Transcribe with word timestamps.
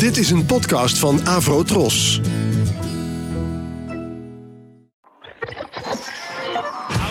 Dit 0.00 0.16
is 0.16 0.30
een 0.30 0.46
podcast 0.46 0.98
van 0.98 1.26
Avro 1.26 1.62
Tros. 1.62 2.20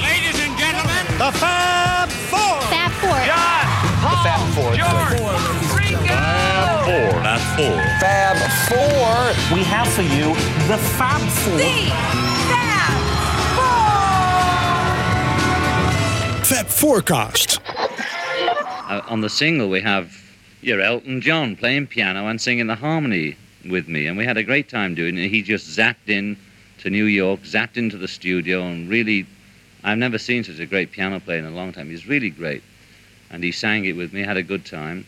Ladies 0.01 0.47
and 0.47 0.59
gentlemen, 0.59 1.05
The 1.17 1.29
Fab 1.33 2.09
Four. 2.09 2.61
Fab 2.61 2.91
Four. 2.91 3.25
John, 3.25 3.67
Paul, 4.01 4.15
Fab 4.23 4.39
Four. 4.53 4.73
George, 4.75 5.15
Ringo. 5.77 6.15
Four. 6.83 7.21
Not 7.21 7.39
four. 7.39 7.81
Fab 7.99 8.37
Four. 8.67 9.57
We 9.57 9.63
have 9.63 9.87
for 9.87 10.01
you 10.01 10.33
the 10.67 10.77
Fab 10.77 11.21
Four. 11.21 11.59
Fab 16.43 16.67
Forecast. 16.67 17.59
Uh, 18.89 19.01
on 19.07 19.21
the 19.21 19.29
single, 19.29 19.69
we 19.69 19.81
have 19.81 20.28
your 20.61 20.81
Elton 20.81 21.21
John 21.21 21.55
playing 21.55 21.87
piano 21.87 22.27
and 22.27 22.39
singing 22.39 22.67
the 22.67 22.75
harmony 22.75 23.37
with 23.69 23.87
me, 23.87 24.07
and 24.07 24.17
we 24.17 24.25
had 24.25 24.37
a 24.37 24.43
great 24.43 24.69
time 24.69 24.95
doing 24.95 25.17
it. 25.17 25.29
He 25.29 25.41
just 25.41 25.67
zapped 25.67 26.07
in 26.07 26.37
to 26.79 26.89
New 26.89 27.05
York, 27.05 27.41
zapped 27.41 27.77
into 27.77 27.97
the 27.97 28.07
studio, 28.07 28.63
and 28.63 28.89
really, 28.89 29.25
I've 29.83 29.97
never 29.97 30.17
seen 30.17 30.43
such 30.43 30.59
a 30.59 30.65
great 30.65 30.91
piano 30.91 31.19
player 31.19 31.39
in 31.39 31.45
a 31.45 31.51
long 31.51 31.71
time. 31.71 31.89
He's 31.89 32.07
really 32.07 32.29
great, 32.29 32.63
and 33.29 33.43
he 33.43 33.51
sang 33.51 33.85
it 33.85 33.93
with 33.93 34.13
me. 34.13 34.21
Had 34.21 34.37
a 34.37 34.43
good 34.43 34.65
time. 34.65 35.05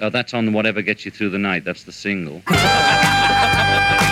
Oh, 0.00 0.10
that's 0.10 0.34
on 0.34 0.52
whatever 0.52 0.82
gets 0.82 1.04
you 1.04 1.10
through 1.10 1.30
the 1.30 1.38
night. 1.38 1.64
That's 1.64 1.84
the 1.84 1.92
single. 1.92 2.42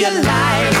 your 0.00 0.22
life. 0.22 0.79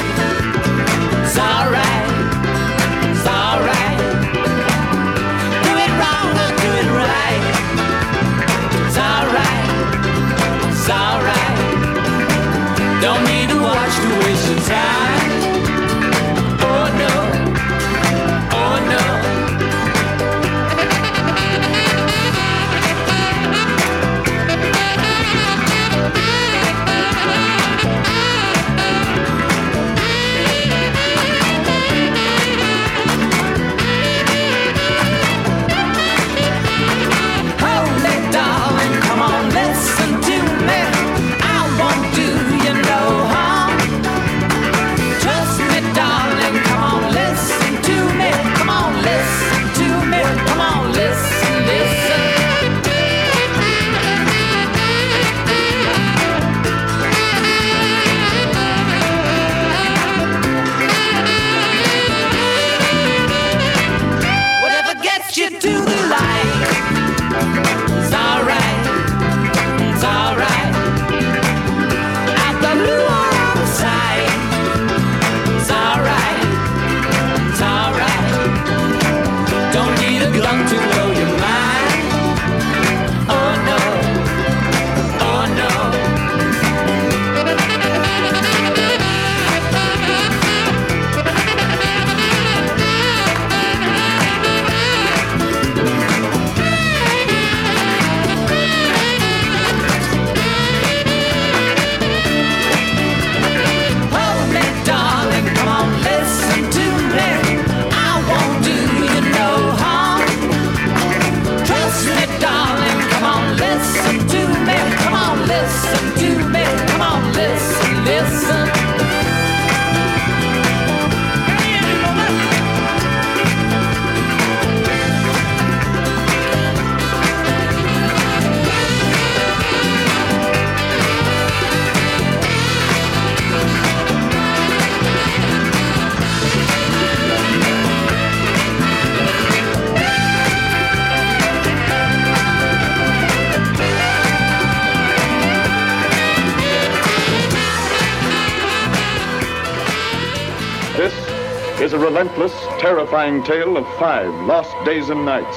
Relentless, 152.20 152.52
terrifying 152.78 153.42
tale 153.44 153.78
of 153.78 153.98
five 153.98 154.28
lost 154.44 154.74
days 154.84 155.08
and 155.08 155.24
nights, 155.24 155.56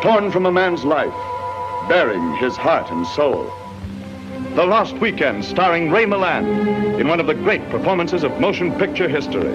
torn 0.00 0.30
from 0.30 0.46
a 0.46 0.52
man's 0.52 0.84
life, 0.84 1.12
bearing 1.88 2.36
his 2.36 2.56
heart 2.56 2.88
and 2.92 3.04
soul. 3.04 3.52
The 4.54 4.64
Lost 4.64 4.96
Weekend, 4.98 5.44
starring 5.44 5.90
Ray 5.90 6.04
Milland 6.04 7.00
in 7.00 7.08
one 7.08 7.18
of 7.18 7.26
the 7.26 7.34
great 7.34 7.68
performances 7.70 8.22
of 8.22 8.38
motion 8.38 8.78
picture 8.78 9.08
history. 9.08 9.52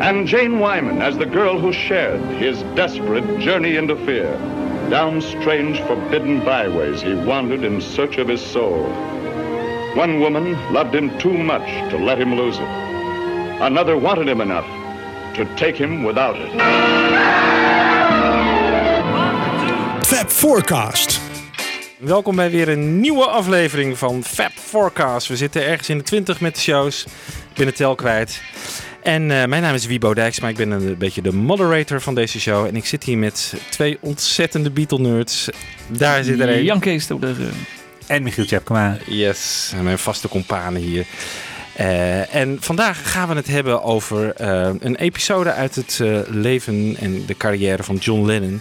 And 0.00 0.26
Jane 0.26 0.60
Wyman 0.60 1.02
as 1.02 1.18
the 1.18 1.26
girl 1.26 1.58
who 1.58 1.74
shared 1.74 2.22
his 2.38 2.62
desperate 2.74 3.38
journey 3.38 3.76
into 3.76 3.96
fear. 4.06 4.32
Down 4.88 5.20
strange, 5.20 5.78
forbidden 5.82 6.42
byways 6.42 7.02
he 7.02 7.12
wandered 7.12 7.64
in 7.64 7.82
search 7.82 8.16
of 8.16 8.28
his 8.28 8.40
soul. 8.40 8.84
One 9.94 10.20
woman 10.20 10.54
loved 10.72 10.94
him 10.94 11.18
too 11.18 11.36
much 11.36 11.68
to 11.90 11.98
let 11.98 12.18
him 12.18 12.34
lose 12.34 12.56
it. 12.56 12.68
Another 13.60 13.98
wanted 13.98 14.26
him 14.26 14.40
enough 14.40 14.79
to 15.34 15.44
take 15.56 15.76
him 15.76 16.04
without 16.04 16.36
it. 16.36 16.60
Fab 20.06 20.30
Forecast. 20.30 21.20
Welkom 21.98 22.36
bij 22.36 22.50
weer 22.50 22.68
een 22.68 23.00
nieuwe 23.00 23.24
aflevering 23.26 23.98
van 23.98 24.24
Fab 24.24 24.52
Forecast. 24.54 25.26
We 25.28 25.36
zitten 25.36 25.66
ergens 25.66 25.88
in 25.88 25.98
de 25.98 26.04
20 26.04 26.40
met 26.40 26.54
de 26.54 26.60
shows. 26.60 27.04
Ik 27.50 27.56
ben 27.56 27.66
het 27.66 27.76
tel 27.76 27.94
kwijt. 27.94 28.42
En 29.02 29.30
eh, 29.30 29.46
mijn 29.46 29.62
naam 29.62 29.74
is 29.74 29.86
Wiebo 29.86 30.14
Dijks, 30.14 30.40
maar 30.40 30.50
ik 30.50 30.56
ben 30.56 30.70
een 30.70 30.96
beetje 30.98 31.22
de 31.22 31.32
moderator 31.32 32.00
van 32.00 32.14
deze 32.14 32.40
show. 32.40 32.66
En 32.66 32.76
ik 32.76 32.86
zit 32.86 33.04
hier 33.04 33.18
met 33.18 33.54
twee 33.70 33.98
ontzettende 34.00 34.70
Beatle-nerds. 34.70 35.48
Daar 35.86 36.24
zit 36.24 36.40
er 36.40 36.48
een. 36.48 36.64
Jan 36.64 36.80
Kees 36.80 37.06
de- 37.06 37.18
de- 37.18 37.48
En 38.06 38.22
Michiel 38.22 38.44
Tjepkema. 38.44 38.96
Yes, 39.06 39.72
en 39.76 39.84
mijn 39.84 39.98
vaste 39.98 40.28
companen 40.28 40.80
hier. 40.82 41.06
Eh, 41.80 42.34
en 42.34 42.56
vandaag 42.60 43.12
gaan 43.12 43.28
we 43.28 43.34
het 43.34 43.46
hebben 43.46 43.82
over 43.82 44.34
eh, 44.34 44.70
een 44.78 44.96
episode 44.96 45.52
uit 45.52 45.74
het 45.74 45.98
eh, 46.02 46.18
leven 46.28 46.96
en 46.98 47.26
de 47.26 47.36
carrière 47.36 47.82
van 47.82 47.96
John 47.96 48.26
Lennon. 48.26 48.60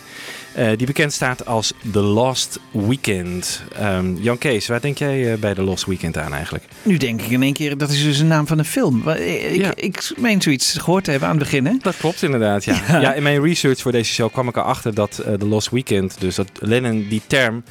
die 0.77 0.86
bekend 0.86 1.13
staat 1.13 1.45
als 1.45 1.74
The 1.92 2.00
Lost 2.00 2.60
Weekend. 2.71 3.63
Ehm, 3.75 4.16
Jan 4.16 4.38
Kees, 4.38 4.68
waar 4.68 4.81
denk 4.81 4.98
jij 4.98 5.39
bij 5.39 5.54
The 5.54 5.62
Lost 5.62 5.86
Weekend 5.86 6.18
aan 6.18 6.33
eigenlijk? 6.33 6.63
Nu 6.83 6.98
denk 6.98 7.21
ik 7.21 7.30
in 7.30 7.44
één 7.44 7.54
keer, 7.54 7.77
dat 7.77 7.89
is 7.89 8.04
dus 8.04 8.19
een 8.19 8.27
naam 8.27 8.48
van 8.48 8.60
een 8.60 8.66
film. 8.66 9.10
Ik, 9.10 9.56
Ja. 9.56 9.72
ik 9.75 10.12
meen 10.18 10.42
zoiets 10.42 10.74
gehoord 10.74 11.04
te 11.04 11.12
hebben 11.12 11.30
aan 11.30 11.36
het 11.36 11.44
begin, 11.44 11.65
hè? 11.65 11.74
Dat 11.81 11.98
klopt 11.98 12.24
inderdaad, 12.24 12.63
ja. 12.63 12.81
ja. 13.01 13.13
in 13.13 13.24
mijn 13.24 13.44
research 13.44 13.81
voor 13.81 13.92
deze 13.92 14.13
show 14.13 14.31
kwam 14.31 14.48
ik 14.48 14.56
erachter 14.56 14.94
dat 14.94 15.24
The 15.39 15.45
Lost 15.45 15.69
Weekend, 15.69 16.15
dus 16.19 16.36
dat 16.36 16.50
Lennon 16.60 17.07
die 17.10 17.22
term 17.27 17.63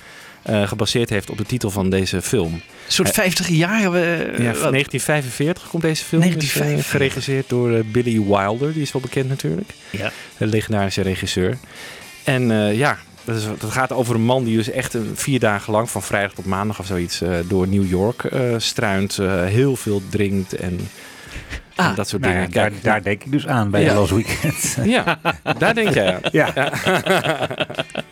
eh, 0.49 0.69
gebaseerd 0.69 1.11
heeft 1.11 1.31
op 1.31 1.39
de 1.39 1.45
titel 1.45 1.71
van 1.71 1.91
deze 1.91 2.23
film. 2.23 2.53
Een 2.53 2.63
soort 2.87 3.11
50 3.11 3.49
jaar. 3.49 3.95
eh, 3.95 4.19
Ja, 4.39 4.53
wat- 4.53 4.71
1945 4.71 5.69
komt 5.69 5.83
deze 5.83 6.05
film. 6.05 6.23
Is, 6.23 6.29
eh, 6.29 6.35
1945. 6.35 6.91
geregisseerd 6.91 7.49
door 7.49 7.73
eh, 7.73 7.81
Billy 7.93 8.23
Wilder, 8.23 8.73
die 8.73 8.83
is 8.83 8.93
wel 8.93 9.03
bekend 9.03 9.29
natuurlijk. 9.29 9.71
Ja. 9.91 10.13
Een 10.39 10.49
legendarische 10.49 11.03
regisseur. 11.03 11.59
En 12.25 12.51
eh, 12.51 12.77
ja, 12.79 12.99
dat, 13.25 13.71
gaat 13.71 13.93
over 13.93 14.15
een 14.15 14.21
man 14.25 14.45
die 14.45 14.57
dus 14.57 14.71
echt 14.71 14.95
een, 14.95 15.11
vier 15.15 15.39
dagen 15.41 15.73
lang, 15.73 15.91
van 15.91 16.03
vrijdag 16.03 16.33
tot 16.33 16.45
maandag 16.45 16.79
of 16.79 16.87
zoiets, 16.87 17.21
eh, 17.21 17.31
door 17.49 17.69
New 17.69 17.89
York 17.91 18.25
eh, 18.25 18.55
struint. 18.57 19.19
eh, 19.19 19.45
heel 19.45 19.77
veel 19.77 20.03
drinkt 20.11 20.53
en, 20.57 20.81
en 21.79 21.85
Ah, 21.85 21.97
dat 21.97 22.09
soort 22.09 22.23
Nou 22.23 22.35
ja, 22.35 22.39
dingen. 22.41 22.55
daar, 22.55 22.71
Kijk, 22.71 22.83
daar 22.83 23.03
denk 23.03 23.25
ik 23.25 23.33
dus 23.33 23.47
aan 23.47 23.71
bij 23.71 23.83
Ja. 23.83 23.89
de 23.89 23.95
Lost 23.95 24.11
Weekend. 24.13 24.77
ja, 24.97 25.19
daar 25.59 25.75
denk 25.75 25.95
jij 25.95 26.15
aan. 26.15 26.21
ja. 26.33 26.53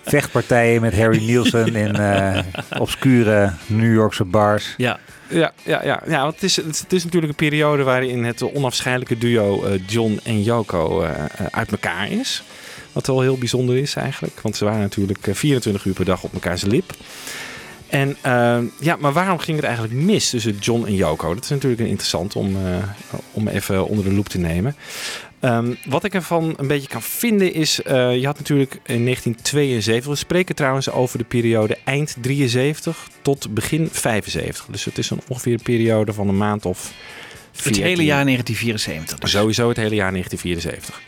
Vechtpartijen 0.03 0.81
met 0.81 0.97
Harry 0.97 1.25
Nielsen 1.25 1.75
in 1.77 1.97
eh, 1.97 2.39
obscure 2.79 3.53
New 3.67 3.95
Yorkse 3.95 4.25
bars. 4.25 4.75
Ja. 4.77 4.99
Ja, 5.29 5.53
ja, 5.63 5.85
ja. 5.85 6.03
ja 6.07 6.23
want 6.23 6.35
het, 6.35 6.43
is, 6.43 6.57
het, 6.57 6.67
is- 6.67 6.79
het 6.81 6.93
is 6.93 7.05
natuurlijk 7.05 7.33
een 7.33 7.49
periode 7.49 7.83
waarin 7.83 8.25
het 8.25 8.53
onafscheidelijke 8.55 9.19
duo 9.19 9.65
eh, 9.65 9.81
John 9.87 10.21
en 10.25 10.43
Yoko 10.43 11.03
eh, 11.03 11.11
uit 11.51 11.71
elkaar 11.71 12.11
is. 12.11 12.43
Wat 12.93 13.07
wel 13.07 13.21
heel 13.21 13.39
bijzonder 13.39 13.77
is 13.77 13.95
eigenlijk. 13.95 14.41
Want 14.41 14.57
ze 14.57 14.65
waren 14.65 14.81
natuurlijk 14.81 15.27
eh, 15.27 15.35
24 15.35 15.85
uur 15.85 15.93
per 15.95 16.05
dag 16.05 16.23
op 16.23 16.33
elkaars 16.33 16.63
lip. 16.63 16.93
En 17.89 18.17
eh, 18.21 18.59
ja, 18.81 18.97
maar 18.97 19.13
waarom 19.13 19.39
ging 19.39 19.57
het 19.57 19.67
eigenlijk 19.67 19.95
mis 19.95 20.31
tussen 20.31 20.59
John 20.59 20.87
en 20.87 20.95
Yoko? 20.95 21.35
Dat 21.35 21.45
is 21.45 21.51
natuurlijk 21.51 21.81
interessant 21.81 22.37
om, 22.37 22.57
eh, 22.57 22.83
om 23.33 23.49
even 23.49 23.87
onder 23.87 24.05
de 24.05 24.13
loep 24.13 24.29
te 24.29 24.39
nemen. 24.39 24.77
Ehm, 25.41 25.75
wat 25.89 26.05
ik 26.05 26.15
ervan 26.15 26.55
een 26.57 26.67
beetje 26.67 26.89
kan 26.89 27.03
vinden 27.03 27.53
is, 27.53 27.83
eh, 27.83 28.17
je 28.17 28.27
had 28.27 28.39
natuurlijk 28.39 28.81
in 28.85 29.05
1972, 29.05 30.11
we 30.11 30.17
spreken 30.17 30.55
trouwens 30.55 30.91
over 30.91 31.19
de 31.19 31.25
periode 31.25 31.79
eind 31.85 32.17
73 32.21 33.09
tot 33.23 33.55
begin 33.55 33.89
75. 33.93 34.67
Dus 34.71 34.85
het 34.85 34.99
is 34.99 35.11
een 35.11 35.21
ongeveer 35.29 35.53
een 35.53 35.63
periode 35.63 36.13
van 36.13 36.29
een 36.29 36.37
maand 36.37 36.67
of 36.67 36.93
Het 37.53 37.63
14. 37.63 37.83
hele 37.83 38.05
jaar 38.05 38.25
1974. 38.25 39.19
Dus. 39.19 39.31
Sowieso 39.31 39.69
het 39.69 39.77
hele 39.77 39.95
jaar 39.95 40.11
1974. 40.11 41.01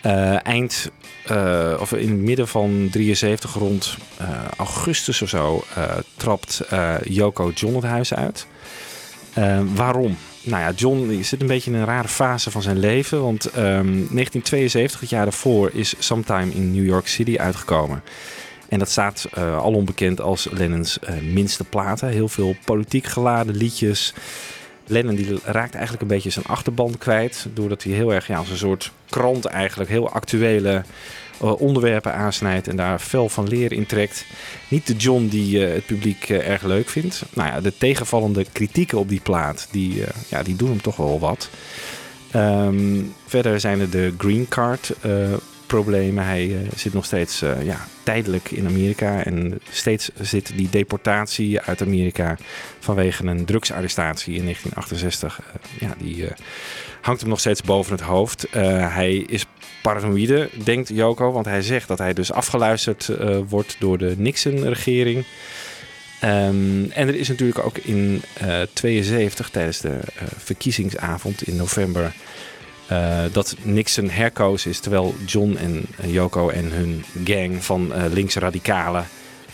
Eh, 0.00 0.46
eind, 0.46 0.90
eh, 1.26 1.74
of 1.80 1.92
in 1.92 2.10
het 2.10 2.18
midden 2.18 2.48
van 2.48 2.88
73, 2.90 3.54
rond 3.54 3.96
eh, 4.16 4.28
augustus 4.56 5.22
of 5.22 5.28
zo, 5.28 5.64
trapt 6.16 6.62
Yoko 7.04 7.50
John 7.54 7.74
het 7.74 7.84
huis 7.84 8.14
uit. 8.14 8.46
Waarom? 9.74 10.16
Nou 10.42 10.62
ja, 10.62 10.72
John 10.76 11.22
zit 11.22 11.40
een 11.40 11.46
beetje 11.46 11.70
in 11.70 11.76
een 11.76 11.84
rare 11.84 12.08
fase 12.08 12.50
van 12.50 12.62
zijn 12.62 12.78
leven. 12.78 13.22
Want 13.22 13.46
ehm, 13.46 13.56
1972, 13.56 15.00
het 15.00 15.10
jaar 15.10 15.24
daarvoor, 15.24 15.70
is 15.72 15.94
Sometime 15.98 16.52
in 16.52 16.72
New 16.72 16.86
York 16.86 17.08
City 17.08 17.36
uitgekomen. 17.38 18.02
En 18.68 18.78
dat 18.78 18.90
staat 18.90 19.26
al 19.36 19.72
onbekend 19.72 20.20
als 20.20 20.48
Lennon's 20.50 20.98
minste 21.22 21.64
platen. 21.64 22.08
Heel 22.08 22.28
veel 22.28 22.56
politiek 22.64 23.06
geladen 23.06 23.56
liedjes. 23.56 24.14
Lennon 24.88 25.14
die 25.14 25.38
raakt 25.44 25.74
eigenlijk 25.74 26.02
een 26.02 26.08
beetje 26.08 26.30
zijn 26.30 26.44
achterban 26.46 26.98
kwijt. 26.98 27.46
Doordat 27.54 27.82
hij 27.82 27.92
heel 27.92 28.14
erg 28.14 28.26
ja, 28.26 28.38
als 28.38 28.50
een 28.50 28.56
soort 28.56 28.92
krant 29.08 29.44
eigenlijk 29.44 29.90
heel 29.90 30.10
actuele 30.10 30.82
eh, 31.40 31.60
onderwerpen 31.60 32.14
aansnijdt. 32.14 32.68
En 32.68 32.76
daar 32.76 32.98
fel 32.98 33.28
van 33.28 33.48
leer 33.48 33.72
in 33.72 33.86
trekt. 33.86 34.24
Niet 34.68 34.86
de 34.86 34.96
John 34.96 35.26
die 35.26 35.66
eh, 35.66 35.74
het 35.74 35.86
publiek 35.86 36.28
eh, 36.28 36.48
erg 36.48 36.62
leuk 36.62 36.88
vindt. 36.88 37.22
Nou 37.32 37.48
ja, 37.48 37.60
de 37.60 37.72
tegenvallende 37.78 38.46
kritieken 38.52 38.98
op 38.98 39.08
die 39.08 39.20
plaat, 39.20 39.68
die, 39.70 40.02
ja, 40.28 40.42
die 40.42 40.56
doen 40.56 40.68
hem 40.68 40.82
toch 40.82 40.96
wel 40.96 41.18
wat. 41.18 41.48
Ehm, 42.30 43.02
verder 43.26 43.60
zijn 43.60 43.80
er 43.80 43.90
de 43.90 44.14
green 44.18 44.46
card 44.48 44.92
problemen. 45.68 46.24
Hij 46.24 46.44
eh, 46.44 46.58
zit 46.76 46.92
nog 46.92 47.04
steeds 47.04 47.42
eh, 47.42 47.64
ja, 47.64 47.86
tijdelijk 48.02 48.50
in 48.50 48.66
Amerika. 48.66 49.24
En 49.24 49.60
steeds 49.70 50.10
zit 50.20 50.52
die 50.56 50.70
deportatie 50.70 51.60
uit 51.60 51.82
Amerika 51.82 52.36
vanwege 52.78 53.26
een 53.26 53.44
drugsarrestatie 53.44 54.34
in 54.34 54.42
1968. 54.42 55.40
eh, 55.40 55.88
ja, 55.88 55.94
die 55.98 56.28
hangt 57.00 57.20
hem 57.20 57.30
nog 57.30 57.40
steeds 57.40 57.62
boven 57.62 57.92
het 57.92 58.00
hoofd. 58.00 58.46
Hij 58.50 59.16
is 59.16 59.44
paranoïde, 59.82 60.48
denkt 60.64 60.88
Joko. 60.88 61.32
Want 61.32 61.46
hij 61.46 61.62
zegt 61.62 61.88
dat 61.88 61.98
hij 61.98 62.12
dus 62.12 62.32
afgeluisterd 62.32 63.10
wordt 63.48 63.76
door 63.78 63.98
de 63.98 64.14
Nixon-regering. 64.16 65.24
Ehm, 66.20 66.90
en 66.90 67.08
er 67.08 67.14
is 67.14 67.28
natuurlijk 67.28 67.64
ook 67.64 67.78
in 67.78 68.22
eh 68.34 68.60
72 68.72 69.50
tijdens 69.50 69.80
de 69.80 69.98
verkiezingsavond 70.36 71.42
in 71.42 71.56
november 71.56 72.12
eh, 72.88 73.18
dat 73.32 73.56
Nixon 73.62 74.10
herkozen 74.10 74.70
is 74.70 74.80
terwijl 74.80 75.14
John 75.26 75.56
en 75.56 75.86
Yoko 76.10 76.48
en 76.48 76.72
hun 76.72 77.04
gang 77.24 77.64
van 77.64 77.92
eh 77.92 78.04
linkse 78.12 78.40
radicalen 78.40 79.06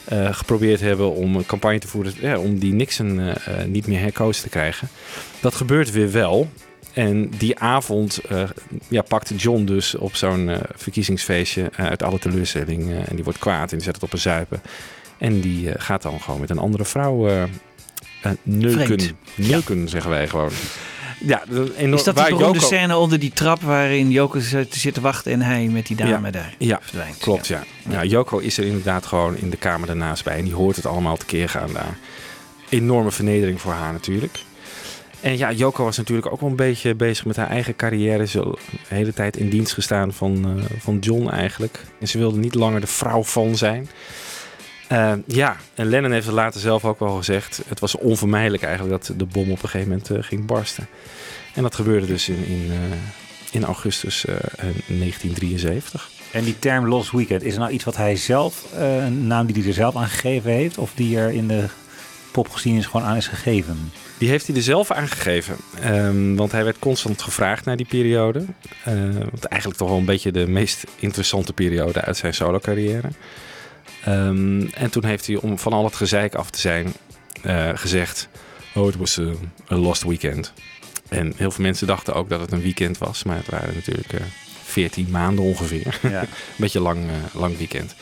eh, 0.04 0.34
geprobeerd 0.34 0.80
hebben 0.80 1.14
om 1.14 1.36
een 1.36 1.46
campagne 1.46 1.78
te 1.78 1.88
voeren 1.88 2.12
ja, 2.20 2.38
om 2.38 2.58
die 2.58 2.72
Nixon 2.72 3.32
niet 3.66 3.86
meer 3.86 4.00
herkozen 4.00 4.42
te 4.42 4.48
krijgen. 4.48 4.88
Dat 5.40 5.54
gebeurt 5.54 5.90
weer 5.90 6.12
wel. 6.12 6.48
En 6.92 7.28
die 7.38 7.58
avond 7.58 8.20
ja, 8.88 9.02
pakt 9.02 9.32
John 9.36 9.64
dus 9.64 9.94
op 9.94 10.14
zo'n 10.14 10.50
verkiezingsfeestje 10.74 11.70
uit 11.76 12.02
alle 12.02 12.18
teleurstelling. 12.18 12.92
en 13.06 13.14
die 13.14 13.24
wordt 13.24 13.38
kwaad 13.38 13.70
en 13.70 13.76
die 13.76 13.84
zet 13.84 13.94
het 13.94 14.04
op 14.04 14.12
een 14.12 14.18
zuipen. 14.18 14.60
En 15.18 15.40
die 15.40 15.70
gaat 15.76 16.02
dan 16.02 16.20
gewoon 16.20 16.40
met 16.40 16.50
een 16.50 16.58
andere 16.58 16.84
vrouw 16.84 17.48
neuken. 18.42 18.84
Vreemd. 18.84 19.12
Neuken, 19.34 19.88
zeggen 19.88 20.10
wij 20.10 20.28
gewoon. 20.28 20.50
Ja, 21.26 21.42
enorm, 21.76 21.94
Is 21.98 22.04
dat 22.04 22.14
die 22.16 22.24
beroemde 22.24 22.44
Yoko- 22.58 22.66
scène 22.66 22.96
onder 22.96 23.18
die 23.18 23.32
trap 23.32 23.62
waarin 23.62 24.10
Joko 24.10 24.40
zit 24.40 24.94
te 24.94 25.00
wachten 25.00 25.32
en 25.32 25.42
hij 25.42 25.66
met 25.66 25.86
die 25.86 25.96
dame 25.96 26.26
Ja. 26.26 26.30
daar 26.30 26.54
Ja, 26.58 26.78
verdwijnt? 26.82 27.18
Klopt, 27.18 27.46
ja. 27.46 27.64
ja. 27.88 28.04
Joko 28.04 28.38
is 28.38 28.58
er 28.58 28.64
inderdaad 28.64 29.06
gewoon 29.06 29.36
in 29.36 29.50
de 29.50 29.56
kamer 29.56 29.86
daarnaast 29.86 30.24
bij. 30.24 30.36
En 30.38 30.44
die 30.44 30.54
hoort 30.54 30.76
het 30.76 30.86
allemaal 30.86 31.16
tekeer 31.16 31.48
gaan 31.48 31.72
daar. 31.72 31.96
Enorme 32.68 33.10
vernedering 33.10 33.60
voor 33.60 33.72
haar 33.72 33.92
natuurlijk. 33.92 34.38
En 35.20 35.38
ja, 35.38 35.52
Joko 35.52 35.84
was 35.84 35.96
natuurlijk 35.96 36.32
ook 36.32 36.40
wel 36.40 36.50
een 36.50 36.56
beetje 36.56 36.94
bezig 36.94 37.24
met 37.24 37.36
haar 37.36 37.48
eigen 37.50 37.76
carrière. 37.76 38.26
Ze 38.26 38.38
de 38.40 38.94
hele 38.94 39.12
tijd 39.12 39.36
in 39.36 39.48
dienst 39.48 39.72
gestaan 39.72 40.12
van, 40.12 40.56
eh, 40.58 40.64
van 40.80 40.98
John 40.98 41.28
eigenlijk. 41.28 41.84
En 42.00 42.08
ze 42.08 42.18
wilde 42.18 42.38
niet 42.38 42.54
langer 42.54 42.80
de 42.80 42.86
vrouw 42.86 43.22
van 43.22 43.56
zijn. 43.56 43.88
Eh, 44.88 45.12
ja, 45.26 45.56
en 45.74 45.86
Lennon 45.86 46.12
heeft 46.12 46.26
het 46.26 46.34
later 46.34 46.60
zelf 46.60 46.84
ook 46.84 46.98
wel 46.98 47.16
gezegd. 47.16 47.62
Het 47.68 47.80
was 47.80 47.96
onvermijdelijk 47.96 48.62
eigenlijk 48.62 49.06
dat 49.06 49.18
de 49.18 49.24
bom 49.24 49.50
op 49.50 49.62
een 49.62 49.68
gegeven 49.68 49.88
moment 49.88 50.10
eh, 50.10 50.18
ging 50.20 50.46
barsten. 50.46 50.88
En 51.54 51.62
dat 51.62 51.74
gebeurde 51.74 52.06
dus 52.06 52.28
in, 52.28 52.46
in, 52.46 52.70
eh, 52.70 52.96
in 53.50 53.64
augustus 53.64 54.24
eh, 54.24 54.34
eh, 54.34 54.40
1973. 54.86 56.10
En 56.32 56.44
die 56.44 56.58
term 56.58 56.86
Lost 56.86 57.10
Weekend, 57.10 57.42
is 57.42 57.52
er 57.52 57.60
nou 57.60 57.72
iets 57.72 57.84
wat 57.84 57.96
hij 57.96 58.16
zelf, 58.16 58.64
een 58.76 59.26
naam 59.26 59.46
die 59.46 59.56
hij 59.56 59.66
er 59.66 59.74
zelf 59.74 59.96
aan 59.96 60.08
gegeven 60.08 60.50
heeft? 60.50 60.78
Of 60.78 60.92
die 60.94 61.18
er 61.18 61.30
in 61.30 61.48
de 61.48 61.64
popgeschiedenis 62.32 62.86
gewoon 62.86 63.06
aan 63.06 63.16
is 63.16 63.26
gegeven? 63.26 63.92
Die 64.18 64.28
heeft 64.28 64.46
hij 64.46 64.56
er 64.56 64.62
zelf 64.62 64.90
aangegeven. 64.90 65.56
Ehm, 65.80 66.34
want 66.34 66.52
hij 66.52 66.64
werd 66.64 66.78
constant 66.78 67.22
gevraagd 67.22 67.64
naar 67.64 67.76
die 67.76 67.86
periode. 67.86 68.44
Eh, 68.84 68.94
want 69.30 69.44
eigenlijk 69.44 69.80
toch 69.80 69.88
wel 69.88 69.98
een 69.98 70.04
beetje 70.04 70.32
de 70.32 70.46
meest 70.46 70.84
interessante 70.98 71.52
periode 71.52 72.00
uit 72.00 72.16
zijn 72.16 72.34
solo 72.34 72.58
carrière. 72.58 73.08
Ehm, 74.04 74.66
en 74.66 74.90
toen 74.90 75.04
heeft 75.04 75.26
hij, 75.26 75.36
om 75.36 75.58
van 75.58 75.72
al 75.72 75.84
het 75.84 75.96
gezeik 75.96 76.34
af 76.34 76.50
te 76.50 76.60
zijn, 76.60 76.92
eh, 77.42 77.70
gezegd... 77.74 78.28
Oh, 78.74 78.86
het 78.86 78.96
was 78.96 79.16
een 79.16 79.78
lost 79.78 80.02
weekend. 80.02 80.52
En 81.08 81.32
heel 81.36 81.50
veel 81.50 81.64
mensen 81.64 81.86
dachten 81.86 82.14
ook 82.14 82.28
dat 82.28 82.40
het 82.40 82.52
een 82.52 82.62
weekend 82.62 82.98
was. 82.98 83.22
Maar 83.22 83.36
het 83.36 83.48
waren 83.48 83.74
natuurlijk 83.74 84.12
eh 84.12 84.20
14 84.74 85.10
maanden 85.10 85.44
ongeveer. 85.44 85.98
Ja. 86.02 86.20
Een 86.22 86.28
beetje 86.56 86.80
lang, 86.80 87.08
eh, 87.08 87.40
lang 87.40 87.56
weekend. 87.56 87.94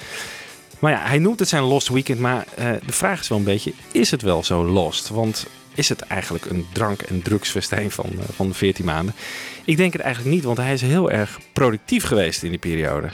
Maar 0.78 0.92
ja, 0.92 1.06
hij 1.06 1.18
noemt 1.18 1.38
het 1.38 1.48
zijn 1.48 1.62
lost 1.62 1.88
weekend. 1.88 2.18
Maar 2.18 2.46
eh, 2.54 2.70
de 2.86 2.92
vraag 2.92 3.20
is 3.20 3.28
wel 3.28 3.38
een 3.38 3.44
beetje, 3.44 3.72
is 3.92 4.10
het 4.10 4.22
wel 4.22 4.44
zo 4.44 4.64
lost? 4.64 5.08
Want 5.08 5.46
is 5.74 5.88
het 5.88 6.00
eigenlijk 6.00 6.44
een 6.44 6.66
drank- 6.72 7.02
en 7.02 7.22
drugsfestijn 7.22 7.90
van, 7.90 8.10
eh, 8.18 8.24
van 8.34 8.48
de 8.48 8.54
14 8.54 8.84
maanden? 8.84 9.14
Ik 9.64 9.76
denk 9.76 9.92
het 9.92 10.02
eigenlijk 10.02 10.34
niet, 10.34 10.44
want 10.44 10.56
hij 10.56 10.72
is 10.72 10.80
heel 10.80 11.10
erg 11.10 11.38
productief 11.52 12.04
geweest 12.04 12.42
in 12.42 12.50
die 12.50 12.58
periode. 12.58 13.08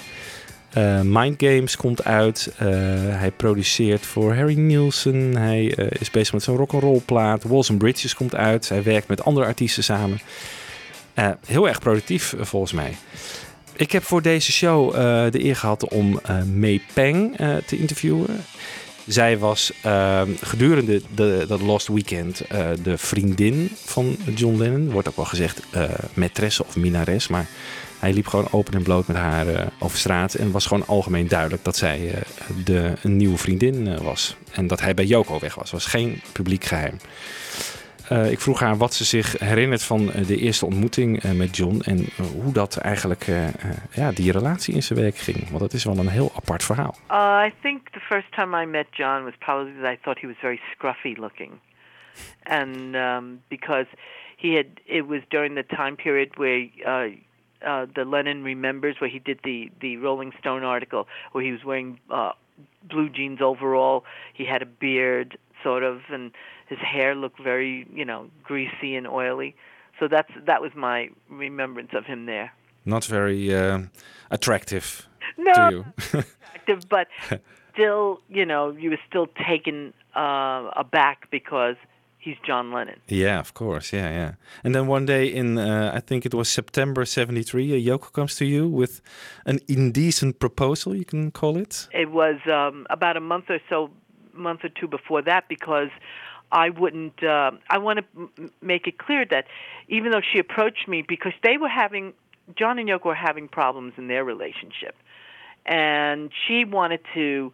Eh, 0.68 1.00
Mind 1.00 1.42
Games 1.42 1.76
komt 1.76 2.04
uit. 2.04 2.52
Eh, 2.56 2.66
hij 3.10 3.30
produceert 3.36 4.06
voor 4.06 4.34
Harry 4.34 4.58
Nielsen. 4.58 5.36
Hij 5.36 5.74
eh, 5.74 5.86
is 6.00 6.10
bezig 6.10 6.32
met 6.32 6.42
zijn 6.42 6.56
rock'n'roll 6.56 7.00
plaat. 7.04 7.42
Walls 7.42 7.70
and 7.70 7.78
Bridges 7.78 8.14
komt 8.14 8.34
uit. 8.34 8.68
Hij 8.68 8.82
werkt 8.82 9.08
met 9.08 9.24
andere 9.24 9.46
artiesten 9.46 9.84
samen. 9.84 10.20
Heel 11.46 11.68
erg 11.68 11.80
productief 11.80 12.34
volgens 12.40 12.72
mij. 12.72 12.96
Ik 13.76 13.92
heb 13.92 14.02
voor 14.02 14.22
deze 14.22 14.52
show 14.52 14.92
de 15.32 15.44
eer 15.44 15.56
gehad 15.56 15.88
om 15.88 16.20
May 16.54 16.80
Peng 16.92 17.36
te 17.66 17.78
interviewen. 17.78 18.26
Zij 19.06 19.38
was 19.38 19.72
ehm, 19.82 20.30
gedurende 20.40 21.02
de, 21.14 21.44
dat 21.48 21.60
Lost 21.60 21.88
Weekend 21.88 22.42
de 22.82 22.98
vriendin 22.98 23.70
van 23.84 24.16
John 24.34 24.58
Lennon. 24.58 24.90
Wordt 24.90 25.08
ook 25.08 25.16
wel 25.16 25.24
gezegd 25.24 25.60
eh 25.70 25.82
maîtresse 26.14 26.66
of 26.66 26.76
minares. 26.76 27.28
Maar 27.28 27.46
hij 27.98 28.12
liep 28.12 28.26
gewoon 28.26 28.48
open 28.50 28.74
en 28.74 28.82
bloot 28.82 29.06
met 29.06 29.16
haar 29.16 29.48
eh, 29.48 29.66
over 29.78 29.98
straat. 29.98 30.34
En 30.34 30.50
was 30.50 30.66
gewoon 30.66 30.86
algemeen 30.86 31.28
duidelijk 31.28 31.64
dat 31.64 31.76
zij 31.76 32.10
eh, 32.14 32.20
de, 32.64 32.92
een 33.02 33.16
nieuwe 33.16 33.36
vriendin 33.38 33.86
eh, 33.86 33.96
was. 33.96 34.36
En 34.52 34.66
dat 34.66 34.80
hij 34.80 34.94
bij 34.94 35.04
Yoko 35.04 35.38
weg 35.38 35.54
was. 35.54 35.70
was 35.70 35.86
geen 35.86 36.20
publiek 36.32 36.64
geheim. 36.64 36.96
Eh, 38.08 38.30
ik 38.30 38.40
vroeg 38.40 38.60
haar 38.60 38.76
wat 38.76 38.94
ze 38.94 39.04
zich 39.04 39.38
herinnert 39.38 39.82
van 39.82 40.06
de 40.26 40.36
eerste 40.36 40.66
ontmoeting 40.66 41.22
met 41.22 41.56
John. 41.56 41.80
En 41.84 42.06
hoe 42.42 42.52
dat 42.52 42.76
eigenlijk, 42.76 43.26
ja, 43.92 44.12
die 44.12 44.32
relatie 44.32 44.74
in 44.74 44.82
zijn 44.82 44.98
werk 44.98 45.16
ging. 45.16 45.48
Want 45.48 45.60
dat 45.60 45.72
is 45.72 45.84
wel 45.84 45.98
een 45.98 46.08
heel 46.08 46.32
apart 46.36 46.64
verhaal. 46.64 46.96
Uh, 47.10 47.44
I 47.46 47.52
think 47.62 47.88
the 47.90 48.00
first 48.00 48.32
time 48.32 48.62
I 48.62 48.66
met 48.66 48.86
John 48.90 49.24
was 49.24 49.32
probably 49.38 49.72
because 49.72 49.92
I 49.92 49.98
thought 50.02 50.20
he 50.20 50.26
was 50.26 50.36
very 50.40 50.60
scruffy 50.72 51.18
looking, 51.18 51.50
and 52.42 52.94
um, 52.94 53.40
because 53.48 53.86
he 54.36 54.54
had 54.54 54.66
it 54.84 55.06
was 55.06 55.20
during 55.28 55.54
the 55.54 55.74
time 55.76 55.94
period 55.94 56.28
where 56.36 56.68
uh, 57.66 57.86
the 57.94 58.04
Lennon 58.04 58.42
remembers 58.42 58.96
where 59.00 59.10
he 59.10 59.18
did 59.18 59.40
the 59.44 59.70
the 59.80 59.96
Rolling 59.96 60.32
Stone 60.38 60.62
article 60.64 61.06
where 61.32 61.44
he 61.44 61.52
was 61.52 61.64
wearing 61.64 61.98
uh, 62.10 62.32
blue 62.88 63.08
jeans 63.08 63.40
overall. 63.40 64.04
He 64.34 64.44
had 64.44 64.62
a 64.62 64.66
beard, 64.66 65.38
sort 65.62 65.82
of, 65.82 66.00
and 66.10 66.32
his 66.68 66.78
hair 66.78 67.14
looked 67.14 67.42
very 67.42 67.86
you 67.92 68.04
know 68.04 68.30
greasy 68.44 68.94
and 68.96 69.06
oily. 69.06 69.54
So 69.98 70.08
that's 70.08 70.30
that 70.46 70.60
was 70.62 70.72
my 70.74 71.10
remembrance 71.28 71.90
of 71.92 72.04
him 72.06 72.26
there. 72.26 72.52
Not 72.84 73.04
very 73.04 73.54
uh, 73.54 73.80
attractive 74.30 75.06
No, 75.36 75.52
to 75.52 75.70
you. 75.70 75.84
attractive, 76.54 76.88
but 76.88 77.08
still, 77.74 78.20
you 78.28 78.46
know, 78.46 78.70
you 78.70 78.90
were 78.90 79.00
still 79.08 79.26
taken 79.46 79.92
uh, 80.16 80.70
aback 80.76 81.30
because 81.30 81.76
he's 82.18 82.36
John 82.46 82.72
Lennon. 82.72 83.00
Yeah, 83.08 83.38
of 83.38 83.54
course. 83.54 83.92
Yeah, 83.92 84.10
yeah. 84.10 84.32
And 84.64 84.74
then 84.74 84.86
one 84.86 85.06
day 85.06 85.26
in, 85.26 85.58
uh, 85.58 85.92
I 85.94 86.00
think 86.00 86.26
it 86.26 86.34
was 86.34 86.48
September 86.48 87.04
73, 87.04 87.72
uh, 87.72 87.98
Yoko 87.98 88.12
comes 88.12 88.34
to 88.36 88.44
you 88.44 88.68
with 88.68 89.00
an 89.46 89.60
indecent 89.68 90.38
proposal, 90.38 90.94
you 90.94 91.04
can 91.04 91.30
call 91.30 91.56
it. 91.56 91.88
It 91.92 92.10
was 92.10 92.36
um, 92.46 92.86
about 92.90 93.16
a 93.16 93.20
month 93.20 93.46
or 93.48 93.60
so, 93.68 93.90
month 94.34 94.64
or 94.64 94.68
two 94.68 94.88
before 94.88 95.22
that, 95.22 95.48
because 95.48 95.90
I 96.50 96.70
wouldn't. 96.70 97.22
Uh, 97.22 97.52
I 97.68 97.78
want 97.78 98.00
to 98.00 98.04
m- 98.16 98.50
make 98.62 98.86
it 98.86 98.98
clear 98.98 99.24
that 99.30 99.46
even 99.88 100.12
though 100.12 100.22
she 100.32 100.38
approached 100.38 100.88
me, 100.88 101.02
because 101.06 101.32
they 101.42 101.56
were 101.58 101.68
having 101.68 102.14
John 102.56 102.78
and 102.78 102.88
Yoko 102.88 103.06
were 103.06 103.14
having 103.14 103.48
problems 103.48 103.94
in 103.96 104.08
their 104.08 104.24
relationship, 104.24 104.96
and 105.66 106.30
she 106.46 106.64
wanted 106.64 107.00
to. 107.14 107.52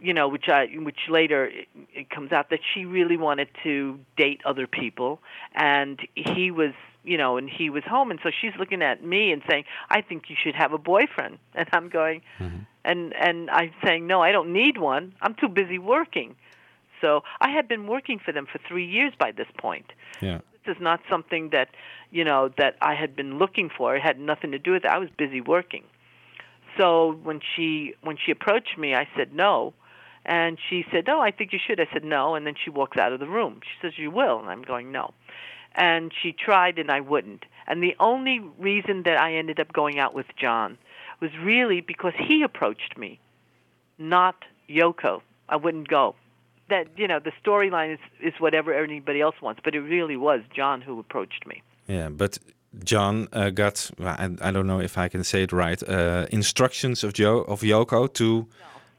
You 0.00 0.14
know, 0.14 0.28
which 0.28 0.48
I, 0.48 0.66
which 0.76 1.00
later 1.08 1.46
it, 1.46 1.68
it 1.92 2.10
comes 2.10 2.32
out 2.32 2.50
that 2.50 2.60
she 2.72 2.84
really 2.84 3.16
wanted 3.16 3.48
to 3.64 3.98
date 4.16 4.40
other 4.44 4.66
people, 4.66 5.20
and 5.54 6.00
he 6.14 6.50
was, 6.50 6.72
you 7.04 7.18
know, 7.18 7.36
and 7.36 7.50
he 7.50 7.68
was 7.68 7.82
home, 7.84 8.10
and 8.10 8.18
so 8.22 8.30
she's 8.30 8.52
looking 8.58 8.82
at 8.82 9.04
me 9.04 9.30
and 9.30 9.42
saying, 9.48 9.64
"I 9.90 10.00
think 10.00 10.24
you 10.28 10.36
should 10.42 10.54
have 10.54 10.72
a 10.72 10.78
boyfriend," 10.78 11.38
and 11.54 11.68
I'm 11.72 11.88
going, 11.88 12.22
mm-hmm. 12.38 12.58
and 12.84 13.14
and 13.14 13.50
I'm 13.50 13.72
saying, 13.84 14.06
"No, 14.06 14.22
I 14.22 14.32
don't 14.32 14.52
need 14.52 14.78
one. 14.78 15.14
I'm 15.20 15.34
too 15.34 15.48
busy 15.48 15.78
working." 15.78 16.36
So 17.00 17.22
I 17.40 17.50
had 17.50 17.68
been 17.68 17.86
working 17.86 18.18
for 18.18 18.32
them 18.32 18.46
for 18.50 18.58
three 18.68 18.86
years 18.86 19.12
by 19.18 19.32
this 19.32 19.46
point. 19.58 19.86
Yeah. 20.20 20.40
This 20.64 20.76
is 20.76 20.82
not 20.82 21.00
something 21.08 21.50
that, 21.50 21.68
you 22.10 22.24
know, 22.24 22.50
that 22.58 22.76
I 22.82 22.94
had 22.94 23.16
been 23.16 23.38
looking 23.38 23.70
for. 23.74 23.96
It 23.96 24.02
had 24.02 24.20
nothing 24.20 24.52
to 24.52 24.58
do 24.58 24.72
with 24.72 24.84
it. 24.84 24.90
I 24.90 24.98
was 24.98 25.08
busy 25.16 25.40
working. 25.40 25.84
So 26.78 27.18
when 27.22 27.40
she 27.40 27.94
when 28.02 28.16
she 28.16 28.30
approached 28.30 28.78
me, 28.78 28.94
I 28.94 29.08
said 29.16 29.34
no, 29.34 29.74
and 30.24 30.58
she 30.68 30.84
said, 30.90 31.06
"No, 31.06 31.20
I 31.20 31.30
think 31.30 31.52
you 31.52 31.58
should." 31.64 31.80
I 31.80 31.88
said 31.92 32.04
no, 32.04 32.34
and 32.34 32.46
then 32.46 32.54
she 32.62 32.70
walks 32.70 32.98
out 32.98 33.12
of 33.12 33.20
the 33.20 33.26
room. 33.26 33.60
She 33.62 33.86
says, 33.86 33.98
"You 33.98 34.10
will," 34.10 34.38
and 34.38 34.48
I'm 34.48 34.62
going 34.62 34.92
no. 34.92 35.14
And 35.74 36.12
she 36.22 36.32
tried, 36.32 36.78
and 36.78 36.90
I 36.90 37.00
wouldn't. 37.00 37.44
And 37.66 37.82
the 37.82 37.94
only 38.00 38.40
reason 38.58 39.04
that 39.04 39.20
I 39.20 39.34
ended 39.34 39.60
up 39.60 39.72
going 39.72 39.98
out 39.98 40.14
with 40.14 40.26
John 40.36 40.78
was 41.20 41.30
really 41.42 41.80
because 41.80 42.12
he 42.18 42.42
approached 42.42 42.98
me, 42.98 43.20
not 43.98 44.44
Yoko. 44.68 45.22
I 45.48 45.56
wouldn't 45.56 45.88
go. 45.88 46.16
That 46.68 46.86
you 46.96 47.06
know, 47.08 47.18
the 47.18 47.32
storyline 47.44 47.94
is 47.94 48.00
is 48.20 48.34
whatever 48.40 48.72
anybody 48.72 49.20
else 49.20 49.36
wants, 49.40 49.60
but 49.64 49.74
it 49.74 49.80
really 49.80 50.16
was 50.16 50.40
John 50.54 50.80
who 50.80 50.98
approached 50.98 51.46
me. 51.46 51.62
Yeah, 51.86 52.08
but 52.08 52.38
John 52.84 53.28
uh, 53.32 53.50
got 53.50 53.90
I, 54.00 54.30
I 54.40 54.50
don't 54.50 54.66
know 54.66 54.80
if 54.80 54.96
I 54.96 55.08
can 55.08 55.24
say 55.24 55.42
it 55.42 55.52
right, 55.52 55.82
uh, 55.82 56.26
instructions 56.30 57.02
of, 57.02 57.12
Joe, 57.12 57.38
of 57.38 57.62
Yoko 57.62 58.12
to 58.14 58.46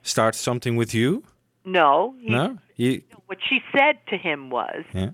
start 0.02 0.36
something 0.36 0.76
with 0.76 0.94
you? 0.94 1.24
No, 1.66 2.16
he, 2.20 2.30
No? 2.30 2.58
He, 2.76 3.04
what 3.28 3.38
she 3.48 3.62
said 3.76 4.00
to 4.08 4.18
him 4.18 4.50
was, 4.50 4.84
yeah. 4.94 5.12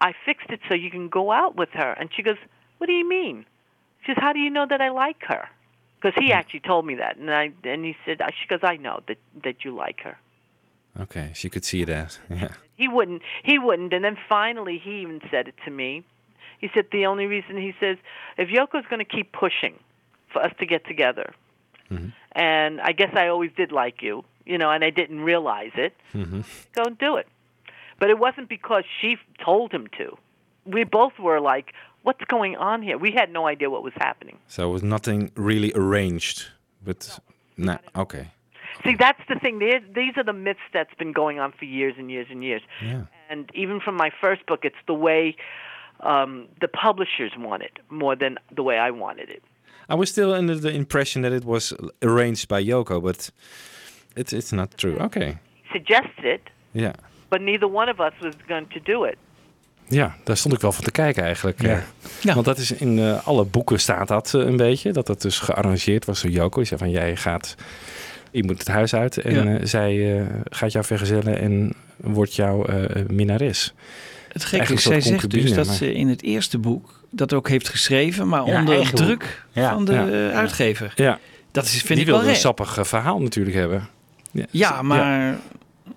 I 0.00 0.12
fixed 0.26 0.50
it 0.50 0.60
so 0.68 0.74
you 0.74 0.90
can 0.90 1.08
go 1.08 1.32
out 1.32 1.56
with 1.56 1.70
her. 1.70 1.92
And 1.92 2.10
she 2.14 2.22
goes, 2.22 2.36
What 2.78 2.88
do 2.88 2.92
you 2.92 3.08
mean? 3.08 3.46
She 4.04 4.12
says, 4.12 4.18
How 4.20 4.32
do 4.32 4.38
you 4.38 4.50
know 4.50 4.66
that 4.68 4.80
I 4.80 4.90
like 4.90 5.22
her? 5.28 5.48
Because 5.96 6.12
he 6.22 6.32
actually 6.32 6.60
told 6.60 6.84
me 6.84 6.96
that, 6.96 7.16
and 7.16 7.30
I 7.30 7.52
and 7.62 7.84
he 7.84 7.96
said, 8.04 8.20
uh, 8.20 8.28
She 8.38 8.46
goes, 8.46 8.60
I 8.62 8.76
know 8.76 9.00
that 9.08 9.16
that 9.44 9.64
you 9.64 9.74
like 9.74 10.00
her. 10.00 10.18
Okay, 11.00 11.32
she 11.34 11.48
could 11.48 11.64
see 11.64 11.84
that. 11.84 12.18
Yeah. 12.30 12.48
He 12.76 12.88
wouldn't. 12.88 13.22
He 13.44 13.58
wouldn't. 13.58 13.92
And 13.92 14.04
then 14.04 14.18
finally, 14.28 14.78
he 14.78 15.00
even 15.02 15.20
said 15.30 15.46
it 15.46 15.54
to 15.64 15.70
me. 15.70 16.04
He 16.58 16.68
said 16.74 16.86
the 16.90 17.06
only 17.06 17.26
reason 17.26 17.56
he 17.56 17.72
says 17.78 17.98
if 18.36 18.48
Yoko's 18.48 18.84
going 18.90 18.98
to 18.98 19.04
keep 19.04 19.32
pushing 19.32 19.78
for 20.32 20.42
us 20.42 20.52
to 20.58 20.66
get 20.66 20.84
together, 20.84 21.32
and 22.32 22.80
I 22.80 22.92
guess 22.92 23.14
I 23.14 23.28
always 23.28 23.50
did 23.56 23.72
like 23.72 24.02
you, 24.02 24.24
you 24.44 24.58
know, 24.58 24.70
and 24.70 24.82
I 24.84 24.90
didn't 24.90 25.20
realize 25.20 25.72
it. 25.76 25.94
Go 26.74 26.82
and 26.84 26.98
do 26.98 27.16
it. 27.16 27.28
But 28.00 28.10
it 28.10 28.18
wasn't 28.18 28.48
because 28.48 28.84
she 29.00 29.16
told 29.44 29.72
him 29.72 29.86
to. 29.98 30.16
We 30.66 30.84
both 30.84 31.18
were 31.18 31.40
like, 31.40 31.72
"What's 32.02 32.24
going 32.24 32.56
on 32.56 32.82
here?" 32.82 32.98
We 32.98 33.12
had 33.12 33.30
no 33.30 33.46
idea 33.46 33.70
what 33.70 33.82
was 33.82 33.92
happening. 33.96 34.38
So 34.48 34.68
it 34.68 34.72
was 34.72 34.82
nothing 34.82 35.30
really 35.36 35.72
arranged, 35.74 36.46
but 36.84 37.18
nah, 37.56 37.78
okay. 37.94 38.32
See, 38.84 38.96
that's 38.98 39.20
the 39.28 39.36
thing. 39.36 39.60
There, 39.60 39.80
these 39.94 40.14
are 40.16 40.24
the 40.24 40.32
myths 40.32 40.66
that's 40.72 40.94
been 40.94 41.12
going 41.12 41.38
on 41.38 41.52
for 41.52 41.64
years 41.64 41.94
and 41.96 42.10
years 42.10 42.26
and 42.30 42.42
years. 42.42 42.62
Yeah. 42.82 43.02
And 43.30 43.50
even 43.54 43.80
from 43.80 43.96
my 43.96 44.10
first 44.20 44.44
book, 44.46 44.64
it's 44.64 44.82
the 44.86 44.94
way 44.94 45.36
um, 46.00 46.48
the 46.60 46.68
publishers 46.68 47.32
want 47.38 47.62
it 47.62 47.78
more 47.88 48.16
than 48.16 48.38
the 48.54 48.62
way 48.62 48.78
I 48.78 48.90
wanted 48.90 49.30
it. 49.30 49.42
I 49.92 49.94
was 49.94 50.08
still 50.08 50.32
under 50.32 50.60
the 50.60 50.72
impression 50.72 51.22
that 51.22 51.32
it 51.32 51.44
was 51.44 51.74
arranged 51.98 52.46
by 52.48 52.64
Yoko, 52.64 53.00
but 53.00 53.32
it's 54.14 54.32
it's 54.32 54.50
not 54.50 54.76
true. 54.76 54.96
Okay. 55.02 55.36
Suggested 55.72 56.40
Ja. 56.70 56.92
but 57.28 57.40
neither 57.40 57.68
one 57.72 57.90
of 57.92 57.98
us 58.00 58.12
was 58.20 58.34
going 58.48 58.70
to 58.72 58.80
do 58.82 59.04
it. 59.04 59.16
Ja, 59.88 60.16
daar 60.24 60.36
stond 60.36 60.54
ik 60.54 60.60
wel 60.60 60.72
van 60.72 60.84
te 60.84 60.90
kijken 60.90 61.22
eigenlijk. 61.22 61.62
Ja. 61.62 61.68
eh. 61.68 61.82
Ja. 62.20 62.34
Want 62.34 62.46
dat 62.46 62.58
is 62.58 62.72
in 62.72 62.98
eh, 62.98 63.26
alle 63.26 63.44
boeken 63.44 63.80
staat 63.80 64.08
dat 64.08 64.34
eh, 64.34 64.40
een 64.40 64.56
beetje. 64.56 64.92
Dat 64.92 65.06
dat 65.06 65.22
dus 65.22 65.38
gearrangeerd 65.38 66.04
was 66.04 66.22
door 66.22 66.30
Yoko. 66.30 66.56
Die 66.58 66.66
zei 66.66 66.80
van 66.80 66.90
jij 66.90 67.16
gaat, 67.16 67.54
je 68.30 68.44
moet 68.44 68.58
het 68.58 68.68
huis 68.68 68.94
uit. 68.94 69.16
En 69.18 69.34
Ja. 69.34 69.58
eh, 69.58 69.66
zij 69.66 70.18
eh, 70.20 70.26
gaat 70.50 70.72
jou 70.72 70.84
vergezellen 70.84 71.38
en 71.38 71.74
wordt 71.96 72.34
jouw 72.34 72.64
eh, 72.64 73.04
minnares. 73.08 73.74
Het 74.34 74.44
gekke 74.44 74.64
is, 74.64 74.70
een 74.70 74.78
zij 74.92 75.00
zegt 75.00 75.30
dus 75.30 75.52
dat 75.54 75.66
maar- 75.66 75.74
ze 75.74 75.94
in 75.94 76.08
het 76.08 76.22
eerste 76.22 76.58
boek 76.58 77.00
dat 77.10 77.32
ook 77.32 77.48
heeft 77.48 77.68
geschreven, 77.68 78.28
maar 78.28 78.46
Ja, 78.46 78.58
onder 78.58 78.92
druk. 78.92 79.44
Ja. 79.52 79.72
van 79.72 79.84
de 79.84 79.92
Ja. 79.92 80.30
uitgever. 80.38 80.92
Ja, 80.96 81.18
Dat 81.50 81.64
is, 81.64 81.70
vind 81.70 81.88
die 81.88 81.98
ik 81.98 82.04
wel 82.06 82.14
wilde 82.14 82.28
een 82.28 82.34
re- 82.34 82.40
sappig 82.40 82.78
eh, 82.78 82.84
verhaal 82.84 83.20
natuurlijk 83.20 83.56
hebben. 83.56 83.88
Ja, 84.50 84.82
maar 84.82 85.36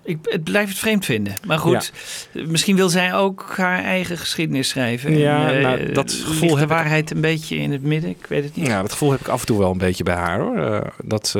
Ik, 0.02 0.18
het 0.22 0.44
blijft 0.44 0.68
het 0.70 0.78
vreemd 0.78 1.04
vinden. 1.04 1.34
Maar 1.46 1.58
goed, 1.58 1.92
misschien 2.32 2.76
wil 2.76 2.88
zij 2.88 3.14
ook 3.14 3.52
haar 3.56 3.82
eigen 3.84 4.18
geschiedenis 4.18 4.68
schrijven. 4.68 5.18
Ja, 5.18 5.48
En, 5.50 5.56
eh, 5.56 5.62
nou, 5.62 5.92
dat 5.92 6.12
gevoel 6.12 6.54
de 6.54 6.62
ik- 6.62 6.68
waarheid 6.68 7.10
een 7.10 7.20
beetje 7.20 7.56
in 7.56 7.72
het 7.72 7.82
midden. 7.82 8.10
Ik 8.10 8.26
weet 8.28 8.44
het 8.44 8.56
niet. 8.56 8.66
Ja, 8.66 8.82
dat 8.82 8.92
gevoel 8.92 9.10
heb 9.10 9.20
ik 9.20 9.28
af 9.28 9.40
en 9.40 9.46
toe 9.46 9.58
wel 9.58 9.70
een 9.70 9.78
beetje 9.78 10.04
bij 10.04 10.14
haar 10.14 10.40
hoor. 10.40 10.56
Eh, 10.58 10.80
dat, 11.04 11.34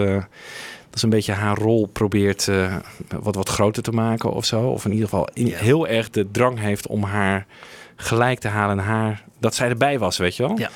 dat 0.90 0.98
ze 0.98 1.04
een 1.04 1.10
beetje 1.10 1.32
haar 1.32 1.56
rol 1.56 1.86
probeert 1.86 2.48
eh, 2.48 2.76
wat, 3.20 3.34
wat 3.34 3.48
groter 3.48 3.82
te 3.82 3.92
maken 3.92 4.32
of 4.32 4.44
zo. 4.44 4.60
Of 4.60 4.84
in 4.84 4.90
ieder 4.92 5.08
geval 5.08 5.28
in- 5.32 5.52
heel 5.54 5.86
erg 5.88 6.10
de 6.10 6.30
drang 6.30 6.58
heeft 6.58 6.86
om 6.86 7.02
haar 7.02 7.46
gelijk 7.96 8.38
te 8.38 8.48
halen. 8.48 8.78
Haar, 8.78 9.24
dat 9.40 9.54
zij 9.54 9.68
erbij 9.68 9.98
was, 9.98 10.16
weet 10.16 10.36
je 10.36 10.42
wel? 10.46 10.58
Ja. 10.58 10.70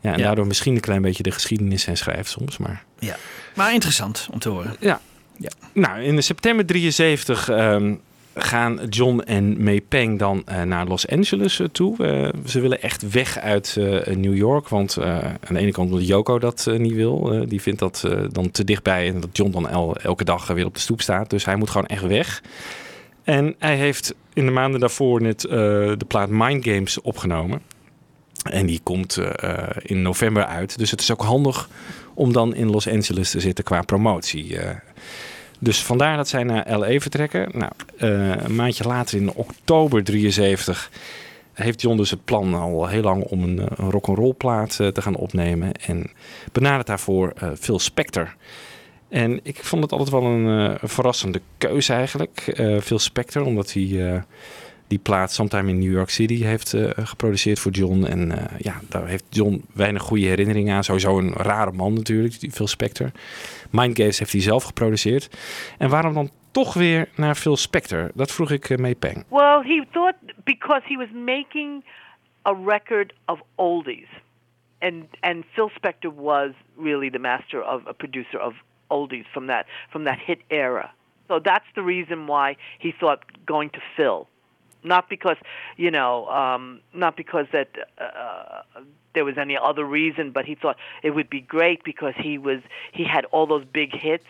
Ja, 0.00 0.12
en 0.12 0.18
Ja. 0.18 0.24
daardoor 0.24 0.46
misschien 0.46 0.74
een 0.74 0.80
klein 0.80 1.02
beetje 1.02 1.22
de 1.22 1.30
geschiedenis 1.30 1.86
en 1.86 1.96
schrijft 1.96 2.30
soms. 2.30 2.56
Maar 2.58 2.84
Ja. 2.98 3.16
Maar 3.54 3.72
interessant 3.72 4.28
om 4.32 4.38
te 4.38 4.48
horen. 4.48 4.76
ja. 4.80 5.00
Ja. 5.36 5.50
Nou, 5.72 6.02
in 6.02 6.22
september 6.22 6.66
73 6.66 7.48
ehm, 7.48 7.94
gaan 8.34 8.80
John 8.88 9.20
en 9.20 9.62
May 9.62 9.80
Peng 9.80 10.18
dan 10.18 10.42
eh, 10.46 10.62
naar 10.62 10.86
Los 10.86 11.08
Angeles 11.08 11.60
eh, 11.60 11.66
toe. 11.72 12.06
Eh, 12.06 12.28
ze 12.46 12.60
willen 12.60 12.82
echt 12.82 13.10
weg 13.10 13.38
uit 13.38 13.76
New 14.14 14.36
York. 14.36 14.68
Want 14.68 14.98
aan 15.00 15.38
de 15.54 15.58
ene 15.58 15.70
kant 15.72 15.90
omdat 15.90 16.06
Yoko 16.06 16.38
dat 16.38 16.66
niet 16.78 16.92
wil. 16.94 17.44
Die 17.48 17.60
vindt 17.60 17.78
dat 17.80 18.08
dan 18.30 18.50
te 18.50 18.64
dichtbij. 18.64 19.08
En 19.08 19.20
dat 19.20 19.30
John 19.36 19.50
dan 19.50 19.68
el- 19.68 19.96
elke 19.96 20.24
dag 20.24 20.46
weer 20.46 20.66
op 20.66 20.74
de 20.74 20.80
stoep 20.80 21.00
staat. 21.00 21.30
Dus 21.30 21.44
hij 21.44 21.56
moet 21.56 21.70
gewoon 21.70 21.86
echt 21.86 22.06
weg. 22.06 22.42
En 23.24 23.54
hij 23.58 23.76
heeft 23.76 24.14
in 24.32 24.44
de 24.44 24.50
maanden 24.52 24.80
daarvoor 24.80 25.22
net 25.22 25.40
de 25.40 26.04
plaat 26.08 26.28
Mind 26.30 26.64
Games 26.64 27.00
opgenomen. 27.00 27.60
En 28.50 28.66
die 28.66 28.80
komt 28.82 29.18
in 29.82 30.02
november 30.02 30.44
uit. 30.44 30.78
Dus 30.78 30.90
het 30.90 31.00
is 31.00 31.10
ook 31.12 31.22
handig 31.22 31.68
om 32.14 32.32
dan 32.32 32.54
in 32.54 32.70
Los 32.70 32.88
Angeles 32.88 33.30
te 33.30 33.40
zitten 33.40 33.64
qua 33.64 33.82
promotie. 33.82 34.58
eh. 34.58 34.76
Dus 35.62 35.82
vandaar 35.82 36.16
dat 36.16 36.28
zij 36.28 36.42
naar 36.42 36.78
LA 36.78 36.98
vertrekken. 36.98 37.48
Nou, 37.52 37.72
eh, 37.96 38.44
een 38.44 38.54
maandje 38.54 38.84
later 38.84 39.18
in 39.18 39.32
oktober 39.32 40.04
73 40.04 40.90
heeft 41.52 41.80
John 41.80 41.96
dus 41.96 42.10
het 42.10 42.24
plan 42.24 42.54
al 42.54 42.86
heel 42.86 43.02
lang 43.02 43.22
om 43.22 43.42
een, 43.42 43.58
eh, 43.58 43.66
een 43.76 43.90
rock'n'roll 43.90 44.32
plaat 44.32 44.80
eh, 44.80 44.86
te 44.88 45.02
gaan 45.02 45.16
opnemen. 45.16 45.72
En 45.72 46.10
benadert 46.52 46.86
daarvoor 46.86 47.32
Phil 47.58 47.78
Spector. 47.78 48.34
En 49.08 49.40
ik 49.42 49.64
vond 49.64 49.82
het 49.82 49.92
altijd 49.92 50.10
wel 50.10 50.24
een, 50.24 50.78
verrassende 50.82 51.40
keuze 51.58 51.92
eigenlijk. 51.92 52.62
Phil 52.82 52.98
Spector, 52.98 53.44
omdat 53.44 53.72
hij 53.72 54.22
die 54.90 54.98
plaat 54.98 55.32
Sometime 55.32 55.70
in 55.70 55.78
New 55.78 55.92
York 55.92 56.10
City 56.10 56.42
heeft 56.42 56.72
eh, 56.72 56.90
geproduceerd 57.06 57.58
voor 57.58 57.72
John. 57.72 58.04
En 58.04 58.32
eh, 58.32 58.58
ja, 58.58 58.80
daar 58.88 59.06
heeft 59.06 59.24
John 59.28 59.64
weinig 59.74 60.02
goede 60.02 60.26
herinneringen 60.26 60.74
aan. 60.74 60.84
Sowieso 60.84 61.18
een 61.18 61.32
rare 61.32 61.72
man 61.72 61.92
natuurlijk, 61.92 62.34
Phil 62.52 62.66
Spector. 62.66 63.10
Mind 63.70 63.98
Games 63.98 64.18
heeft 64.18 64.32
hij 64.32 64.40
zelf 64.40 64.64
geproduceerd. 64.64 65.30
En 65.78 65.88
waarom 65.88 66.14
dan 66.14 66.30
toch 66.50 66.74
weer 66.74 67.08
naar 67.16 67.34
Phil 67.34 67.56
Spector? 67.56 68.10
Dat 68.14 68.32
vroeg 68.32 68.50
ik 68.50 68.68
uh, 68.68 68.78
mee 68.78 68.94
Peng. 68.94 69.24
Well, 69.28 69.62
he 69.62 69.84
thought 69.90 70.16
because 70.44 70.82
he 70.84 70.96
was 70.96 71.08
making 71.24 71.84
a 72.42 72.54
record 72.64 73.12
of 73.26 73.40
oldies, 73.54 74.08
and 74.80 75.04
and 75.20 75.44
Phil 75.52 75.70
Spector 75.70 76.14
was 76.14 76.50
really 76.76 77.10
the 77.10 77.18
master 77.18 77.62
of 77.62 77.86
a 77.86 77.92
producer 77.92 78.40
of 78.40 78.54
oldies 78.86 79.26
from 79.30 79.46
that 79.46 79.66
from 79.88 80.04
that 80.04 80.18
hit 80.26 80.38
era. 80.46 80.90
So 81.28 81.40
that's 81.40 81.66
the 81.74 81.82
reason 81.82 82.26
why 82.26 82.56
he 82.78 82.92
thought 83.00 83.18
going 83.46 83.70
to 83.70 83.80
Phil, 83.96 84.26
not 84.82 85.08
because 85.08 85.36
you 85.76 85.90
know, 85.90 86.28
um, 86.28 86.80
not 86.92 87.16
because 87.16 87.46
that 87.52 87.68
uh, 87.98 88.62
there 89.14 89.24
was 89.24 89.38
any 89.38 89.56
other 89.56 89.84
reason, 89.84 90.30
but 90.30 90.44
he 90.44 90.54
thought 90.54 90.76
it 91.02 91.10
would 91.10 91.30
be 91.30 91.40
great 91.40 91.84
because 91.84 92.14
he 92.16 92.38
was 92.38 92.60
he 92.92 93.04
had 93.04 93.24
all 93.26 93.46
those 93.46 93.64
big 93.64 93.94
hits 93.94 94.26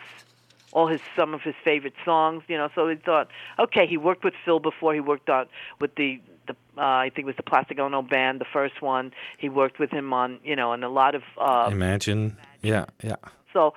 all 0.73 0.87
his 0.87 1.01
some 1.15 1.33
of 1.33 1.41
his 1.41 1.55
favorite 1.63 1.93
songs, 2.05 2.43
you 2.47 2.57
know. 2.57 2.69
So 2.73 2.87
he 2.87 2.95
thought, 2.95 3.29
okay, 3.59 3.85
he 3.87 3.97
worked 3.97 4.23
with 4.23 4.33
Phil 4.45 4.59
before. 4.59 4.93
He 4.93 4.99
worked 4.99 5.29
on 5.29 5.47
with 5.79 5.95
the 5.95 6.21
the 6.47 6.53
uh, 6.77 6.81
I 6.81 7.09
think 7.09 7.25
it 7.25 7.25
was 7.25 7.35
the 7.35 7.43
Plastic 7.43 7.79
Ono 7.79 8.01
band, 8.01 8.39
the 8.39 8.45
first 8.45 8.81
one. 8.81 9.11
He 9.37 9.49
worked 9.49 9.79
with 9.79 9.91
him 9.91 10.13
on, 10.13 10.39
you 10.43 10.55
know, 10.55 10.73
and 10.73 10.83
a 10.83 10.89
lot 10.89 11.15
of. 11.15 11.23
Uh, 11.37 11.69
Imagine. 11.71 12.37
yeah, 12.61 12.85
yeah. 13.03 13.15
so 13.53 13.73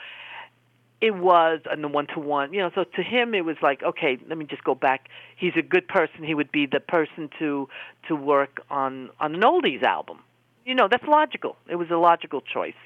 it 1.05 1.15
was 1.15 1.61
and 1.71 1.85
the 1.85 1.89
one 1.89 2.07
to 2.15 2.19
one, 2.19 2.55
you 2.55 2.61
know. 2.61 2.71
So 2.75 2.85
to 2.85 3.03
him, 3.03 3.35
it 3.35 3.45
was 3.45 3.57
like, 3.61 3.83
okay, 3.83 4.17
let 4.29 4.39
me 4.39 4.47
just 4.47 4.65
go 4.65 4.75
back. 4.75 5.09
He's 5.37 5.53
a 5.55 5.63
good 5.75 5.87
person. 5.87 6.25
He 6.25 6.35
would 6.35 6.51
be 6.51 6.65
the 6.67 6.81
person 6.81 7.29
to 7.39 7.69
to 8.09 8.17
work 8.17 8.63
on 8.71 9.11
on 9.21 9.35
an 9.35 9.43
oldies 9.43 9.83
album. 9.83 10.19
You 10.65 10.75
know, 10.75 10.89
that's 10.91 11.05
logical. 11.07 11.57
It 11.69 11.77
was 11.77 11.91
a 11.91 11.97
logical 11.97 12.41
choice 12.41 12.81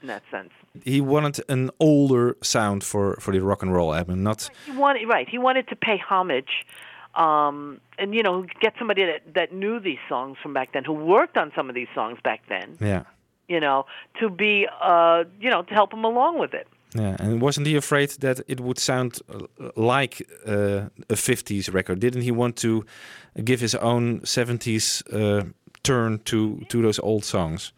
in 0.00 0.06
that 0.06 0.22
sense. 0.30 0.52
He 0.84 1.00
wanted 1.00 1.40
an 1.48 1.70
older 1.80 2.36
sound 2.42 2.84
for, 2.84 3.16
for 3.20 3.32
the 3.32 3.40
rock 3.40 3.62
and 3.62 3.72
roll 3.72 3.92
album, 3.92 4.22
not 4.22 4.50
He 4.66 4.72
wanted 4.72 5.08
right. 5.08 5.28
He 5.28 5.38
wanted 5.38 5.66
to 5.68 5.76
pay 5.76 5.98
homage, 5.98 6.66
um, 7.16 7.80
and 7.98 8.14
you 8.14 8.22
know, 8.22 8.46
get 8.60 8.74
somebody 8.78 9.04
that 9.04 9.34
that 9.34 9.52
knew 9.52 9.80
these 9.80 10.02
songs 10.08 10.36
from 10.40 10.52
back 10.54 10.68
then, 10.74 10.84
who 10.84 10.92
worked 10.92 11.36
on 11.36 11.50
some 11.56 11.68
of 11.68 11.74
these 11.74 11.88
songs 11.92 12.18
back 12.22 12.40
then. 12.48 12.76
ja. 12.80 13.02
You 13.48 13.60
know, 13.60 13.84
to 14.20 14.30
be, 14.30 14.66
uh, 14.80 15.24
you 15.40 15.50
know, 15.50 15.62
to 15.62 15.74
help 15.74 15.92
him 15.92 16.04
along 16.04 16.38
with 16.38 16.54
it. 16.54 16.66
Yeah, 16.94 17.16
and 17.18 17.40
wasn't 17.40 17.66
he 17.66 17.76
afraid 17.76 18.10
that 18.20 18.40
it 18.46 18.60
would 18.60 18.78
sound 18.78 19.18
uh, 19.28 19.70
like 19.76 20.22
uh, 20.46 20.88
a 21.10 21.14
50s 21.14 21.72
record? 21.74 21.98
Didn't 21.98 22.22
he 22.22 22.30
want 22.30 22.56
to 22.56 22.84
give 23.42 23.60
his 23.60 23.74
own 23.74 24.20
70s 24.20 25.02
uh, 25.12 25.44
turn 25.82 26.20
to, 26.24 26.64
to 26.68 26.82
those 26.82 27.00
old 27.00 27.24
songs? 27.24 27.72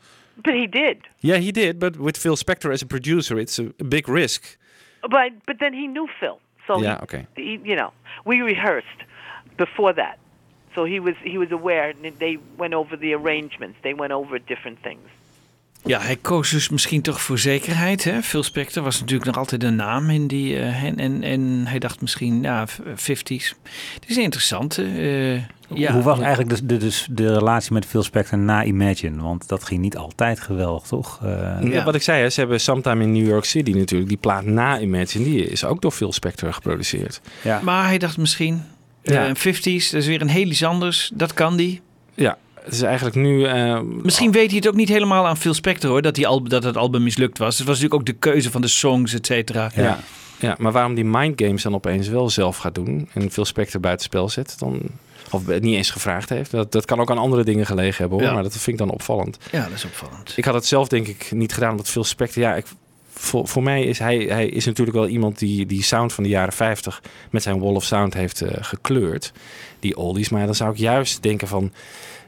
But 0.44 0.54
he 0.54 0.66
did. 0.66 0.98
Yeah, 1.20 1.38
he 1.38 1.50
did, 1.50 1.78
but 1.78 1.96
with 1.96 2.16
Phil 2.18 2.36
Spector 2.36 2.72
as 2.72 2.82
a 2.82 2.86
producer, 2.86 3.38
it's 3.38 3.58
a, 3.58 3.72
a 3.80 3.84
big 3.84 4.08
risk. 4.08 4.58
But 5.00 5.32
but 5.46 5.58
then 5.60 5.72
he 5.72 5.86
knew 5.86 6.08
Phil, 6.20 6.38
so 6.66 6.82
Yeah, 6.82 6.96
he, 6.96 7.02
okay. 7.02 7.26
he, 7.36 7.60
you 7.64 7.76
know, 7.76 7.92
we 8.24 8.40
rehearsed 8.42 9.02
before 9.56 9.92
that, 9.94 10.18
so 10.74 10.84
he 10.84 11.00
was 11.00 11.14
he 11.22 11.38
was 11.38 11.52
aware. 11.52 11.88
And 11.90 12.18
they 12.18 12.38
went 12.58 12.74
over 12.74 12.96
the 12.96 13.14
arrangements. 13.14 13.78
They 13.82 13.94
went 13.94 14.12
over 14.12 14.38
different 14.38 14.82
things. 14.82 15.08
Ja, 15.86 16.00
hij 16.00 16.16
koos 16.16 16.50
dus 16.50 16.68
misschien 16.68 17.02
toch 17.02 17.20
voor 17.20 17.38
zekerheid. 17.38 18.04
Hè? 18.04 18.22
Phil 18.22 18.42
Spector 18.42 18.82
was 18.82 19.00
natuurlijk 19.00 19.26
nog 19.26 19.36
altijd 19.36 19.62
een 19.62 19.76
naam 19.76 20.10
in 20.10 20.26
die. 20.26 20.56
eh, 20.58 20.82
en, 20.82 20.98
en, 20.98 21.22
en 21.22 21.62
hij 21.66 21.78
dacht 21.78 22.00
misschien, 22.00 22.42
ja, 22.42 22.66
f- 22.66 22.80
50s. 22.94 23.54
Het 23.94 24.04
is 24.06 24.16
interessant. 24.16 24.78
eh, 24.78 25.34
ja. 25.74 25.92
Hoe 25.92 26.02
was 26.02 26.18
eigenlijk 26.18 26.48
dus 26.50 26.60
de, 26.62 26.76
dus 26.76 27.06
de 27.10 27.32
relatie 27.32 27.72
met 27.72 27.86
Phil 27.86 28.02
Spector 28.02 28.38
na 28.38 28.64
Imagine? 28.64 29.22
Want 29.22 29.48
dat 29.48 29.64
ging 29.64 29.80
niet 29.80 29.96
altijd 29.96 30.40
geweldig, 30.40 30.86
toch? 30.86 31.20
Eh, 31.24 31.56
Ja, 31.62 31.84
Wat 31.84 31.94
ik 31.94 32.02
zei, 32.02 32.22
hè, 32.22 32.30
ze 32.30 32.40
hebben 32.40 32.60
Sometime 32.60 33.02
in 33.02 33.12
New 33.12 33.26
York 33.26 33.44
City 33.44 33.70
natuurlijk. 33.72 34.08
Die 34.08 34.18
plaat 34.18 34.44
na 34.44 34.78
Imagine, 34.80 35.24
die 35.24 35.46
is 35.48 35.64
ook 35.64 35.82
door 35.82 35.90
Phil 35.92 36.12
Spector 36.12 36.52
geproduceerd. 36.52 37.20
ja. 37.42 37.60
Maar 37.62 37.86
hij 37.86 37.98
dacht 37.98 38.16
misschien, 38.18 38.62
eh, 39.02 39.14
Ja. 39.14 39.34
50s, 39.36 39.90
dat 39.90 40.00
is 40.00 40.06
weer 40.06 40.20
een 40.20 40.28
heel 40.28 40.46
iets 40.46 40.64
anders. 40.64 41.10
Dat 41.14 41.34
kan 41.34 41.56
die. 41.56 41.80
Ja, 42.14 42.38
het 42.66 42.74
is 42.74 42.82
eigenlijk 42.82 43.16
nu... 43.16 43.44
eh, 43.44 43.80
Misschien 44.02 44.32
weet 44.32 44.46
hij 44.48 44.56
het 44.56 44.68
ook 44.68 44.74
niet 44.74 44.88
helemaal 44.88 45.26
aan 45.26 45.36
Phil 45.36 45.54
Spector 45.54 45.90
hoor, 45.90 46.02
dat, 46.02 46.14
die 46.14 46.26
al, 46.26 46.42
dat 46.42 46.62
het 46.62 46.76
album 46.76 47.02
mislukt 47.02 47.38
was. 47.38 47.58
Het 47.58 47.66
was 47.66 47.76
natuurlijk 47.80 48.00
ook 48.00 48.06
de 48.06 48.30
keuze 48.30 48.50
van 48.50 48.60
de 48.60 48.68
songs, 48.68 49.14
et 49.14 49.26
cetera. 49.26 49.70
Ja. 49.74 49.98
ja, 50.38 50.54
maar 50.58 50.72
waarom 50.72 50.94
die 50.94 51.04
Mind 51.04 51.40
Games 51.42 51.62
dan 51.62 51.74
opeens 51.74 52.08
wel 52.08 52.30
zelf 52.30 52.56
gaat 52.56 52.74
doen 52.74 53.08
en 53.14 53.30
Phil 53.30 53.44
Spector 53.44 53.80
buitenspel 53.80 54.28
zet, 54.28 54.58
dan, 54.58 54.80
of 55.30 55.46
het 55.46 55.62
niet 55.62 55.76
eens 55.76 55.90
gevraagd 55.90 56.28
heeft, 56.28 56.50
dat, 56.50 56.72
dat 56.72 56.84
kan 56.84 57.00
ook 57.00 57.10
aan 57.10 57.18
andere 57.18 57.44
dingen 57.44 57.66
gelegen 57.66 57.96
hebben 57.98 58.18
hoor, 58.18 58.26
Ja. 58.28 58.34
maar 58.34 58.42
dat 58.42 58.52
vind 58.52 58.66
ik 58.66 58.78
dan 58.86 58.90
opvallend. 58.90 59.38
Ja, 59.52 59.62
dat 59.62 59.72
is 59.72 59.84
opvallend. 59.84 60.32
Ik 60.36 60.44
had 60.44 60.54
het 60.54 60.66
zelf 60.66 60.88
denk 60.88 61.06
ik 61.06 61.30
niet 61.32 61.52
gedaan, 61.52 61.70
omdat 61.70 61.88
Phil 61.88 62.04
Spector, 62.04 62.42
ja, 62.42 62.54
ik, 62.54 62.66
voor, 63.12 63.48
voor 63.48 63.62
mij 63.62 63.84
is 63.84 63.98
hij, 63.98 64.16
hij 64.18 64.46
is 64.46 64.64
natuurlijk 64.64 64.96
wel 64.96 65.08
iemand 65.08 65.38
die 65.38 65.66
die 65.66 65.82
sound 65.82 66.12
van 66.12 66.22
de 66.24 66.30
jaren 66.30 66.52
50 66.52 67.02
met 67.30 67.42
zijn 67.42 67.58
Wall 67.60 67.74
of 67.74 67.84
Sound 67.84 68.14
heeft 68.14 68.40
eh, 68.40 68.48
gekleurd, 68.60 69.32
die 69.80 69.96
oldies, 69.96 70.28
maar 70.28 70.44
dan 70.46 70.54
zou 70.54 70.70
ik 70.70 70.76
juist 70.78 71.22
denken 71.22 71.48
van, 71.48 71.72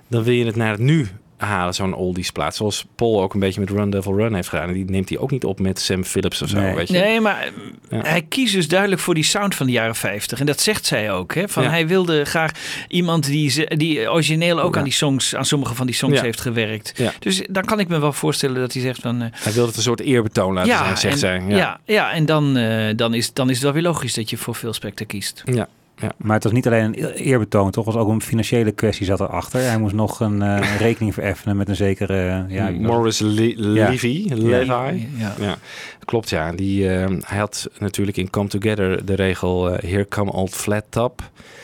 dan 0.09 0.23
wil 0.23 0.35
je 0.35 0.45
het 0.47 0.57
naar 0.57 0.71
het 0.71 0.81
nu 0.81 1.09
halen, 1.37 1.75
zo'n 1.75 1.95
oldies 1.95 2.31
plaat. 2.31 2.57
Zoals 2.57 2.87
Paul 2.95 3.23
ook 3.23 3.35
een 3.35 3.41
beetje 3.41 3.61
met 3.61 3.71
Run 3.71 3.91
Devil 3.91 4.17
Run 4.17 4.35
heeft 4.35 4.49
gedaan. 4.49 4.69
En 4.69 4.75
die 4.75 4.85
neemt 4.85 5.09
hij 5.09 5.19
ook 5.19 5.31
niet 5.31 5.45
op 5.45 5.61
met 5.61 5.81
Sam 5.81 6.05
Phillips 6.05 6.43
of 6.43 6.49
zo, 6.49 6.59
Nee. 6.61 6.75
weet 6.75 6.89
je. 6.89 6.99
Nee, 6.99 7.21
maar 7.21 7.53
Ja. 7.91 8.01
hij 8.03 8.23
kiest 8.23 8.55
dus 8.55 8.69
duidelijk 8.69 9.01
voor 9.01 9.15
die 9.15 9.25
sound 9.25 9.55
van 9.55 9.67
de 9.67 9.73
jaren 9.73 9.95
50. 9.95 10.41
En 10.41 10.47
dat 10.47 10.61
zegt 10.61 10.87
zij 10.87 11.13
ook. 11.13 11.35
Hè? 11.35 11.49
Van 11.49 11.63
Ja. 11.63 11.69
Hij 11.71 11.87
wilde 11.87 12.25
graag 12.25 12.51
iemand 12.89 13.27
die, 13.27 13.51
ze- 13.51 13.73
die 13.77 14.11
origineel 14.11 14.61
ook 14.61 14.73
Ja. 14.73 14.79
aan 14.79 14.85
die 14.85 14.93
songs, 14.93 15.35
aan 15.35 15.45
sommige 15.45 15.75
van 15.75 15.87
die 15.87 15.95
songs 15.95 16.17
Ja. 16.17 16.23
heeft 16.23 16.41
gewerkt. 16.41 16.93
Ja. 16.97 17.13
Dus 17.19 17.43
dan 17.51 17.65
kan 17.65 17.81
ik 17.81 17.89
me 17.89 17.99
wel 17.99 18.13
voorstellen 18.13 18.61
dat 18.61 18.73
hij 18.73 18.83
zegt 18.83 19.01
van. 19.01 19.23
eh, 19.23 19.29
Hij 19.33 19.53
wilde 19.53 19.69
het 19.69 19.77
een 19.77 19.83
soort 19.83 20.01
eerbetoon 20.01 20.55
laten 20.55 20.77
zijn, 20.77 20.97
zegt 20.97 21.13
en, 21.15 21.19
zij. 21.19 21.43
Ja. 21.49 21.57
Ja. 21.57 21.81
Ja, 21.85 22.13
en 22.13 22.27
dan, 22.27 22.57
eh, 22.57 22.97
dan, 22.97 23.15
is, 23.15 23.33
dan 23.33 23.49
is 23.49 23.55
het 23.55 23.65
wel 23.65 23.73
weer 23.73 23.83
logisch 23.83 24.15
dat 24.15 24.31
je 24.31 24.37
voor 24.37 24.55
Phil 24.55 24.73
Spector 24.73 25.07
kiest. 25.07 25.43
Ja. 25.45 25.69
Maar 26.17 26.35
het 26.35 26.45
was 26.45 26.53
niet 26.53 26.67
alleen 26.67 26.85
een 26.85 26.95
eerbetoon, 27.13 27.71
toch? 27.71 27.85
Het 27.85 27.95
was 27.95 28.03
ook 28.05 28.11
een 28.11 28.23
financiële 28.23 28.73
kwestie 28.73 29.07
zat 29.07 29.21
erachter. 29.21 29.61
Hij 29.61 29.79
moest 29.79 29.95
nog 29.95 30.21
een 30.21 30.43
eh, 30.43 30.77
rekening 30.87 31.15
vereffenen 31.15 31.57
met 31.57 31.69
een 31.69 31.77
zekere... 31.77 32.45
eh, 32.49 32.55
ja, 32.55 32.71
Morris 32.71 33.19
Le- 33.19 33.43
Ja. 33.43 33.89
Levy. 33.89 34.27
Levi. 34.35 35.09
Ja. 35.17 35.35
Ja. 35.41 35.57
Klopt, 36.05 36.29
ja. 36.31 36.53
Die, 36.53 36.91
eh, 36.95 37.07
hij 37.25 37.39
had 37.39 37.69
natuurlijk 37.79 38.17
in 38.17 38.31
Come 38.31 38.49
Together 38.49 39.05
de 39.05 39.15
regel 39.15 39.65
Here 39.73 40.07
Come 40.09 40.33
Old 40.33 40.55
Flat 40.55 40.85
Top. 40.89 41.23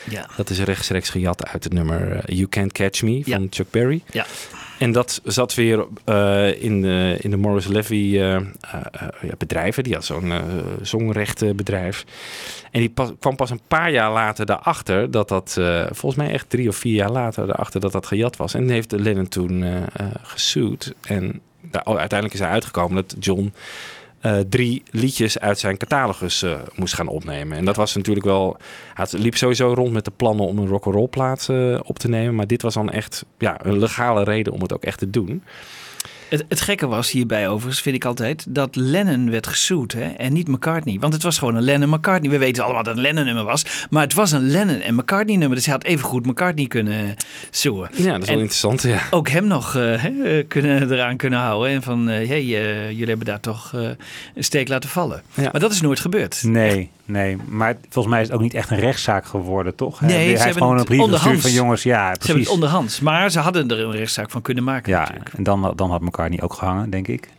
Ja. 0.09 0.27
Dat 0.37 0.49
is 0.49 0.59
rechtstreeks 0.59 1.09
gejat 1.09 1.47
uit 1.47 1.63
het 1.63 1.73
nummer 1.73 2.33
You 2.33 2.47
Can't 2.47 2.71
Catch 2.71 3.01
Me 3.01 3.21
van 3.23 3.41
Ja. 3.41 3.47
Chuck 3.49 3.67
Berry. 3.71 4.01
Ja. 4.11 4.25
En 4.85 4.91
dat 4.91 5.21
zat 5.23 5.53
weer 5.53 5.85
eh, 6.03 6.63
in, 6.63 6.81
de, 6.81 7.17
in 7.21 7.29
de 7.29 7.37
Morris 7.37 7.67
Levy 7.67 8.17
eh, 8.17 8.35
eh, 8.35 8.43
bedrijven. 9.37 9.83
Die 9.83 9.93
had 9.93 10.05
zo'n 10.05 10.33
zongrechtenbedrijf. 10.81 12.05
En 12.71 12.79
die 12.79 12.93
kwam 13.19 13.35
pas 13.35 13.49
een 13.49 13.61
paar 13.67 13.91
jaar 13.91 14.11
later 14.11 14.45
daarachter 14.45 15.11
dat 15.11 15.27
dat, 15.27 15.59
volgens 15.91 16.15
mij 16.15 16.31
echt 16.31 16.49
drie 16.49 16.67
of 16.67 16.75
vier 16.75 16.93
jaar 16.93 17.11
later 17.11 17.47
daarachter 17.47 17.79
dat 17.79 17.91
dat 17.91 18.05
gejat 18.05 18.37
was. 18.37 18.53
En 18.53 18.69
heeft 18.69 18.91
Lennon 18.91 19.27
toen 19.27 19.63
gesued. 20.23 20.93
En 21.01 21.41
daar, 21.61 21.83
uiteindelijk 21.83 22.33
is 22.33 22.39
hij 22.39 22.49
uitgekomen 22.49 22.95
dat 22.95 23.15
John 23.19 23.53
eh, 24.25 24.39
drie 24.49 24.83
liedjes 24.89 25.39
uit 25.39 25.59
zijn 25.59 25.77
catalogus 25.77 26.41
eh, 26.41 26.59
moest 26.75 26.93
gaan 26.93 27.07
opnemen. 27.07 27.57
En 27.57 27.65
dat 27.65 27.75
was 27.75 27.95
natuurlijk 27.95 28.25
wel... 28.25 28.57
Had- 28.93 29.11
liep 29.11 29.35
sowieso 29.35 29.73
rond 29.73 29.93
met 29.93 30.05
de 30.05 30.11
plannen 30.15 30.45
om 30.45 30.57
een 30.57 30.67
rock'n'roll 30.67 31.07
plaat 31.07 31.49
eh, 31.49 31.79
op 31.83 31.99
te 31.99 32.07
nemen. 32.07 32.35
Maar 32.35 32.47
dit 32.47 32.61
was 32.61 32.73
dan 32.73 32.91
echt 32.91 33.25
ja, 33.37 33.65
een 33.65 33.79
legale 33.79 34.23
reden 34.23 34.53
om 34.53 34.61
het 34.61 34.73
ook 34.73 34.83
echt 34.83 34.99
te 34.99 35.09
doen. 35.09 35.43
Het, 36.29 36.45
het 36.49 36.61
gekke 36.61 36.87
was 36.87 37.11
hierbij 37.11 37.47
overigens, 37.49 37.81
vind 37.81 37.95
ik 37.95 38.05
altijd, 38.05 38.45
dat 38.49 38.75
Lennon 38.75 39.29
werd 39.31 39.47
gesued 39.47 39.93
hè, 39.93 40.03
en 40.05 40.33
niet 40.33 40.47
McCartney. 40.47 40.97
Want 40.99 41.13
het 41.13 41.23
was 41.23 41.37
gewoon 41.37 41.55
een 41.55 41.63
Lennon-McCartney. 41.63 42.31
We 42.31 42.37
weten 42.37 42.63
allemaal 42.63 42.83
dat 42.83 42.95
het 42.95 43.05
een 43.05 43.11
Lennon-nummer 43.11 43.43
was, 43.43 43.87
maar 43.89 44.03
het 44.03 44.13
was 44.13 44.31
een 44.31 44.49
Lennon- 44.49 44.79
en 44.81 44.95
McCartney-nummer. 44.95 45.55
Dus 45.57 45.65
hij 45.65 45.73
had 45.73 45.83
even 45.83 46.05
goed 46.05 46.25
McCartney 46.25 46.67
kunnen 46.67 47.15
suen. 47.49 47.89
Ja, 47.95 48.11
dat 48.11 48.21
is 48.21 48.27
wel 48.29 48.37
interessant. 48.37 48.81
Ja. 48.81 48.99
Ook 49.11 49.29
hem 49.29 49.47
nog 49.47 49.75
eh, 49.75 50.03
hè, 50.03 50.43
kunnen, 50.43 50.91
eraan 50.91 51.17
kunnen 51.17 51.39
houden. 51.39 51.71
En 51.71 51.81
van, 51.81 52.09
eh, 52.09 52.27
hey, 52.27 52.39
eh, 52.39 52.89
jullie 52.89 53.07
hebben 53.07 53.25
daar 53.25 53.39
toch 53.39 53.71
eh, 53.73 53.81
een 54.35 54.43
steek 54.43 54.67
laten 54.67 54.89
vallen. 54.89 55.21
Ja. 55.33 55.49
Maar 55.51 55.61
dat 55.61 55.71
is 55.71 55.81
nooit 55.81 55.99
gebeurd. 55.99 56.43
Nee, 56.43 56.89
nee. 57.05 57.37
Maar 57.47 57.75
volgens 57.89 58.13
mij 58.13 58.21
is 58.21 58.27
het 58.27 58.35
ook 58.35 58.43
niet 58.43 58.53
echt 58.53 58.69
een 58.69 58.79
rechtszaak 58.79 59.25
geworden, 59.25 59.75
toch? 59.75 60.01
Nee, 60.01 60.27
hij 60.27 60.37
ze 60.37 60.43
heeft 60.43 60.57
gewoon 60.57 60.77
een 60.77 60.83
brief 60.83 61.01
gestuurd 61.09 61.41
van 61.41 61.51
jongens, 61.51 61.83
ja, 61.83 61.97
Ze 61.97 62.03
hebben 62.03 62.19
precies. 62.19 62.43
het 62.43 62.53
onderhands. 62.53 62.99
Maar 62.99 63.31
ze 63.31 63.39
hadden 63.39 63.69
er 63.69 63.79
een 63.79 63.91
rechtszaak 63.91 64.31
van 64.31 64.41
kunnen 64.41 64.63
maken 64.63 64.91
Ja, 64.91 64.99
natuurlijk. 64.99 65.29
en 65.33 65.43
dan, 65.43 65.73
dan 65.75 65.91
had 65.91 66.01
elkaar 66.17 66.29
niet 66.29 66.41
ook 66.41 66.53
gehangen, 66.53 66.89
denk 66.89 67.07
ik. 67.07 67.29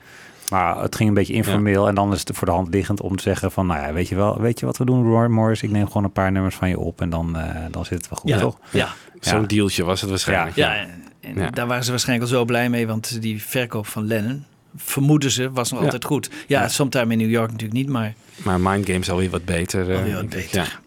Maar 0.50 0.78
het 0.82 0.96
ging 0.96 1.08
een 1.08 1.14
beetje 1.14 1.32
informeel 1.32 1.88
en 1.88 1.94
dan 1.94 2.12
is 2.12 2.20
het 2.20 2.36
voor 2.36 2.46
de 2.46 2.52
hand 2.52 2.68
liggend 2.74 3.00
om 3.00 3.16
te 3.16 3.22
zeggen 3.22 3.52
van, 3.52 3.66
nou 3.66 3.80
ja, 3.86 3.92
weet 3.92 4.08
je 4.08 4.14
wel, 4.14 4.40
weet 4.40 4.60
je 4.60 4.66
wat 4.66 4.76
we 4.76 4.84
doen, 4.84 5.04
Roy 5.04 5.26
Morris? 5.26 5.62
Ik 5.62 5.70
neem 5.70 5.86
gewoon 5.86 6.04
een 6.04 6.12
paar 6.12 6.32
nummers 6.32 6.54
van 6.54 6.68
je 6.68 6.78
op 6.78 7.00
en 7.00 7.10
dan, 7.10 7.36
eh, 7.38 7.54
dan 7.70 7.84
zit 7.84 7.98
het 7.98 8.08
wel 8.08 8.18
goed, 8.18 8.30
Ja. 8.30 8.38
toch? 8.38 8.58
Ja. 8.70 8.88
Zo'n 9.20 9.46
dealtje 9.46 9.84
was 9.84 10.00
het 10.00 10.10
waarschijnlijk. 10.10 10.56
Ja, 10.56 10.74
en, 10.76 10.88
en 11.20 11.34
Ja. 11.34 11.50
daar 11.50 11.66
waren 11.66 11.84
ze 11.84 11.90
waarschijnlijk 11.90 12.30
al 12.30 12.36
zo 12.38 12.44
blij 12.44 12.68
mee, 12.70 12.86
want 12.86 13.22
die 13.22 13.42
verkoop 13.42 13.86
van 13.86 14.06
Lennon, 14.06 14.44
vermoeden 14.76 15.30
ze, 15.30 15.50
was 15.50 15.70
nog 15.70 15.78
Ja. 15.78 15.84
altijd 15.84 16.04
goed. 16.04 16.30
Ja, 16.46 16.68
sometime 16.68 17.12
in 17.12 17.18
New 17.18 17.30
York 17.30 17.50
natuurlijk 17.50 17.78
niet, 17.78 17.88
maar 17.88 18.14
Maar 18.36 18.60
Mind 18.60 18.86
Games 18.90 19.10
alweer 19.10 19.30
wat 19.30 19.44
beter. 19.44 19.90
eh, 19.90 19.96
Alweer 19.96 20.12
wat 20.14 20.30
denk 20.30 20.44
ik. 20.44 20.50
beter. 20.50 20.80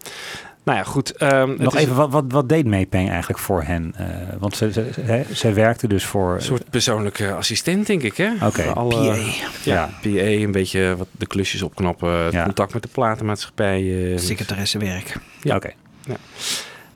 Ja. 0.63 0.75
Nou 0.75 0.77
ja, 0.77 0.83
goed. 0.83 1.11
ehm, 1.11 1.55
Nog 1.57 1.75
is 1.75 1.81
even, 1.81 1.95
wat, 1.95 2.11
wat, 2.11 2.23
wat 2.27 2.49
deed 2.49 2.65
Maypeng 2.65 3.09
eigenlijk 3.09 3.39
voor 3.39 3.63
hen? 3.63 3.93
Eh, 3.97 4.05
want 4.39 4.55
ze, 4.55 4.71
ze, 4.71 4.89
ze, 4.93 5.25
ze 5.33 5.53
werkte 5.53 5.87
dus 5.87 6.05
voor... 6.05 6.33
Een 6.33 6.41
soort 6.41 6.69
persoonlijke 6.69 7.33
assistent, 7.33 7.87
denk 7.87 8.01
ik, 8.03 8.17
hè? 8.17 8.29
Oké. 8.45 8.73
PA. 8.73 8.83
Ja, 9.03 9.15
Ja. 9.63 9.89
PA, 10.01 10.09
een 10.09 10.51
beetje 10.51 10.95
wat 10.97 11.07
de 11.11 11.25
klusjes 11.27 11.61
opknappen, 11.61 12.09
het 12.23 12.33
Ja. 12.33 12.43
contact 12.43 12.73
met 12.73 12.83
de 12.83 12.89
platenmaatschappij. 12.91 14.11
eh, 14.13 14.17
secretaressewerk. 14.19 15.15
Ja. 15.41 15.55
Oké. 15.55 15.71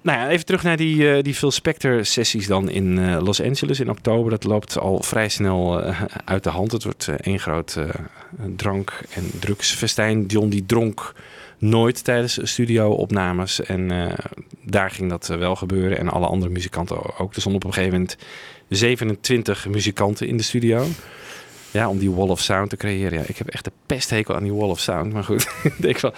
Nou 0.02 0.18
ja, 0.20 0.30
even 0.30 0.46
terug 0.46 0.64
naar 0.64 0.78
die, 0.78 1.12
eh, 1.16 1.24
die 1.24 1.34
Phil 1.34 1.52
Spector 1.52 2.06
sessies 2.06 2.48
dan 2.48 2.70
in 2.70 2.98
eh, 3.00 3.22
Los 3.22 3.42
Angeles 3.42 3.80
in 3.80 3.90
oktober. 3.90 4.32
Dat 4.32 4.44
loopt 4.44 4.78
al 4.80 5.02
vrij 5.04 5.30
snel 5.30 5.82
eh, 5.84 6.02
uit 6.26 6.44
de 6.44 6.50
hand. 6.50 6.72
Het 6.72 6.84
wordt 6.84 7.08
één 7.22 7.40
groot 7.40 7.76
eh, 7.76 7.84
drank- 8.56 9.02
en 9.16 9.32
drugsfestijn. 9.40 10.26
John 10.26 10.50
die 10.50 10.66
dronk 10.66 11.14
nooit 11.64 12.04
tijdens 12.04 12.40
studio-opnames. 12.44 13.62
En 13.62 13.92
eh, 13.92 14.18
daar 14.62 14.92
ging 14.92 15.10
dat 15.10 15.30
eh, 15.30 15.38
wel 15.38 15.56
gebeuren. 15.56 15.98
En 15.98 16.10
alle 16.10 16.26
andere 16.26 16.52
muzikanten 16.52 17.20
ook. 17.20 17.34
Er 17.34 17.42
stonden 17.42 17.62
op 17.62 17.68
een 17.68 17.74
gegeven 17.74 17.94
moment 17.94 18.18
27 18.68 19.68
muzikanten 19.68 20.28
in 20.28 20.38
de 20.38 20.44
studio. 20.44 20.86
Ja, 21.72 21.90
om 21.90 21.98
die 21.98 22.12
wall 22.12 22.28
of 22.28 22.40
sound 22.40 22.70
te 22.70 22.78
creëren. 22.78 23.20
Ja, 23.20 23.26
ik 23.28 23.38
heb 23.38 23.48
echt 23.48 23.64
de 23.64 23.72
pesthekel 23.86 24.36
aan 24.36 24.44
die 24.44 24.54
wall 24.54 24.70
of 24.70 24.80
sound. 24.80 25.14
Maar 25.14 25.24
goed, 25.24 25.48
denk 25.78 26.00
wel. 26.00 26.14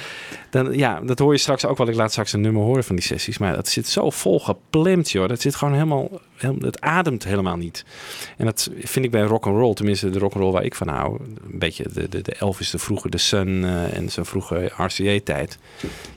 Dan, 0.49 0.77
ja, 0.77 1.01
dat 1.01 1.19
hoor 1.19 1.33
je 1.33 1.39
straks 1.39 1.65
ook 1.65 1.77
wel. 1.77 1.87
Ik 1.87 1.95
laat 1.95 2.11
straks 2.11 2.33
een 2.33 2.41
nummer 2.41 2.63
horen 2.63 2.83
van 2.83 2.95
die 2.95 3.05
sessies. 3.05 3.37
Maar 3.37 3.55
dat 3.55 3.67
zit 3.67 3.87
zo 3.87 4.09
vol 4.09 4.39
geplemd, 4.39 5.11
joh. 5.11 5.27
Dat 5.27 5.41
zit 5.41 5.55
gewoon 5.55 5.73
helemaal... 5.73 6.09
Het 6.37 6.81
ademt 6.81 7.23
helemaal 7.23 7.55
niet. 7.57 7.85
En 8.37 8.45
dat 8.45 8.69
vind 8.83 9.05
ik 9.05 9.11
bij 9.11 9.21
rock 9.21 9.45
and 9.45 9.57
roll, 9.57 9.73
tenminste 9.73 10.09
de 10.09 10.19
rock 10.19 10.33
and 10.33 10.41
roll 10.43 10.51
waar 10.53 10.63
ik 10.63 10.75
van 10.75 10.87
hou. 10.87 11.19
Een 11.51 11.59
beetje 11.59 11.85
de, 11.93 12.09
de, 12.09 12.21
de 12.21 12.31
Elvis, 12.35 12.69
de 12.69 12.79
vroege 12.79 13.09
de 13.09 13.17
Sun 13.17 13.63
eh, 13.63 13.97
en 13.97 14.09
zijn 14.11 14.25
vroege 14.25 14.71
RCA-tijd. 14.77 15.57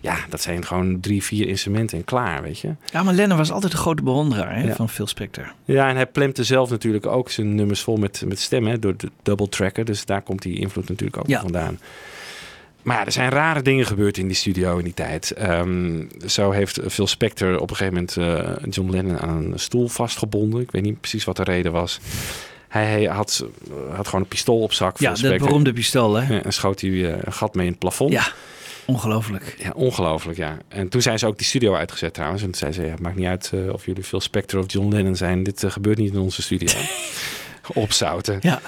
Ja, 0.00 0.16
dat 0.28 0.40
zijn 0.40 0.64
gewoon 0.64 1.00
drie, 1.00 1.22
vier 1.22 1.48
instrumenten 1.48 1.98
en 1.98 2.04
klaar, 2.04 2.42
weet 2.42 2.58
je. 2.58 2.74
Ja, 2.92 3.02
maar 3.02 3.14
Lennon 3.14 3.36
was 3.38 3.50
altijd 3.50 3.72
een 3.72 3.78
grote 3.78 4.02
bewonderaar 4.02 4.54
hè, 4.56 4.62
Ja. 4.66 4.74
van 4.74 4.88
Phil 4.88 5.06
Spector. 5.06 5.52
Ja, 5.64 5.88
en 5.88 5.94
hij 5.96 6.06
plempte 6.06 6.44
zelf 6.44 6.70
natuurlijk 6.70 7.06
ook 7.06 7.30
zijn 7.30 7.54
nummers 7.54 7.80
vol 7.80 7.96
met, 7.96 8.22
met 8.26 8.38
stemmen 8.38 8.80
door 8.80 8.96
de 8.96 9.10
double 9.22 9.48
tracker. 9.48 9.84
Dus 9.84 10.04
daar 10.04 10.22
komt 10.22 10.42
die 10.42 10.58
invloed 10.58 10.88
natuurlijk 10.88 11.18
ook 11.18 11.26
Ja. 11.28 11.40
vandaan. 11.40 11.78
Maar 12.88 13.06
er 13.06 13.12
zijn 13.12 13.30
rare 13.30 13.62
dingen 13.62 13.86
gebeurd 13.86 14.18
in 14.18 14.26
die 14.26 14.36
studio 14.36 14.78
in 14.78 14.84
die 14.84 14.94
tijd. 14.94 15.30
Ehm, 15.30 16.04
zo 16.26 16.50
heeft 16.50 16.80
Phil 16.88 17.06
Spector 17.06 17.60
op 17.60 17.70
een 17.70 17.76
gegeven 17.76 17.94
moment 17.94 18.16
eh, 18.16 18.70
John 18.70 18.90
Lennon 18.90 19.18
aan 19.18 19.52
een 19.52 19.58
stoel 19.58 19.88
vastgebonden. 19.88 20.60
Ik 20.60 20.70
weet 20.70 20.82
niet 20.82 21.00
precies 21.00 21.24
wat 21.24 21.36
de 21.36 21.42
reden 21.42 21.72
was. 21.72 22.00
Hij 22.68 23.04
had, 23.04 23.44
had 23.94 24.06
gewoon 24.06 24.20
een 24.20 24.28
pistool 24.28 24.60
op 24.60 24.72
zak. 24.72 24.98
Ja, 24.98 25.12
dat 25.14 25.38
beroemde 25.38 25.72
pistool, 25.72 26.14
hè? 26.14 26.34
Ja, 26.34 26.42
en 26.42 26.52
schoot 26.52 26.80
hij 26.80 26.90
eh, 26.90 27.18
een 27.24 27.32
gat 27.32 27.54
mee 27.54 27.64
in 27.64 27.70
het 27.70 27.80
plafond. 27.80 28.12
Ja, 28.12 28.32
ongelooflijk. 28.86 29.54
Ja, 29.58 29.70
ongelooflijk, 29.74 30.38
ja. 30.38 30.56
En 30.68 30.88
toen 30.88 31.02
zijn 31.02 31.18
ze 31.18 31.26
ook 31.26 31.36
die 31.36 31.46
studio 31.46 31.74
uitgezet 31.74 32.14
trouwens. 32.14 32.42
En 32.42 32.50
toen 32.50 32.58
zei 32.58 32.72
ze, 32.72 32.82
ja, 32.82 32.90
het 32.90 33.00
maakt 33.00 33.16
niet 33.16 33.26
uit 33.26 33.50
eh, 33.54 33.72
of 33.72 33.86
jullie 33.86 34.04
Phil 34.04 34.20
Spector 34.20 34.60
of 34.60 34.72
John 34.72 34.94
Lennon 34.94 35.16
zijn. 35.16 35.42
Dit 35.42 35.64
eh, 35.64 35.70
gebeurt 35.70 35.98
niet 35.98 36.12
in 36.12 36.18
onze 36.18 36.42
studio. 36.42 36.72
Opzouten. 37.74 38.38
Ja. 38.40 38.60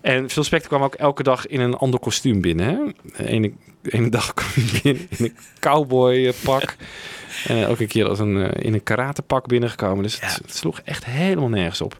En 0.00 0.30
Phil 0.30 0.44
Spector 0.44 0.68
kwam 0.68 0.82
ook 0.82 0.94
elke 0.94 1.22
dag 1.22 1.46
in 1.46 1.60
een 1.60 1.74
ander 1.74 2.00
kostuum 2.00 2.40
binnen. 2.40 2.66
Hè? 2.66 2.76
De 3.24 3.52
ene, 3.90 4.08
dag 4.08 4.34
kwam 4.34 4.48
hij 4.54 4.80
binnen 4.82 5.06
in 5.08 5.24
een 5.24 5.36
cowboypak. 5.60 6.76
En 7.46 7.56
elke 7.64 7.86
keer 7.86 8.08
als 8.08 8.18
een, 8.18 8.42
eh, 8.42 8.64
in 8.64 8.74
een 8.74 8.82
karatepak 8.82 9.46
binnengekomen. 9.46 10.02
Dus 10.02 10.20
het, 10.20 10.40
het 10.42 10.56
sloeg 10.56 10.80
echt 10.84 11.04
helemaal 11.04 11.48
nergens 11.48 11.80
op. 11.80 11.98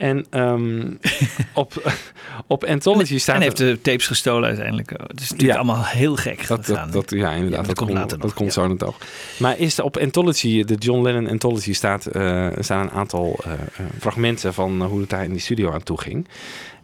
En 0.00 0.26
ehm, 0.30 0.92
op, 1.54 1.92
op 2.46 2.64
Anthology 2.64 3.18
staat... 3.18 3.36
En 3.36 3.42
heeft 3.42 3.56
de 3.56 3.78
tapes 3.82 4.06
gestolen 4.06 4.48
uiteindelijk. 4.48 4.90
Het 4.90 5.20
is 5.20 5.30
natuurlijk 5.30 5.58
Ja. 5.58 5.64
allemaal 5.64 5.84
heel 5.84 6.16
gek 6.16 6.46
dat, 6.46 6.66
dat, 6.66 6.92
dat, 6.92 7.10
ja, 7.10 7.30
inderdaad. 7.30 7.50
Ja, 7.50 7.56
dat 7.56 7.66
dat, 7.66 7.74
komt 7.74 7.90
later 7.90 8.08
dat 8.18 8.26
nog, 8.26 8.34
komt 8.34 8.54
ja. 8.54 8.62
zo 8.62 8.74
nog. 8.78 8.96
Maar 9.36 9.58
is 9.58 9.80
op 9.80 9.96
Anthology, 9.96 10.64
de 10.64 10.74
John 10.74 11.02
Lennon 11.02 11.28
Anthology, 11.28 11.72
staat, 11.72 12.06
eh, 12.06 12.48
staan 12.58 12.82
een 12.82 12.90
aantal 12.90 13.40
eh, 13.44 13.52
eh, 13.52 13.58
fragmenten 13.98 14.54
van 14.54 14.82
eh, 14.82 14.86
hoe 14.88 15.00
het 15.00 15.10
daar 15.10 15.24
in 15.24 15.32
die 15.32 15.40
studio 15.40 15.72
aan 15.72 15.82
toe 15.82 16.00
ging. 16.00 16.28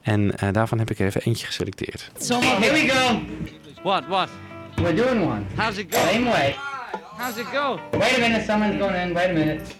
En 0.07 0.39
eh, 0.39 0.53
daarvan 0.53 0.79
heb 0.79 0.91
ik 0.91 0.99
even 0.99 1.21
eentje 1.21 1.47
geselecteerd. 1.47 2.11
Here 2.29 2.73
we 2.73 2.89
go. 2.89 3.21
What, 3.83 4.07
what? 4.07 4.29
We're 4.77 4.95
doing 4.95 5.25
one. 5.25 5.47
How's 5.57 5.79
it 5.79 5.91
go? 5.91 5.99
Same 5.99 6.31
way. 6.31 6.55
How's 7.17 7.37
it 7.37 7.47
go? 7.53 7.81
Wait 7.93 8.17
a 8.17 8.21
minute, 8.21 8.45
someone's 8.45 8.79
going 8.79 8.95
in. 8.95 9.15
Wait 9.15 9.31
a 9.31 9.33
minute. 9.33 9.75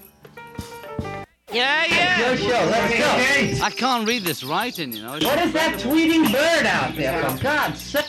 Yeah, 1.53 1.85
yeah. 1.89 2.19
Your 2.19 2.37
show. 2.37 2.71
Let's 2.71 2.99
go. 2.99 3.65
I 3.65 3.71
can't 3.71 4.09
read 4.09 4.25
this 4.25 4.43
writing, 4.43 4.93
you 4.93 5.03
know. 5.03 5.13
What 5.13 5.39
is 5.45 5.53
that 5.53 5.79
tweeting 5.79 6.33
bird 6.33 6.67
out 6.67 6.97
there? 6.97 7.31
For 7.31 7.43
God's 7.43 7.81
sake. 7.81 8.05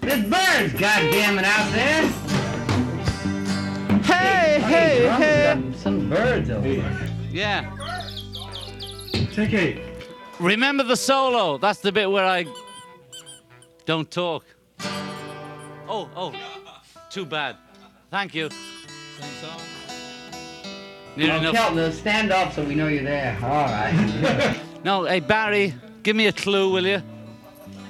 There's 0.00 0.22
birds, 0.22 0.74
goddammit, 0.74 1.44
out 1.44 1.72
there. 1.72 2.02
Hey, 4.02 4.60
hey, 4.60 5.08
hey. 5.18 5.60
got 5.60 5.76
Some 5.76 6.08
birds 6.08 6.50
over 6.50 6.68
there. 6.68 7.08
Yeah. 7.32 7.70
Take 9.32 9.52
it. 9.52 9.93
Remember 10.40 10.82
the 10.82 10.96
solo. 10.96 11.58
That's 11.58 11.80
the 11.80 11.92
bit 11.92 12.10
where 12.10 12.24
I 12.24 12.46
don't 13.86 14.10
talk. 14.10 14.44
Oh, 15.88 16.08
oh. 16.16 16.32
Too 17.10 17.24
bad. 17.24 17.56
Thank 18.10 18.34
you. 18.34 18.48
Near 21.16 21.34
enough. 21.36 21.54
Kelton, 21.54 21.92
stand 21.92 22.32
up 22.32 22.52
so 22.52 22.64
we 22.64 22.74
know 22.74 22.88
you're 22.88 23.04
there. 23.04 23.38
All 23.42 23.50
right. 23.50 24.60
No, 24.84 25.04
hey 25.06 25.20
Barry, 25.20 25.72
give 26.02 26.14
me 26.14 26.26
a 26.26 26.32
clue, 26.32 26.70
will 26.70 26.84
you? 26.86 27.00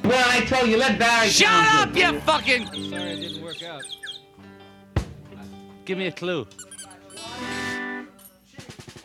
well, 0.04 0.24
I 0.30 0.44
told 0.44 0.68
you, 0.70 0.76
let 0.76 0.96
Barry 0.96 1.26
Shut 1.28 1.50
up, 1.50 1.88
it. 1.90 1.96
you 1.96 2.20
fucking. 2.20 2.68
I'm 2.68 2.88
Sorry, 2.88 3.10
it 3.10 3.16
didn't 3.16 3.42
work 3.42 3.60
out. 3.64 3.82
Give 5.86 5.98
me 5.98 6.06
a 6.06 6.12
clue. 6.12 6.46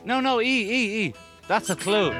No, 0.05 0.19
no, 0.19 0.39
E, 0.39 0.45
E, 0.45 1.05
E. 1.07 1.13
That's 1.47 1.71
a 1.71 1.75
clue. 1.75 2.11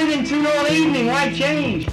If 0.00 0.06
been 0.06 0.20
in 0.20 0.24
tune 0.24 0.46
all 0.46 0.68
evening, 0.68 1.06
why 1.08 1.32
change? 1.34 1.88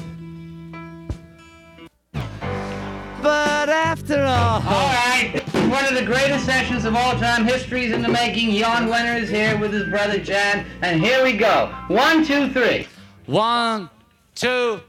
But 3.23 3.67
after 3.67 4.21
all. 4.21 4.61
All 4.61 4.61
right. 4.61 5.41
One 5.71 5.85
of 5.85 5.95
the 5.95 6.05
greatest 6.05 6.45
sessions 6.45 6.85
of 6.85 6.95
all 6.95 7.13
time. 7.13 7.45
History's 7.45 7.91
in 7.91 8.03
the 8.03 8.07
making. 8.07 8.51
Jan 8.51 8.89
Wenner 8.89 9.19
is 9.19 9.27
here 9.27 9.57
with 9.57 9.73
his 9.73 9.89
brother 9.89 10.19
Jan. 10.19 10.67
And 10.83 11.01
here 11.01 11.23
we 11.23 11.33
go. 11.33 11.75
One, 11.87 12.23
two, 12.23 12.53
three. 12.53 12.87
One, 13.25 13.89
two, 14.35 14.81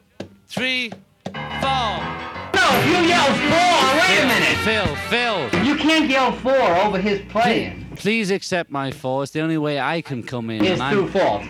three, 0.49 0.91
four. 1.25 1.97
No, 2.53 2.69
you 2.85 2.99
yell 3.09 3.33
four. 3.49 3.99
Wait 3.99 4.21
a 4.21 4.27
minute. 4.27 4.59
Phil, 4.59 4.95
Phil. 5.09 5.65
You 5.65 5.77
can't 5.77 6.11
yell 6.11 6.33
four 6.33 6.53
over 6.53 6.99
his 6.99 7.23
playing. 7.31 7.87
Please 7.97 8.31
accept 8.31 8.71
my 8.71 8.91
four. 8.91 9.23
It's 9.23 9.33
the 9.33 9.41
only 9.41 9.57
way 9.57 9.81
I 9.81 10.03
can 10.03 10.23
come 10.23 10.51
in. 10.51 10.63
It's 10.63 10.79
and 10.79 10.93
true 10.93 11.09
fault. 11.09 11.45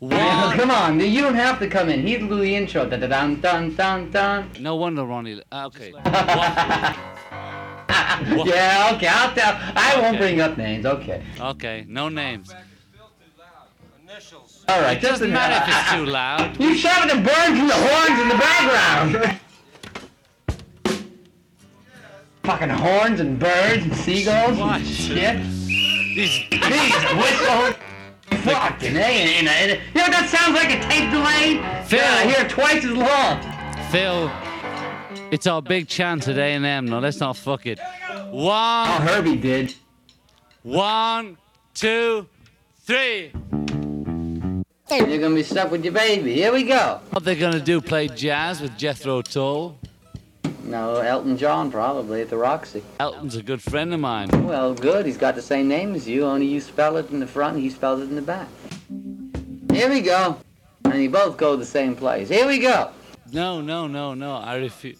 One. 0.00 0.56
Come 0.58 0.70
on, 0.70 0.98
you 1.00 1.20
don't 1.22 1.34
have 1.34 1.58
to 1.60 1.68
come 1.68 1.88
in. 1.88 2.06
He'll 2.06 2.26
do 2.26 2.36
the 2.40 2.54
intro. 2.56 2.88
Da 2.88 2.96
da 2.96 3.06
dun 3.06 3.40
dun 3.40 3.74
dun 3.76 4.10
dun. 4.10 4.50
No 4.58 4.74
wonder 4.76 5.04
Ronnie. 5.04 5.40
uh, 5.52 5.66
Okay. 5.66 5.92
Yeah, 8.44 8.92
okay, 8.94 9.08
I'll 9.08 9.32
tell. 9.34 9.56
I 9.74 9.98
won't 10.00 10.18
bring 10.18 10.40
up 10.40 10.56
names. 10.58 10.84
Okay. 10.84 11.22
Okay. 11.40 11.84
No 11.88 12.08
names. 12.08 12.52
All 14.68 14.80
right. 14.80 14.96
It 14.98 15.00
doesn't 15.00 15.30
matter 15.32 15.54
if 15.64 15.68
it's 15.76 15.92
too 15.92 16.04
loud. 16.06 16.56
You 16.60 16.74
shouted 16.74 17.10
the 17.16 17.22
birds 17.22 17.58
and 17.58 17.68
the 17.70 17.74
horns 17.74 18.20
in 18.20 18.28
the 18.28 18.34
background. 18.34 19.40
Fucking 22.44 22.68
horns 22.68 23.20
and 23.20 23.38
birds 23.38 23.84
and 23.84 23.94
seagulls 23.96 24.58
What? 24.58 24.82
shit. 24.82 25.38
These. 25.42 26.44
These 26.50 26.94
whistles. 27.16 27.74
Fucking 28.44 28.96
A. 28.96 29.36
You 29.38 29.42
know, 29.44 29.78
that 29.94 30.28
sounds 30.30 30.54
like 30.54 30.70
a 30.70 30.80
tape 30.88 31.10
delay. 31.10 31.84
Phil. 31.86 31.98
Yeah, 31.98 32.14
I 32.14 32.26
hear 32.26 32.44
it 32.46 32.50
twice 32.50 32.84
as 32.84 32.90
long. 32.92 33.40
Phil, 33.90 34.30
it's 35.30 35.46
our 35.46 35.60
big 35.62 35.88
chance 35.88 36.28
at 36.28 36.38
A&M. 36.38 36.86
Now 36.86 36.98
let's 37.00 37.20
not 37.20 37.36
fuck 37.36 37.66
it. 37.66 37.78
Oh, 38.10 38.30
One, 38.46 39.02
Herbie 39.02 39.36
did. 39.36 39.74
one, 40.62 41.36
two, 41.74 42.26
three. 42.84 43.32
You're 44.90 45.18
gonna 45.20 45.34
be 45.36 45.42
stuck 45.44 45.70
with 45.70 45.84
your 45.84 45.92
baby. 45.92 46.34
Here 46.34 46.52
we 46.52 46.64
go. 46.64 47.00
What 47.10 47.24
they're 47.24 47.36
gonna 47.36 47.60
do? 47.60 47.80
Play 47.80 48.08
jazz 48.08 48.60
with 48.60 48.76
Jethro 48.76 49.22
Tull? 49.22 49.78
No, 50.70 50.98
Elton 51.00 51.36
John 51.36 51.68
probably 51.72 52.22
at 52.22 52.30
the 52.30 52.36
Roxy. 52.36 52.84
Elton's 53.00 53.34
a 53.34 53.42
good 53.42 53.60
friend 53.60 53.92
of 53.92 53.98
mine. 53.98 54.28
Well, 54.46 54.72
good. 54.72 55.04
He's 55.04 55.16
got 55.16 55.34
the 55.34 55.42
same 55.42 55.66
name 55.66 55.96
as 55.96 56.06
you, 56.06 56.24
only 56.24 56.46
you 56.46 56.60
spell 56.60 56.96
it 56.96 57.10
in 57.10 57.18
the 57.18 57.26
front 57.26 57.54
and 57.56 57.64
he 57.64 57.70
spells 57.70 58.00
it 58.00 58.04
in 58.04 58.14
the 58.14 58.22
back. 58.22 58.46
Here 59.72 59.90
we 59.90 60.00
go. 60.00 60.36
and 60.84 61.02
you 61.02 61.10
both 61.10 61.36
go 61.36 61.56
the 61.56 61.66
same 61.66 61.96
place. 61.96 62.28
Here 62.28 62.46
we 62.46 62.60
go. 62.60 62.90
No, 63.32 63.60
no, 63.60 63.88
no, 63.88 64.14
no. 64.14 64.36
I 64.36 64.56
refuse. 64.56 64.98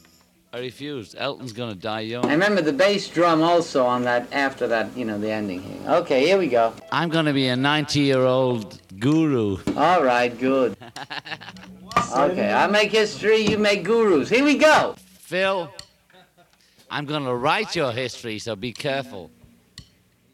I 0.53 0.59
refused. 0.59 1.15
Elton's 1.17 1.53
gonna 1.53 1.77
die 1.77 2.01
young. 2.01 2.27
I 2.27 2.33
remember 2.33 2.63
the 2.63 2.73
bass 2.73 3.07
drum 3.07 3.41
also 3.41 3.87
on 3.87 4.03
that 4.03 4.27
after 4.33 4.67
that, 4.67 4.97
you 4.97 5.05
know, 5.05 5.21
the 5.21 5.31
ending 5.31 5.63
here. 5.63 5.89
Okay, 5.89 6.27
here 6.27 6.39
we 6.39 6.49
go. 6.49 6.73
I'm 6.91 7.09
gonna 7.11 7.33
be 7.33 7.47
a 7.47 7.55
90-year-old 7.55 8.81
guru. 8.99 9.59
All 9.77 10.03
right, 10.03 10.37
good. 10.37 10.77
Okay, 12.17 12.53
I 12.53 12.67
make 12.67 12.91
history, 12.93 13.39
you 13.39 13.59
make 13.59 13.85
gurus. 13.85 14.29
Here 14.29 14.45
we 14.45 14.57
go. 14.57 14.97
Phil, 15.31 15.71
I'm 16.99 17.07
gonna 17.09 17.33
write 17.35 17.73
your 17.79 17.93
history, 17.95 18.39
so 18.39 18.57
be 18.57 18.73
careful. 18.73 19.31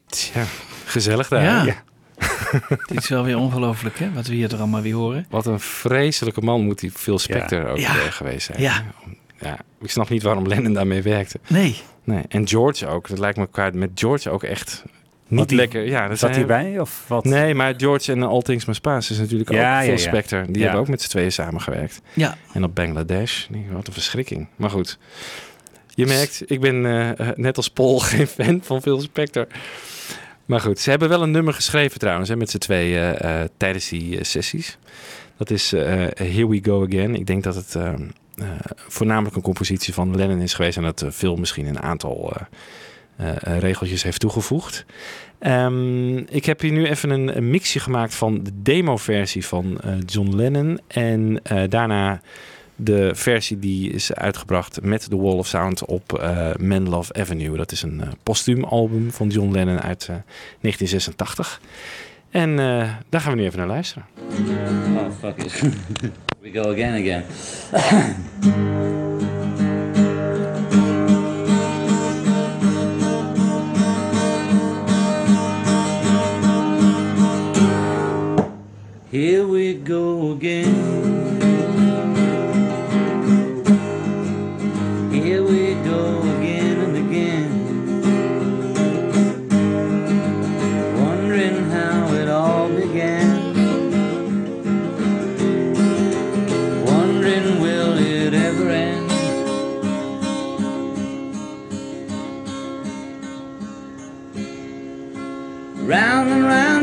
Tja, 0.07 0.43
gezellig 0.85 1.27
daar. 1.27 1.43
Ja. 1.43 1.63
Ja. 1.63 1.83
Dit 2.87 2.97
is 2.97 3.07
wel 3.09 3.23
weer 3.23 3.37
ongelooflijk, 3.37 3.99
hè? 3.99 4.13
Wat 4.13 4.27
we 4.27 4.33
hier 4.33 4.51
er 4.53 4.57
allemaal 4.57 4.81
weer 4.81 4.93
horen. 4.95 5.25
Wat 5.29 5.45
een 5.45 5.59
vreselijke 5.59 6.41
man 6.41 6.61
moet 6.61 6.79
die 6.79 6.91
Phil 6.91 7.19
Spector 7.19 7.59
Ja. 7.61 7.67
ook 7.69 7.77
Ja. 7.77 7.95
eh, 7.95 8.11
geweest 8.11 8.45
zijn. 8.45 8.61
Ja. 8.61 8.83
ja. 9.39 9.57
Ik 9.81 9.89
snap 9.89 10.09
niet 10.09 10.23
waarom 10.23 10.47
Lennon 10.47 10.73
daarmee 10.73 11.01
werkte. 11.01 11.39
Nee. 11.47 11.81
Nee. 12.03 12.23
En 12.29 12.47
George 12.47 12.87
ook. 12.87 13.07
Dat 13.07 13.19
lijkt 13.19 13.37
me 13.37 13.47
qua 13.47 13.69
met 13.73 13.89
George 13.95 14.29
ook 14.29 14.43
echt 14.43 14.83
niet 15.27 15.39
Wat 15.39 15.47
die- 15.49 15.57
lekker. 15.57 15.85
Ja, 15.87 16.07
dat 16.07 16.17
Zat 16.19 16.33
zijn- 16.33 16.47
hij 16.49 16.63
bij? 16.63 16.79
Of 16.79 17.03
wat? 17.07 17.23
Nee, 17.25 17.53
maar 17.55 17.73
George 17.77 18.11
en 18.11 18.23
All 18.23 18.41
Things 18.41 18.65
Must 18.65 18.81
Pass 18.81 19.11
is 19.11 19.17
natuurlijk 19.17 19.51
Ja, 19.51 19.75
ook 19.77 19.83
Phil 19.83 19.91
ja. 19.91 19.97
Spector. 19.97 20.45
Die 20.45 20.55
Ja. 20.57 20.61
hebben 20.61 20.79
ook 20.79 20.87
met 20.87 21.01
z'n 21.01 21.09
tweeën 21.09 21.31
samengewerkt. 21.31 22.01
Ja. 22.13 22.37
En 22.53 22.63
op 22.63 22.75
Bangladesh. 22.75 23.47
Nee, 23.49 23.65
Wat 23.71 23.87
een 23.87 23.93
verschrikking. 23.93 24.47
Maar 24.55 24.69
goed. 24.69 24.97
Je 25.95 26.05
merkt, 26.05 26.43
ik 26.51 26.59
ben 26.59 26.85
eh, 26.85 27.09
eh, 27.19 27.35
net 27.35 27.57
als 27.57 27.69
Paul 27.69 27.99
geen 28.09 28.27
fan 28.27 28.59
van 28.63 28.81
Phil 28.81 29.01
Spector. 29.01 29.47
Maar 30.45 30.59
goed, 30.61 30.79
ze 30.79 30.89
hebben 30.89 31.09
wel 31.09 31.21
een 31.23 31.31
nummer 31.31 31.53
geschreven 31.53 31.99
trouwens, 31.99 32.29
hè, 32.29 32.35
met 32.35 32.49
z'n 32.49 32.57
tweeën 32.57 32.97
eh, 33.15 33.41
eh, 33.41 33.49
tijdens 33.57 33.89
die 33.89 34.23
sessies. 34.23 34.77
Dat 35.37 35.49
is 35.49 35.73
eh, 35.73 35.83
Here 36.15 36.47
We 36.47 36.59
Go 36.63 36.85
Again. 36.85 37.15
Ik 37.15 37.25
denk 37.27 37.43
dat 37.43 37.55
het 37.55 37.75
voornamelijk 38.87 39.35
een 39.35 39.41
compositie 39.41 39.93
van 39.93 40.15
Lennon 40.15 40.41
is 40.41 40.53
geweest 40.53 40.77
en 40.77 40.83
dat 40.83 41.01
uh, 41.01 41.09
Phil 41.11 41.35
misschien 41.35 41.65
een 41.65 41.81
aantal 41.81 42.33
regeltjes 43.41 44.03
heeft 44.03 44.19
toegevoegd. 44.19 44.85
Ehm, 45.39 46.17
ik 46.17 46.45
heb 46.45 46.61
hier 46.61 46.71
nu 46.71 46.85
even 46.85 47.09
een, 47.09 47.49
mixje 47.49 47.79
gemaakt 47.79 48.15
van 48.15 48.43
de 48.43 48.51
demo-versie 48.53 49.45
van 49.45 49.79
eh, 49.81 49.93
John 50.05 50.35
Lennon. 50.35 50.79
En 50.87 51.39
eh, 51.43 51.63
daarna 51.69 52.21
de 52.79 53.11
versie 53.15 53.59
die 53.59 53.91
is 53.91 54.13
uitgebracht 54.13 54.81
met 54.81 55.09
The 55.09 55.17
Wall 55.17 55.37
of 55.37 55.47
Sound 55.47 55.85
op 55.85 56.19
eh 56.19 56.49
Man 56.59 56.89
Love 56.89 57.13
Avenue. 57.13 57.57
Dat 57.57 57.71
is 57.71 57.81
een 57.81 58.01
eh, 58.01 58.07
postuum 58.23 58.63
album 58.63 59.11
van 59.11 59.27
John 59.27 59.51
Lennon 59.51 59.81
uit 59.81 60.01
eh, 60.01 60.15
1986. 60.61 61.61
En 62.29 62.49
eh, 62.59 62.89
daar 63.09 63.21
gaan 63.21 63.31
we 63.31 63.37
nu 63.37 63.45
even 63.45 63.57
naar 63.57 63.67
luisteren. 63.67 64.05
Oh, 64.95 65.11
fuck 65.19 65.37
it. 65.37 65.61
we 66.41 66.51
go 66.51 66.71
again, 66.71 66.93
again. 66.93 67.23
Here 79.09 79.47
we 79.47 79.73
go 79.75 80.33
again. 80.33 80.75
Here 85.13 85.41
we 85.41 85.75
go 85.75 86.19
again 86.35 86.77
and 86.81 86.97
again. 86.97 87.49
Wondering 90.99 91.69
how 91.69 92.13
it 92.15 92.27
all 92.27 92.67
began. 92.67 93.55
Wondering 96.85 97.61
will 97.61 97.97
it 97.97 98.33
ever 98.33 98.69
end? 98.69 99.09
Round 105.87 106.29
and 106.29 106.43
round 106.43 106.76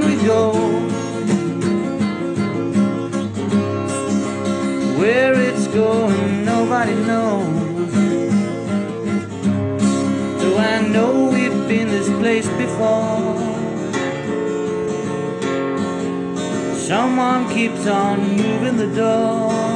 nobody 6.84 7.06
knows. 7.06 7.92
Though 10.40 10.58
I 10.58 10.86
know 10.86 11.30
we've 11.32 11.68
been 11.68 11.88
this 11.88 12.08
place 12.20 12.48
before. 12.48 13.38
Someone 16.76 17.48
keeps 17.48 17.86
on 17.86 18.36
moving 18.36 18.76
the 18.76 18.94
door. 18.94 19.73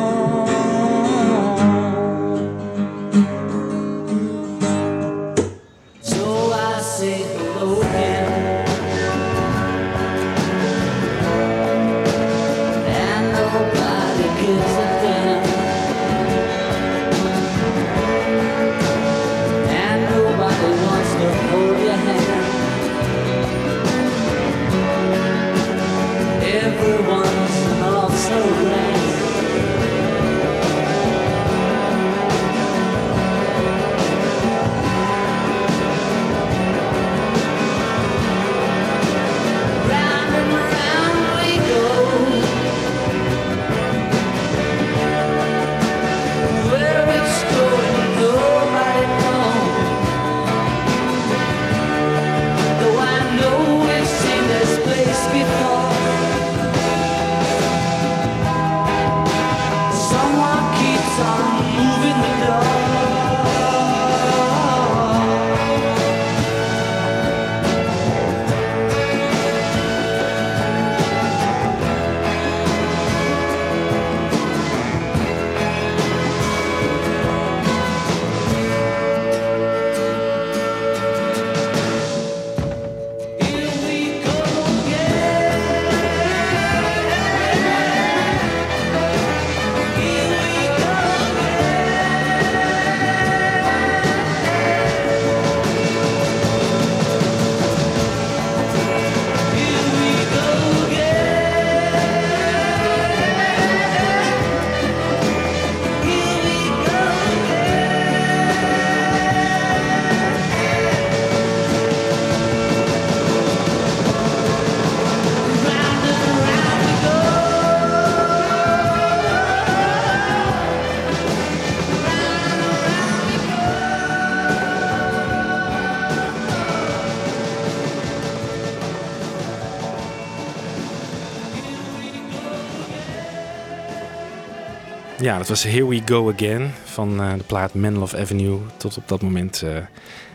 Ja, 135.29 135.39
dat 135.39 135.49
was 135.49 135.63
Here 135.63 135.89
We 135.89 136.03
Go 136.05 136.33
Again 136.33 136.73
van 136.85 137.21
eh, 137.21 137.33
de 137.33 137.45
plaat 137.45 137.75
Man 137.75 137.99
Love 137.99 138.19
Avenue. 138.19 138.59
Tot 138.77 138.97
op 138.97 139.09
dat 139.09 139.23
moment, 139.23 139.63
eh, 139.63 139.71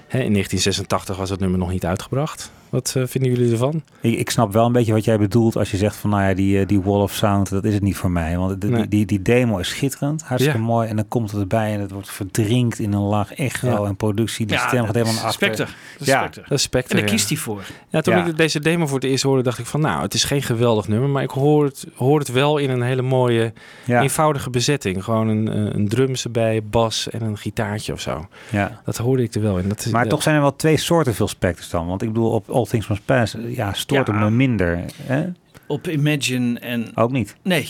hè, 0.08 0.20
in 0.20 0.32
1986 0.32 1.18
was 1.18 1.30
het 1.30 1.40
nummer 1.40 1.60
nog 1.60 1.72
niet 1.72 1.86
uitgebracht. 1.86 2.52
Wat 2.74 2.94
eh, 2.98 3.04
vinden 3.06 3.32
jullie 3.32 3.52
ervan? 3.52 3.82
Ik, 4.02 4.20
ik 4.20 4.30
snap 4.30 4.54
wel 4.54 4.66
een 4.66 4.72
beetje 4.72 4.94
wat 4.94 5.06
jij 5.06 5.18
bedoelt 5.18 5.56
als 5.56 5.72
je 5.72 5.78
zegt 5.78 5.96
van, 5.96 6.10
nou 6.10 6.24
ja, 6.24 6.34
die, 6.34 6.60
eh, 6.60 6.68
die 6.68 6.82
wall 6.82 7.02
of 7.02 7.14
sound, 7.14 7.50
dat 7.50 7.64
is 7.64 7.74
het 7.74 7.84
niet 7.84 7.96
voor 7.98 8.12
mij. 8.12 8.38
Want 8.38 8.62
de- 8.62 8.68
Nee. 8.70 8.88
die, 8.88 9.06
die, 9.06 9.22
demo 9.22 9.58
is 9.58 9.68
schitterend, 9.70 10.22
hartstikke 10.24 10.60
Ja. 10.60 10.64
mooi. 10.66 10.88
En 10.90 10.96
dan 10.96 11.08
komt 11.08 11.32
het 11.32 11.40
erbij 11.42 11.74
en 11.74 11.80
het 11.80 11.92
wordt 11.92 12.12
verdrinkt 12.12 12.80
in 12.80 12.94
een 12.94 13.02
laag 13.02 13.34
echo 13.34 13.68
Ja. 13.68 13.88
en 13.88 13.96
productie. 13.96 14.46
Die 14.46 14.56
Ja, 14.58 14.68
stem 14.68 14.78
gaat 14.86 14.86
dat 14.94 14.96
helemaal 14.96 15.14
is 15.16 15.38
naar 15.40 15.50
achter. 15.50 15.76
Ja. 15.98 16.22
Dat 16.48 16.60
is 16.60 16.70
En 16.70 16.82
daar 16.88 16.98
ja. 17.00 17.04
kiest 17.06 17.30
hij 17.30 17.38
voor. 17.38 17.62
Ja, 17.90 18.02
toen 18.02 18.16
Ja. 18.18 18.26
ik 18.26 18.38
deze 18.38 18.60
demo 18.60 18.86
voor 18.88 19.00
het 19.00 19.10
eerst 19.10 19.24
hoorde, 19.24 19.44
dacht 19.44 19.60
ik 19.60 19.66
van... 19.66 19.82
nou, 19.82 20.02
het 20.02 20.14
is 20.14 20.24
geen 20.24 20.42
geweldig 20.42 20.88
nummer, 20.88 21.10
maar 21.10 21.24
ik 21.24 21.30
hoor 21.30 21.64
het, 21.66 21.86
hoor 21.96 22.20
het 22.20 22.32
wel 22.32 22.58
in 22.58 22.70
een 22.70 22.82
hele 22.82 23.02
mooie, 23.02 23.54
Ja. 23.86 24.02
eenvoudige 24.02 24.50
bezetting. 24.50 25.04
Gewoon 25.04 25.28
een, 25.28 25.48
eh, 25.48 25.74
een 25.76 25.88
drums 25.88 26.24
erbij, 26.24 26.62
bas 26.64 27.10
en 27.10 27.22
een 27.22 27.38
gitaartje 27.38 27.94
of 27.94 28.00
zo. 28.00 28.28
Ja. 28.52 28.82
Dat 28.86 28.98
hoorde 28.98 29.24
ik 29.24 29.34
er 29.36 29.42
wel 29.42 29.58
in. 29.58 29.68
Dat 29.70 29.80
is, 29.86 29.92
Maar 29.92 30.08
toch 30.08 30.22
zijn 30.24 30.36
er 30.36 30.42
wel 30.42 30.56
twee 30.56 30.78
soorten 30.78 31.14
veel 31.14 31.28
Spectres 31.28 31.70
dan. 31.70 31.88
Want 31.88 32.02
ik 32.02 32.08
bedoel, 32.08 32.32
op 32.32 32.50
All 32.64 32.70
Things 32.70 32.88
Must 32.88 33.06
Pass, 33.06 33.36
ja, 33.48 33.74
stoort 33.74 34.08
Ja. 34.08 34.14
me 34.14 34.32
minder. 34.32 34.80
Hè? 35.04 35.26
Op 35.68 35.88
Imagine 35.88 36.60
en... 36.60 36.92
Ook 36.96 37.12
niet. 37.12 37.36
Nee. 37.42 37.70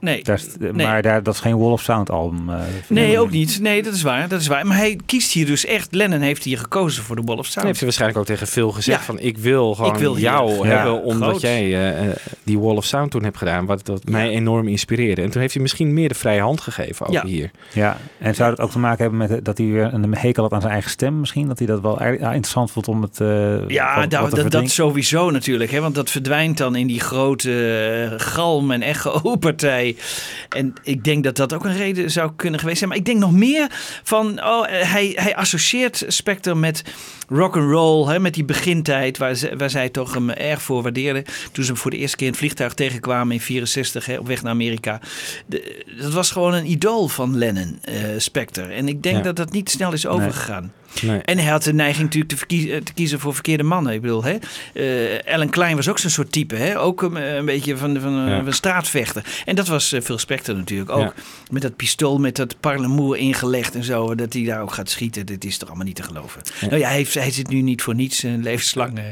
Nee. 0.00 0.22
Daar 0.24 0.36
is- 0.36 0.46
Nee. 0.58 0.86
Maar 0.86 1.02
daar, 1.02 1.22
dat 1.22 1.34
is 1.34 1.40
geen 1.40 1.58
Wall 1.58 1.70
of 1.70 1.82
Sound 1.82 2.10
album. 2.10 2.48
eh, 2.50 2.58
Nee, 2.88 3.18
ook 3.18 3.30
niet. 3.30 3.58
Nee, 3.60 3.82
dat 3.82 3.94
is 3.94 4.02
waar. 4.02 4.28
Dat 4.28 4.40
is 4.40 4.46
waar. 4.46 4.66
Maar 4.66 4.76
hij 4.76 4.98
kiest 5.06 5.32
hier 5.32 5.46
dus 5.46 5.64
echt. 5.64 5.94
Lennon 5.94 6.20
heeft 6.20 6.44
hier 6.44 6.58
gekozen 6.58 7.02
voor 7.02 7.16
de 7.16 7.22
Wall 7.24 7.36
of 7.36 7.44
Sound. 7.44 7.54
Dan 7.54 7.64
heeft 7.66 7.76
hij 7.78 7.84
waarschijnlijk 7.88 8.20
ook 8.20 8.26
tegen 8.26 8.46
Phil 8.46 8.70
gezegd 8.70 8.98
Ja. 8.98 9.04
van 9.04 9.18
ik 9.18 9.38
wil 9.38 9.74
gewoon 9.74 9.92
Ik 9.92 9.98
wil 9.98 10.14
hier- 10.14 10.22
jou 10.24 10.68
Ja, 10.68 10.74
hebben 10.76 11.02
omdat 11.02 11.28
groot. 11.28 11.40
jij 11.40 11.62
eh, 11.64 12.06
eh, 12.08 12.16
die 12.42 12.58
Wall 12.58 12.76
of 12.76 12.84
Sound 12.84 13.10
toen 13.10 13.22
hebt 13.24 13.36
gedaan, 13.36 13.66
wat 13.66 13.86
dat 13.86 14.08
mij 14.08 14.28
enorm 14.28 14.68
inspireerde. 14.68 15.22
En 15.22 15.30
toen 15.30 15.40
heeft 15.40 15.52
hij 15.54 15.62
misschien 15.62 15.94
meer 15.94 16.08
de 16.08 16.14
vrije 16.14 16.40
hand 16.40 16.60
gegeven 16.60 17.06
ook 17.06 17.12
Ja. 17.12 17.24
hier. 17.26 17.50
Ja, 17.72 17.96
en 18.18 18.34
zou 18.34 18.50
het 18.50 18.60
ook 18.60 18.70
te 18.70 18.78
maken 18.78 18.98
hebben 19.02 19.18
met 19.28 19.44
dat 19.44 19.58
hij 19.58 19.66
weer 19.66 19.94
een 19.94 20.16
hekel 20.16 20.42
had 20.42 20.52
aan 20.52 20.60
zijn 20.60 20.72
eigen 20.72 20.90
stem 20.90 21.20
misschien? 21.20 21.48
Dat 21.48 21.58
hij 21.58 21.66
dat 21.66 21.80
wel 21.80 22.00
er- 22.00 22.12
interessant 22.20 22.70
vond 22.70 22.88
om 22.88 23.02
het 23.02 23.20
eh, 23.20 23.68
Ja, 23.68 23.94
wat- 24.00 24.12
wat 24.20 24.30
te 24.30 24.42
dat, 24.42 24.50
dat 24.50 24.70
sowieso 24.70 25.30
natuurlijk. 25.30 25.70
Hè? 25.70 25.80
Want 25.80 25.94
dat 25.94 26.10
verdwijnt 26.10 26.56
dan 26.58 26.76
in 26.76 26.86
die 26.86 27.00
grote 27.00 28.14
galm- 28.16 28.70
en 28.70 28.82
echo-partij. 28.82 29.89
En 30.48 30.74
ik 30.82 31.04
denk 31.04 31.24
dat 31.24 31.36
dat 31.36 31.52
ook 31.52 31.64
een 31.64 31.76
reden 31.76 32.10
zou 32.10 32.30
kunnen 32.36 32.60
geweest 32.60 32.78
zijn. 32.78 32.90
Maar 32.90 32.98
ik 32.98 33.04
denk 33.04 33.18
nog 33.18 33.32
meer 33.32 33.66
van... 34.02 34.44
Oh, 34.44 34.64
hij, 34.68 35.12
hij 35.14 35.36
associeert 35.36 36.04
Spectre 36.06 36.54
met 36.54 36.82
rock 37.28 37.56
and 37.56 37.70
roll, 37.70 38.08
hè, 38.12 38.18
met 38.20 38.34
die 38.34 38.44
begintijd... 38.44 39.18
Waar, 39.18 39.34
ze, 39.34 39.56
waar 39.56 39.70
zij 39.70 39.88
toch 39.88 40.14
hem 40.14 40.30
erg 40.30 40.62
voor 40.62 40.82
waardeerden. 40.82 41.24
Toen 41.52 41.64
ze 41.64 41.70
hem 41.72 41.80
voor 41.80 41.90
de 41.90 41.96
eerste 41.96 42.16
keer 42.16 42.26
in 42.26 42.32
het 42.32 42.40
vliegtuig 42.40 42.74
tegenkwamen 42.74 43.34
in 43.34 43.40
64... 43.40 44.06
Hè, 44.06 44.16
op 44.18 44.26
weg 44.26 44.42
naar 44.42 44.52
Amerika. 44.52 45.00
De- 45.46 45.84
dat 46.00 46.12
was 46.12 46.30
gewoon 46.30 46.54
een 46.54 46.70
idool 46.70 47.08
van 47.08 47.36
Lennon, 47.38 47.78
eh 47.82 47.94
Spectre. 48.18 48.66
En 48.66 48.88
ik 48.88 49.02
denk 49.02 49.16
Ja. 49.16 49.22
dat 49.22 49.36
dat 49.36 49.52
niet 49.52 49.70
snel 49.70 49.92
is 49.92 50.06
overgegaan. 50.06 50.62
Nee. 50.62 50.70
En 51.24 51.38
hij 51.38 51.50
had 51.50 51.62
de 51.62 51.72
neiging 51.72 52.04
natuurlijk 52.04 52.30
te, 52.32 52.36
verkie- 52.36 52.72
eh, 52.72 52.80
te 52.80 52.92
kiezen 52.92 53.20
voor 53.20 53.34
verkeerde 53.34 53.62
mannen. 53.62 53.92
Ik 53.92 54.00
bedoel, 54.00 54.24
hè? 54.24 54.36
eh, 54.74 55.26
Ellen 55.26 55.48
Klein 55.50 55.76
was 55.76 55.88
ook 55.88 55.98
zo'n 55.98 56.10
soort 56.10 56.32
type. 56.32 56.54
Hè? 56.56 56.78
Ook 56.80 57.02
een, 57.02 57.16
een 57.36 57.44
beetje 57.44 57.76
van, 57.76 58.00
van, 58.00 58.12
Ja. 58.28 58.42
van 58.44 58.52
straatvechter. 58.52 59.24
En 59.44 59.54
dat 59.56 59.66
was 59.68 59.92
eh, 59.92 60.00
Phil 60.00 60.18
Spector 60.18 60.56
natuurlijk 60.56 60.90
ook. 60.90 61.00
Ja. 61.00 61.12
Met 61.50 61.62
dat 61.62 61.76
pistool, 61.76 62.18
met 62.18 62.36
dat 62.36 62.60
parlemoer 62.60 63.16
ingelegd 63.16 63.74
en 63.74 63.84
zo. 63.84 64.14
Dat 64.14 64.32
hij 64.32 64.44
daar 64.44 64.62
ook 64.62 64.72
gaat 64.72 64.90
schieten. 64.90 65.26
Dat 65.26 65.44
is 65.44 65.58
toch 65.58 65.68
allemaal 65.68 65.86
niet 65.86 65.96
te 65.96 66.02
geloven. 66.02 66.42
Nou 66.60 66.76
ja, 66.78 66.86
hij, 66.88 66.96
heeft, 66.96 67.14
hij 67.14 67.30
zit 67.30 67.48
nu 67.48 67.60
niet 67.60 67.82
voor 67.82 67.94
niets 67.94 68.22
een 68.22 68.42
levenslang 68.42 68.98
eh, 68.98 69.04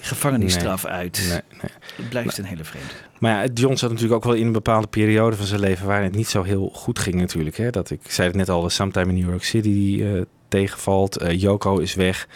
gevangenisstraf 0.00 0.84
uit. 0.84 1.18
Nee, 1.28 1.40
nee. 1.62 1.70
Het 1.96 2.08
blijft 2.08 2.38
een 2.38 2.44
hele 2.44 2.64
vreemde. 2.64 2.88
Maar 3.18 3.44
ja, 3.44 3.50
John 3.54 3.74
zat 3.76 3.90
natuurlijk 3.90 4.16
ook 4.16 4.24
wel 4.24 4.34
in 4.40 4.46
een 4.46 4.52
bepaalde 4.52 4.86
periode 4.86 5.36
van 5.36 5.46
zijn 5.46 5.60
leven 5.60 5.86
waarin 5.86 6.04
het 6.06 6.16
niet 6.16 6.28
zo 6.28 6.42
heel 6.42 6.70
goed 6.74 6.98
ging 6.98 7.14
natuurlijk. 7.14 7.56
Hè? 7.56 7.70
Dat, 7.70 7.90
ik 7.90 8.00
zei 8.08 8.28
het 8.28 8.36
net 8.36 8.48
al, 8.48 8.70
Sometime 8.70 9.06
in 9.12 9.14
New 9.18 9.28
York 9.28 9.44
City 9.44 9.98
eh, 10.02 10.20
tegenvalt. 10.50 11.16
Eh 11.16 11.40
Yoko 11.40 11.78
is 11.78 11.94
weg. 11.94 12.28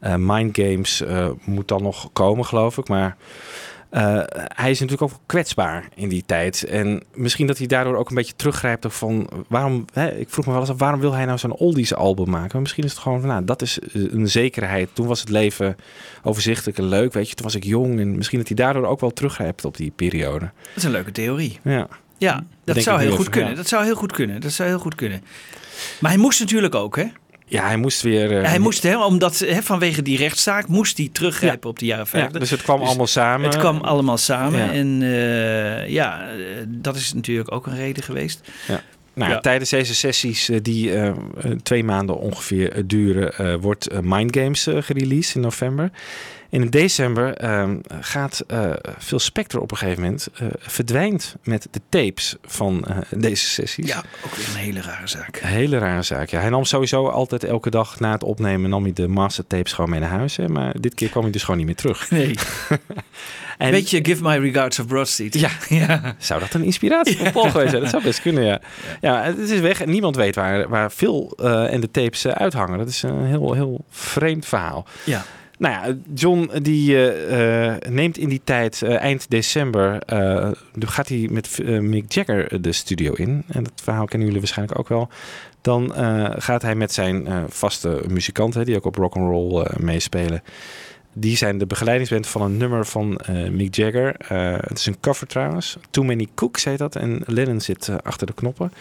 Eh 0.00 0.14
Mind 0.18 0.56
Games 0.56 1.00
eh, 1.00 1.28
moet 1.44 1.68
dan 1.68 1.82
nog 1.82 2.10
komen, 2.12 2.44
geloof 2.44 2.78
ik. 2.78 2.88
Maar 2.88 3.16
hij 4.54 4.70
is 4.70 4.80
natuurlijk 4.80 5.12
ook 5.12 5.20
kwetsbaar 5.26 5.88
in 5.94 6.08
die 6.08 6.22
tijd. 6.26 6.64
En 6.64 7.02
misschien 7.12 7.46
dat 7.46 7.58
hij 7.58 7.66
daardoor 7.66 7.96
ook 7.96 8.08
een 8.08 8.14
beetje 8.14 8.36
teruggrijpt 8.36 8.84
op 8.84 8.92
van... 8.92 9.28
Waarom, 9.48 9.84
hè, 9.92 10.10
ik 10.10 10.28
vroeg 10.30 10.46
me 10.46 10.52
wel 10.52 10.60
eens 10.60 10.70
af, 10.70 10.78
waarom 10.78 11.00
wil 11.00 11.12
hij 11.12 11.24
nou 11.24 11.38
zo'n 11.38 11.52
oldies 11.52 11.94
album 11.94 12.30
maken? 12.30 12.50
Maar 12.52 12.60
misschien 12.60 12.84
is 12.84 12.90
het 12.90 13.00
gewoon 13.00 13.20
van, 13.20 13.28
nou, 13.28 13.44
dat 13.44 13.62
is 13.62 13.78
een 13.92 14.28
zekerheid. 14.28 14.88
Toen 14.92 15.06
was 15.06 15.20
het 15.20 15.28
leven 15.28 15.76
overzichtelijk 16.22 16.78
en 16.78 16.84
leuk, 16.84 17.12
weet 17.12 17.28
je. 17.28 17.34
Toen 17.34 17.44
was 17.44 17.54
ik 17.54 17.64
jong 17.64 18.00
en 18.00 18.16
misschien 18.16 18.38
dat 18.38 18.48
hij 18.48 18.56
daardoor 18.56 18.86
ook 18.86 19.00
wel 19.00 19.12
teruggrijpt 19.12 19.64
op 19.64 19.76
die 19.76 19.92
periode. 19.96 20.44
Dat 20.44 20.76
is 20.76 20.84
een 20.84 20.90
leuke 20.90 21.12
theorie. 21.12 21.58
Ja. 21.62 21.88
Ja, 22.18 22.34
dat 22.64 22.74
Denk 22.74 22.86
zou 22.86 23.00
heel 23.00 23.16
goed 23.16 23.28
kunnen. 23.28 23.50
ja. 23.50 23.56
Dat 23.56 23.68
zou 23.68 23.84
heel 23.84 23.94
goed 23.94 24.12
kunnen. 24.12 24.40
Dat 24.40 24.52
zou 24.52 24.68
heel 24.68 24.78
goed 24.78 24.94
kunnen. 24.94 25.22
Maar 26.00 26.10
hij 26.10 26.20
moest 26.20 26.40
natuurlijk 26.40 26.74
ook, 26.74 26.96
hè? 26.96 27.06
Ja, 27.46 27.66
hij 27.66 27.76
moest 27.76 28.02
weer... 28.02 28.38
eh, 28.38 28.48
hij 28.48 28.58
moest, 28.58 28.82
hè, 28.82 29.04
omdat 29.04 29.38
hè, 29.38 29.62
vanwege 29.62 30.02
die 30.02 30.16
rechtszaak 30.16 30.68
moest 30.68 30.98
hij 30.98 31.08
teruggrijpen 31.12 31.70
op 31.70 31.78
de 31.78 31.86
jaren 31.86 32.04
ja, 32.04 32.10
50. 32.10 32.40
dus 32.40 32.50
het 32.50 32.62
kwam 32.62 32.82
allemaal 32.82 33.06
samen. 33.06 33.46
Het 33.46 33.58
kwam 33.58 33.80
allemaal 33.80 34.16
samen. 34.16 34.60
Ja. 34.60 34.72
En 34.72 35.02
eh, 35.02 35.88
ja, 35.88 36.28
eh, 36.28 36.36
dat 36.66 36.96
is 36.96 37.12
natuurlijk 37.12 37.52
ook 37.52 37.66
een 37.66 37.76
reden 37.76 38.02
geweest. 38.02 38.40
Ja. 38.68 38.82
Nou. 39.14 39.40
Tijdens 39.40 39.70
deze 39.70 39.94
sessies 39.94 40.50
die 40.62 40.92
twee 41.62 41.84
maanden 41.84 42.18
ongeveer 42.18 42.82
duren, 42.86 43.60
wordt 43.60 44.02
Mind 44.02 44.36
Games 44.36 44.68
gereleased 44.80 45.34
in 45.34 45.40
november. 45.40 45.90
In 46.54 46.70
december 46.70 47.34
ehm, 47.36 47.76
gaat 48.00 48.44
eh 48.46 48.70
Phil 48.98 49.18
Spector 49.18 49.60
op 49.60 49.70
een 49.70 49.76
gegeven 49.76 50.02
moment 50.02 50.28
eh, 50.34 50.46
verdwijnt 50.58 51.36
met 51.42 51.68
de 51.70 51.80
tapes 51.88 52.36
van 52.44 52.84
eh, 52.84 52.96
deze 53.10 53.46
sessies. 53.46 53.88
Ja, 53.88 54.02
ook 54.24 54.34
weer 54.34 54.46
een 54.48 54.54
hele 54.60 54.80
rare 54.80 55.06
zaak. 55.06 55.40
Een 55.42 55.48
hele 55.48 55.78
rare 55.78 56.02
zaak. 56.02 56.28
Ja. 56.28 56.40
Hij 56.40 56.48
nam 56.50 56.64
sowieso 56.64 57.08
altijd 57.08 57.44
elke 57.44 57.70
dag 57.70 58.00
na 58.00 58.12
het 58.12 58.24
opnemen 58.24 58.70
nam 58.70 58.82
hij 58.82 58.92
de 58.92 59.08
mastertapes 59.08 59.72
gewoon 59.72 59.90
mee 59.90 60.00
naar 60.00 60.08
huis. 60.08 60.36
Hè. 60.36 60.48
Maar 60.48 60.80
dit 60.80 60.94
keer 60.94 61.08
kwam 61.08 61.22
hij 61.22 61.32
dus 61.32 61.42
gewoon 61.42 61.56
niet 61.56 61.66
meer 61.66 61.76
terug. 61.76 62.10
Nee. 62.10 62.34
En- 63.58 63.70
Weet 63.70 63.90
je, 63.90 64.04
Give 64.04 64.22
My 64.22 64.36
Regards 64.36 64.78
of 64.78 64.86
Broad 64.86 65.08
Street. 65.08 65.34
Ja. 65.40 65.50
ja. 65.86 66.14
Zou 66.18 66.40
dat 66.40 66.54
een 66.54 66.64
inspiratie 66.64 67.16
voor 67.16 67.30
Paul 67.32 67.50
geweest 67.50 67.70
zijn? 67.70 67.82
Dat 67.82 67.90
zou 67.90 68.02
best 68.02 68.20
kunnen, 68.20 68.44
ja. 68.44 68.60
Ja, 69.00 69.22
het 69.22 69.38
is 69.38 69.60
weg 69.60 69.80
en 69.80 69.90
niemand 69.90 70.16
weet 70.16 70.34
waar, 70.34 70.68
waar 70.68 70.90
Phil 70.90 71.32
en 71.70 71.80
de 71.80 71.90
tapes 71.90 72.26
uithangen. 72.26 72.78
Dat 72.78 72.88
is 72.88 73.02
een 73.02 73.24
heel, 73.24 73.52
heel 73.52 73.84
vreemd 73.90 74.46
verhaal. 74.46 74.86
Ja. 75.04 75.24
Nou 75.58 75.74
ja, 75.74 75.96
John 76.14 76.50
die 76.62 76.96
eh, 76.96 77.74
eh, 77.74 77.80
neemt 77.88 78.18
in 78.18 78.28
die 78.28 78.40
tijd, 78.44 78.82
eh, 78.82 78.96
eind 78.96 79.30
december, 79.30 79.98
eh, 80.02 80.50
gaat 80.78 81.08
hij 81.08 81.28
met 81.30 81.58
Mick 81.64 82.12
Jagger 82.12 82.62
de 82.62 82.72
studio 82.72 83.12
in. 83.12 83.44
En 83.48 83.64
dat 83.64 83.72
verhaal 83.82 84.04
kennen 84.04 84.26
jullie 84.26 84.42
waarschijnlijk 84.42 84.78
ook 84.78 84.88
wel. 84.88 85.08
Dan 85.60 85.92
gaat 86.38 86.62
hij 86.62 86.74
met 86.74 86.92
zijn 86.92 87.28
vaste 87.48 88.02
muzikanten, 88.08 88.64
die 88.64 88.76
ook 88.76 88.84
op 88.84 88.96
rock'n'roll 88.96 89.62
eh 89.62 89.76
meespelen. 89.76 90.42
Die 91.12 91.36
zijn 91.36 91.58
de 91.58 91.66
begeleidingsband 91.66 92.26
van 92.26 92.42
een 92.42 92.56
nummer 92.56 92.86
van 92.86 93.20
Mick 93.50 93.74
Jagger. 93.74 94.14
Het 94.68 94.78
is 94.78 94.86
een 94.86 95.00
cover 95.00 95.26
trouwens. 95.26 95.76
Too 95.90 96.04
Many 96.04 96.28
Cooks 96.34 96.64
heet 96.64 96.78
dat. 96.78 96.96
En 96.96 97.22
Lennon 97.26 97.60
zit 97.60 97.90
achter 98.02 98.26
de 98.26 98.34
knoppen. 98.34 98.72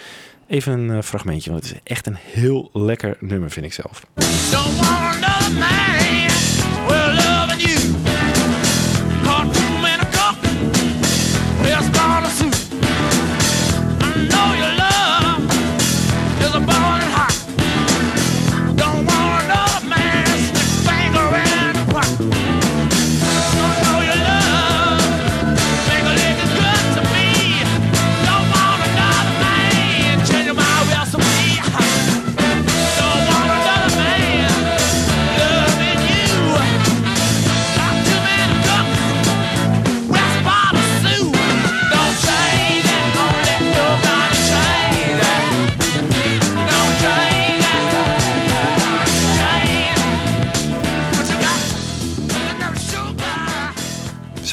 Even 0.48 0.74
een 0.90 1.04
fragmentje, 1.04 1.52
want 1.52 1.64
het 1.64 1.74
is 1.74 1.80
echt 1.84 2.08
een 2.08 2.18
heel 2.20 2.70
lekker 2.74 3.18
nummer, 3.20 3.52
vind 3.52 3.66
ik 3.66 3.74
zelf. 3.74 4.06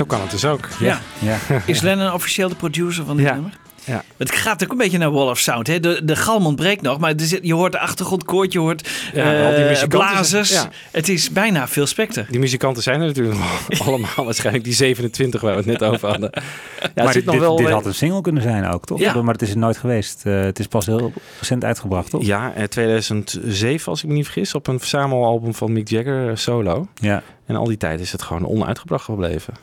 Zo 0.00 0.06
kan 0.06 0.20
het 0.20 0.30
dus 0.30 0.44
ook. 0.44 0.68
Ja. 0.78 1.00
Ja. 1.18 1.38
Is 1.66 1.80
Lennon 1.80 2.12
officieel 2.12 2.48
de 2.48 2.54
producer 2.54 3.04
van 3.04 3.16
dit 3.16 3.26
Ja. 3.26 3.32
nummer? 3.34 3.58
Ja. 3.84 4.04
Het 4.16 4.32
gaat 4.32 4.62
ook 4.64 4.70
een 4.70 4.76
beetje 4.76 4.98
naar 4.98 5.10
Wall 5.12 5.28
of 5.28 5.38
Sound. 5.38 5.66
Hè? 5.66 5.80
De, 5.80 6.00
de 6.04 6.16
galm 6.16 6.46
ontbreekt 6.46 6.82
nog, 6.82 6.98
maar 6.98 7.10
er 7.14 7.20
zit, 7.20 7.40
je 7.42 7.54
hoort 7.54 7.72
de 7.72 7.78
achtergrondkoord, 7.78 8.52
je 8.52 8.58
hoort 8.58 8.88
Ja, 9.14 9.50
eh, 9.52 9.88
blazers. 9.88 10.48
zijn- 10.48 10.64
ja. 10.64 10.70
Het 10.90 11.08
is 11.08 11.30
bijna 11.30 11.68
veel 11.68 11.86
specter. 11.86 12.26
Die 12.30 12.38
muzikanten 12.40 12.82
zijn 12.82 13.00
er 13.00 13.06
natuurlijk 13.06 13.38
allemaal 13.86 14.24
waarschijnlijk 14.24 14.64
die 14.64 14.74
27 14.74 15.40
waar 15.40 15.50
we 15.52 15.56
het 15.56 15.66
net 15.66 15.82
over 15.82 16.08
hadden. 16.08 16.30
Ja, 16.34 16.42
het 16.80 16.94
maar 16.94 17.12
zit 17.12 17.24
nog 17.24 17.34
dit, 17.34 17.42
wel 17.44 17.56
dit 17.56 17.66
eh, 17.66 17.72
had 17.72 17.86
een 17.86 17.94
single 17.94 18.20
kunnen 18.20 18.42
zijn 18.42 18.66
ook, 18.68 18.84
toch? 18.86 18.98
Ja. 18.98 19.22
Maar 19.22 19.32
het 19.32 19.42
is 19.42 19.50
er 19.50 19.58
nooit 19.58 19.76
geweest. 19.76 20.20
Eh, 20.26 20.40
het 20.40 20.58
is 20.58 20.66
pas 20.66 20.86
heel 20.86 21.12
recent 21.38 21.64
uitgebracht, 21.64 22.10
toch? 22.10 22.24
Ja, 22.24 22.52
eh, 22.54 22.64
2007 22.64 23.90
als 23.90 24.02
ik 24.02 24.08
me 24.08 24.14
niet 24.14 24.24
vergis, 24.24 24.54
op 24.54 24.66
een 24.66 24.78
verzamelalbum 24.78 25.54
van 25.54 25.72
Mick 25.72 25.88
Jagger 25.88 26.28
eh, 26.30 26.36
solo. 26.36 26.86
Ja. 26.94 27.22
En 27.46 27.56
al 27.56 27.64
die 27.66 27.76
tijd 27.76 28.00
is 28.00 28.12
het 28.12 28.22
gewoon 28.22 28.46
onuitgebracht 28.46 29.04
gebleven. 29.04 29.54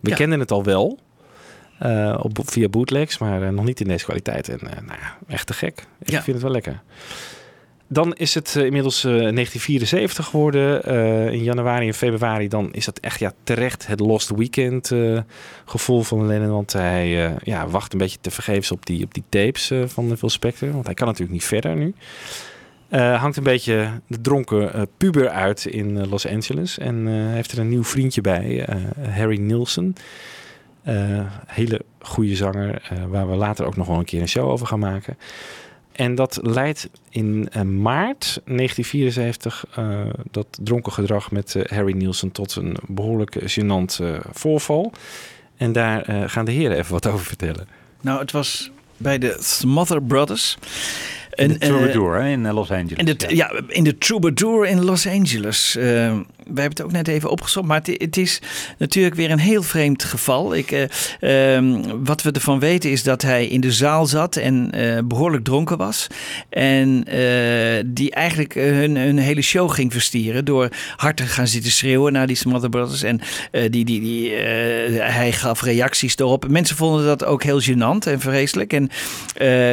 We 0.00 0.10
Ja. 0.10 0.16
kenden 0.16 0.40
het 0.40 0.50
al 0.50 0.64
wel 0.64 0.98
eh, 1.78 2.18
op, 2.22 2.38
via 2.44 2.68
bootlegs, 2.68 3.18
maar 3.18 3.42
eh, 3.42 3.48
nog 3.48 3.64
niet 3.64 3.80
in 3.80 3.88
deze 3.88 4.04
kwaliteit. 4.04 4.48
En 4.48 4.58
eh, 4.60 4.76
nou 4.86 4.98
ja, 5.00 5.18
echt 5.28 5.46
te 5.46 5.52
gek. 5.52 5.86
Ik 6.02 6.10
Ja. 6.10 6.22
vind 6.22 6.26
het 6.36 6.42
wel 6.42 6.52
lekker. 6.52 6.82
Dan 7.92 8.14
is 8.14 8.34
het 8.34 8.54
inmiddels 8.56 9.04
eh, 9.04 9.10
1974 9.10 10.26
geworden. 10.26 10.82
In 11.32 11.42
januari 11.42 11.86
en 11.86 11.94
februari 11.94 12.48
dan 12.48 12.72
is 12.72 12.84
dat 12.84 12.98
echt 12.98 13.18
ja, 13.18 13.32
terecht 13.42 13.86
het 13.86 14.00
Lost 14.00 14.30
Weekend 14.36 14.90
gevoel 15.64 16.02
van 16.02 16.26
Lennon. 16.26 16.50
Want 16.50 16.72
hij 16.72 17.36
ja, 17.42 17.68
wacht 17.68 17.92
een 17.92 17.98
beetje 17.98 18.18
te 18.20 18.30
vergeefs 18.30 18.70
op 18.70 18.86
die, 18.86 19.04
op 19.04 19.14
die 19.14 19.24
tapes 19.28 19.72
van 19.86 20.16
Phil 20.16 20.28
Spector. 20.30 20.72
Want 20.72 20.84
hij 20.86 20.94
kan 20.94 21.06
natuurlijk 21.06 21.32
niet 21.32 21.44
verder 21.44 21.76
nu. 21.76 21.94
Eh, 22.90 23.20
hangt 23.20 23.36
een 23.36 23.42
beetje 23.42 23.90
de 24.06 24.20
dronken 24.20 24.72
eh, 24.74 24.82
puber 24.96 25.28
uit 25.28 25.64
in 25.64 25.98
eh, 25.98 26.10
Los 26.10 26.26
Angeles. 26.26 26.78
En 26.78 27.06
heeft 27.06 27.52
er 27.52 27.58
een 27.58 27.68
nieuw 27.68 27.84
vriendje 27.84 28.20
bij, 28.20 28.68
Harry 29.10 29.38
Nilsson. 29.38 29.96
Hele 31.46 31.80
goede 32.00 32.36
zanger, 32.36 32.90
waar 33.08 33.30
we 33.30 33.36
later 33.36 33.66
ook 33.66 33.76
nog 33.76 33.86
wel 33.86 33.98
een 33.98 34.04
keer 34.04 34.20
een 34.20 34.28
show 34.28 34.48
over 34.48 34.66
gaan 34.66 34.78
maken. 34.78 35.18
En 35.92 36.14
dat 36.14 36.38
leidt 36.42 36.88
in 37.08 37.48
maart 37.82 38.40
1974 38.44 39.64
eh, 39.74 40.00
dat 40.30 40.46
dronken 40.62 40.92
gedrag 40.92 41.30
met 41.30 41.56
Harry 41.68 41.92
Nielsen 41.92 42.32
tot 42.32 42.56
een 42.56 42.76
behoorlijk 42.86 43.36
gênant 43.38 43.96
voorval. 44.30 44.92
En 45.56 45.72
daar 45.72 46.28
gaan 46.28 46.44
de 46.44 46.52
heren 46.52 46.76
even 46.76 46.92
wat 46.92 47.06
over 47.06 47.26
vertellen. 47.26 47.68
Nou, 48.00 48.20
het 48.20 48.32
was 48.32 48.70
bij 48.96 49.18
de 49.18 49.36
Smother 49.40 50.02
Brothers. 50.02 50.58
In 51.40 51.48
de 51.48 51.58
Troubadour 51.58 52.14
hè, 52.14 52.28
in 52.28 52.46
eh, 52.46 52.52
Los 52.52 52.70
Angeles. 52.70 52.98
In 52.98 53.04
de, 53.04 53.36
ja. 53.36 53.62
in 53.68 53.84
de 53.84 53.98
Troubadour 53.98 54.66
in 54.66 54.84
Los 54.84 55.06
Angeles. 55.06 55.76
Wij 56.54 56.62
hebben 56.62 56.78
het 56.78 56.82
ook 56.82 56.92
net 56.92 57.08
even 57.08 57.30
opgezocht, 57.30 57.66
maar 57.66 57.80
het, 57.84 58.02
het 58.02 58.16
is 58.16 58.40
natuurlijk 58.78 59.14
weer 59.14 59.30
een 59.30 59.38
heel 59.38 59.62
vreemd 59.62 60.04
geval. 60.04 60.54
Ik, 60.54 60.70
eh, 60.70 61.56
ehm, 61.56 61.82
wat 62.04 62.22
we 62.22 62.32
ervan 62.32 62.58
weten 62.58 62.90
is 62.90 63.02
dat 63.02 63.22
hij 63.22 63.46
in 63.46 63.60
de 63.60 63.72
zaal 63.72 64.06
zat 64.06 64.36
en 64.36 64.70
eh, 64.70 64.98
behoorlijk 65.04 65.44
dronken 65.44 65.76
was. 65.76 66.06
En 66.48 67.04
eh, 67.06 67.84
die 67.86 68.10
eigenlijk 68.10 68.54
hun, 68.54 69.18
hele 69.18 69.42
show 69.42 69.70
ging 69.70 69.92
verstieren 69.92 70.44
door 70.44 70.68
hard 70.96 71.16
te 71.16 71.22
gaan 71.22 71.46
zitten 71.46 71.72
schreeuwen 71.72 72.12
naar 72.12 72.26
die 72.26 72.36
Smother 72.36 72.68
Brothers. 72.68 73.02
En 73.02 73.20
die, 73.50 73.84
die, 73.84 74.00
die, 74.00 74.30
hij 75.00 75.32
gaf 75.32 75.62
reacties 75.62 76.18
erop. 76.18 76.48
Mensen 76.48 76.76
vonden 76.76 77.04
dat 77.04 77.24
ook 77.24 77.42
heel 77.42 77.62
gênant 77.62 78.06
en 78.06 78.20
vreselijk. 78.20 78.72
En 78.72 78.90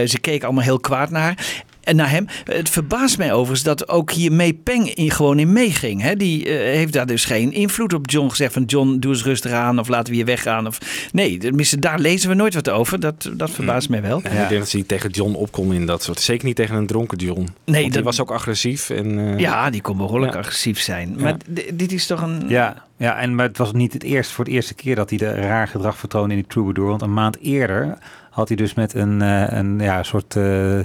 ze 0.07 0.17
keken 0.21 0.45
allemaal 0.45 0.63
heel 0.63 0.80
kwaad 0.80 1.09
naar. 1.09 1.63
En 1.88 1.95
naar 1.95 2.09
hem. 2.09 2.25
Het 2.43 2.69
verbaast 2.69 3.17
mij 3.17 3.33
overigens 3.33 3.63
dat 3.63 3.89
ook 3.89 4.11
hier 4.11 4.31
May 4.31 4.53
Peng 4.53 4.93
in, 4.93 5.11
gewoon 5.11 5.39
in 5.39 5.51
meeging. 5.53 6.01
Hè? 6.01 6.15
Die 6.15 6.45
eh, 6.45 6.55
heeft 6.75 6.93
daar 6.93 7.05
dus 7.05 7.25
geen 7.25 7.51
invloed 7.53 7.93
op 7.93 8.09
John 8.09 8.29
gezegd 8.29 8.53
van 8.53 8.63
John, 8.63 8.97
doe 8.99 9.11
eens 9.13 9.23
rustig 9.23 9.51
aan 9.51 9.79
of 9.79 9.88
laten 9.88 10.09
we 10.09 10.15
hier 10.15 10.25
weggaan. 10.25 10.67
Of, 10.67 10.77
nee, 11.11 11.38
tenminste, 11.38 11.79
daar 11.79 11.99
lezen 11.99 12.29
we 12.29 12.35
nooit 12.35 12.53
wat 12.53 12.69
over. 12.69 12.99
Dat, 12.99 13.29
dat 13.33 13.49
verbaast 13.51 13.89
mij 13.89 14.01
wel. 14.01 14.21
En 14.23 14.31
ik 14.41 14.49
denk 14.49 14.59
dat 14.61 14.69
ze 14.69 14.77
niet 14.77 14.88
tegen 14.88 15.09
John 15.09 15.33
opkomen 15.33 15.75
in 15.75 15.85
dat 15.85 16.03
soort. 16.03 16.19
Zeker 16.19 16.45
niet 16.45 16.55
tegen 16.55 16.75
een 16.75 16.88
dronken 16.88 17.17
John. 17.17 17.38
Nee, 17.39 17.47
Want 17.65 17.75
die 17.83 17.91
dat- 17.91 18.03
was 18.03 18.21
ook 18.21 18.31
agressief. 18.31 18.89
En, 18.89 19.19
eh, 19.19 19.39
Ja, 19.39 19.69
die 19.69 19.81
kon 19.81 19.97
behoorlijk 19.97 20.33
Ja. 20.33 20.39
agressief 20.39 20.79
zijn. 20.79 21.15
Maar 21.19 21.35
dit 21.73 21.91
is 21.91 22.05
toch 22.05 22.21
een... 22.21 22.43
Ja, 22.47 22.83
ja 22.97 23.17
en, 23.19 23.35
maar 23.35 23.47
het 23.47 23.57
was 23.57 23.71
niet 23.73 23.93
het 23.93 24.03
eerste, 24.03 24.33
voor 24.33 24.45
het 24.45 24.53
eerste 24.53 24.73
keer 24.73 24.95
dat 24.95 25.09
hij 25.09 25.19
de 25.19 25.31
raar 25.33 25.67
gedrag 25.67 25.97
vertoonde 25.97 26.33
in 26.33 26.39
die 26.39 26.49
Troubadour. 26.49 26.89
Want 26.89 27.01
een 27.01 27.13
maand 27.13 27.38
eerder 27.41 27.97
had 28.29 28.47
hij 28.47 28.57
dus 28.57 28.73
met 28.73 28.93
een, 28.93 29.21
eh, 29.21 29.57
een 29.57 29.79
ja, 29.79 30.03
soort 30.03 30.35
eh, 30.35 30.79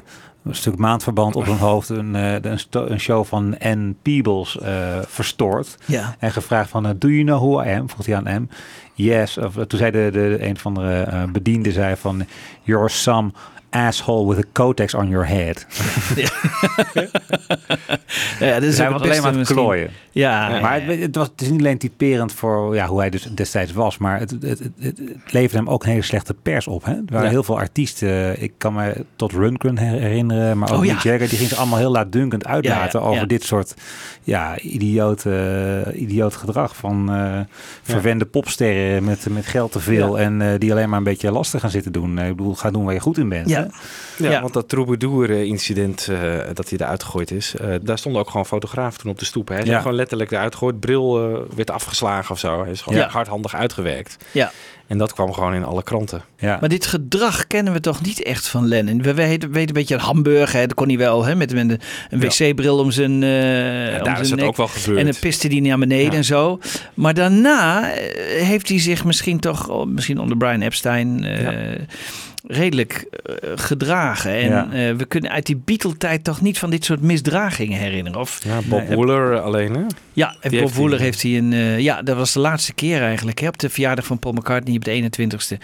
een 0.44 0.54
stuk 0.54 0.76
maandverband 0.76 1.36
op 1.36 1.44
zijn 1.44 1.58
hoofd 1.58 1.88
een, 1.88 2.16
eh, 2.16 2.32
een, 2.32 2.58
een 2.70 3.00
show 3.00 3.24
van 3.24 3.58
Ann 3.58 3.96
Peebles 4.02 4.58
eh, 4.58 4.98
verstoord. 5.06 5.76
Ja. 5.84 6.16
En 6.18 6.32
gevraagd 6.32 6.70
van, 6.70 6.86
eh, 6.86 6.92
do 6.98 7.08
you 7.08 7.24
know 7.24 7.38
who 7.38 7.62
I 7.62 7.78
am? 7.78 7.90
Vroeg 7.90 8.06
hij 8.06 8.16
aan 8.16 8.42
M. 8.42 8.48
Yes. 8.94 9.38
Of, 9.38 9.54
toen 9.54 9.78
zei 9.78 9.90
de, 9.90 10.08
de, 10.12 10.36
een 10.40 10.56
van 10.56 10.74
de 10.74 11.04
eh, 11.08 11.22
bedienden 11.24 11.72
zei 11.72 11.96
van, 11.96 12.26
you're 12.62 12.88
some 12.88 13.32
asshole 13.70 14.34
with 14.34 14.44
a 14.44 14.48
cotex 14.52 14.94
on 14.94 15.08
your 15.08 15.26
head. 15.26 15.66
Ja, 18.38 18.54
dat 18.54 18.62
is 18.62 18.76
Dus 18.76 18.80
alleen 18.80 19.22
maar 19.22 19.32
aan 19.32 19.38
het 19.38 19.52
klooien. 19.52 19.90
Ja, 20.14 20.60
maar 20.60 20.82
het, 20.84 21.00
het, 21.00 21.16
was, 21.16 21.28
het 21.28 21.40
is 21.40 21.48
niet 21.50 21.60
alleen 21.60 21.78
typerend 21.78 22.32
voor 22.32 22.74
ja, 22.74 22.86
hoe 22.86 22.98
hij 23.00 23.10
dus 23.10 23.22
destijds 23.34 23.72
was, 23.72 23.98
maar 23.98 24.18
het, 24.18 24.30
het, 24.30 24.42
het, 24.42 24.70
het, 24.80 25.00
leverde 25.26 25.56
hem 25.56 25.68
ook 25.68 25.82
een 25.84 25.90
hele 25.90 26.02
slechte 26.02 26.34
pers 26.42 26.66
op. 26.66 26.84
Hè? 26.84 26.92
Er 26.92 27.02
waren 27.06 27.24
Ja. 27.26 27.30
heel 27.32 27.42
veel 27.42 27.58
artiesten, 27.58 28.42
ik 28.42 28.52
kan 28.58 28.74
me 28.74 29.04
tot 29.16 29.32
Rundgren 29.32 29.78
her- 29.78 30.00
herinneren, 30.00 30.58
maar 30.58 30.72
ook 30.72 30.78
Oh, 30.78 30.84
ja. 30.84 30.92
Jagger, 30.92 31.18
die 31.28 31.28
ging 31.38 31.48
ze 31.48 31.56
allemaal 31.56 31.78
heel 31.78 31.90
laatdunkend 31.90 32.46
uitlaten 32.46 32.98
Ja, 33.00 33.04
ja, 33.04 33.10
over 33.10 33.22
ja. 33.22 33.28
dit 33.28 33.42
soort 33.42 33.74
ja, 34.22 34.58
idioot, 34.58 35.24
idioot 35.94 36.34
gedrag 36.34 36.76
van 36.76 37.12
eh, 37.12 37.40
verwende 37.82 38.24
popsterren 38.24 39.04
met, 39.04 39.26
met 39.30 39.46
geld 39.46 39.72
te 39.72 39.80
veel 39.80 40.18
Ja. 40.18 40.24
en 40.24 40.42
eh, 40.42 40.48
die 40.58 40.72
alleen 40.72 40.88
maar 40.88 40.98
een 40.98 41.04
beetje 41.04 41.30
lastig 41.30 41.60
gaan 41.60 41.70
zitten 41.70 41.92
doen. 41.92 42.18
Eh, 42.18 42.28
Ik 42.28 42.36
bedoel, 42.36 42.54
ga 42.54 42.70
doen 42.70 42.84
waar 42.84 42.94
je 42.94 43.00
goed 43.00 43.18
in 43.18 43.28
bent. 43.28 43.48
Ja. 43.48 43.60
hè? 43.60 43.66
Ja, 44.22 44.30
Ja. 44.30 44.40
want 44.40 44.52
dat 44.54 44.68
Troubadour-incident 44.68 46.08
eh, 46.10 46.38
dat 46.54 46.68
hij 46.70 46.78
eruit 46.78 47.02
gegooid 47.02 47.30
is, 47.30 47.54
eh, 47.56 47.68
daar 47.82 47.98
stonden 47.98 48.20
ook 48.20 48.30
gewoon 48.30 48.46
fotografen 48.46 49.00
toen 49.00 49.10
op 49.10 49.18
de 49.18 49.24
stoep. 49.24 49.48
Hij 49.48 49.60
is 49.60 49.66
Ja. 49.68 49.78
gewoon 49.80 49.96
letterlijk 49.96 50.30
eruit 50.30 50.52
gegooid, 50.52 50.80
bril 50.80 51.32
eh, 51.34 51.38
werd 51.56 51.70
afgeslagen 51.70 52.30
of 52.30 52.38
zo. 52.38 52.62
Hij 52.62 52.70
is 52.72 52.80
gewoon 52.80 52.98
Ja. 52.98 53.08
hardhandig 53.08 53.54
uitgewerkt. 53.54 54.16
ja. 54.32 54.52
En 54.86 54.98
dat 54.98 55.12
kwam 55.12 55.32
gewoon 55.32 55.54
in 55.54 55.64
alle 55.64 55.82
kranten. 55.82 56.22
Ja. 56.38 56.56
Maar 56.60 56.68
dit 56.68 56.86
gedrag 56.86 57.46
kennen 57.46 57.72
we 57.72 57.80
toch 57.80 58.02
niet 58.02 58.22
echt 58.22 58.48
van 58.48 58.68
Lennon. 58.68 59.02
We 59.02 59.14
weten, 59.14 59.56
een 59.56 59.66
beetje 59.72 59.96
Hamburg, 59.96 60.52
hè, 60.52 60.60
dat 60.66 60.74
kon 60.74 60.88
hij 60.88 60.98
wel, 60.98 61.24
hè, 61.24 61.34
met, 61.34 61.52
een, 61.52 61.80
een 62.10 62.20
wc-bril 62.20 62.78
om 62.78 62.90
zijn, 62.90 63.12
om 63.12 63.20
daar 63.20 64.00
zijn 64.02 64.20
is 64.20 64.30
het 64.30 64.38
nek. 64.38 64.48
ook 64.48 64.56
wel 64.56 64.68
gebeurd. 64.68 64.98
En 64.98 65.04
dan 65.04 65.14
piste 65.20 65.48
hij 65.48 65.60
naar 65.60 65.78
beneden 65.78 66.10
Ja. 66.10 66.16
en 66.16 66.24
zo. 66.24 66.58
Maar 66.94 67.14
daarna 67.14 67.82
heeft 68.38 68.68
hij 68.68 68.78
zich 68.80 69.04
misschien 69.04 69.40
toch, 69.40 69.68
oh, 69.68 69.86
misschien 69.86 70.18
onder 70.18 70.36
Brian 70.36 70.60
Epstein. 70.60 71.24
Redelijk 72.46 73.06
eh, 73.24 73.50
gedragen. 73.54 74.30
En 74.32 74.48
Ja. 74.48 74.64
eh, 74.72 74.94
we 74.94 75.04
kunnen 75.04 75.30
uit 75.30 75.46
die 75.46 75.56
Beatle-tijd 75.64 76.24
toch 76.24 76.40
niet 76.40 76.58
van 76.58 76.70
dit 76.70 76.84
soort 76.84 77.00
misdragingen 77.00 77.78
herinneren. 77.78 78.20
Of, 78.20 78.40
Ja, 78.44 78.58
Bob 78.64 78.86
Nee, 78.88 78.96
Wooler 78.96 79.40
alleen, 79.40 79.74
hè? 79.74 79.82
ja, 80.12 80.34
en 80.40 80.50
Bob 80.60 80.72
Wooler 80.72 81.00
heeft 81.00 81.22
hij 81.22 81.36
een... 81.38 81.52
eh, 81.52 81.78
ja, 81.78 82.02
dat 82.02 82.16
was 82.16 82.32
de 82.32 82.40
laatste 82.40 82.72
keer 82.74 83.00
eigenlijk. 83.02 83.38
Hè, 83.40 83.48
op 83.48 83.58
de 83.58 83.70
verjaardag 83.70 84.04
van 84.06 84.18
Paul 84.18 84.34
McCartney 84.34 84.76
op 84.76 84.84
de 84.84 84.90
21ste. 84.90 85.56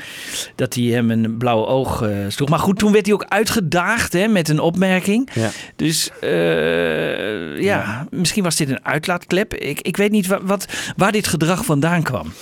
Dat 0.54 0.74
hij 0.74 0.84
hem 0.84 1.10
een 1.10 1.36
blauwe 1.36 1.66
oog 1.66 2.02
eh, 2.02 2.10
sloeg. 2.28 2.48
Maar 2.48 2.58
goed, 2.58 2.78
toen 2.78 2.92
werd 2.92 3.04
hij 3.06 3.14
ook 3.14 3.24
uitgedaagd 3.28 4.12
hè, 4.12 4.26
met 4.28 4.48
een 4.48 4.60
opmerking. 4.60 5.28
Ja. 5.34 5.50
Dus 5.76 6.10
eh, 6.20 7.60
ja, 7.60 8.06
misschien 8.10 8.42
was 8.42 8.56
dit 8.56 8.68
een 8.70 8.84
uitlaatklep. 8.84 9.54
Ik, 9.54 9.80
ik 9.80 9.96
weet 9.96 10.10
niet 10.10 10.26
wa- 10.26 10.42
wat, 10.42 10.66
waar 10.96 11.12
dit 11.12 11.26
gedrag 11.26 11.64
vandaan 11.64 12.02
kwam. 12.02 12.32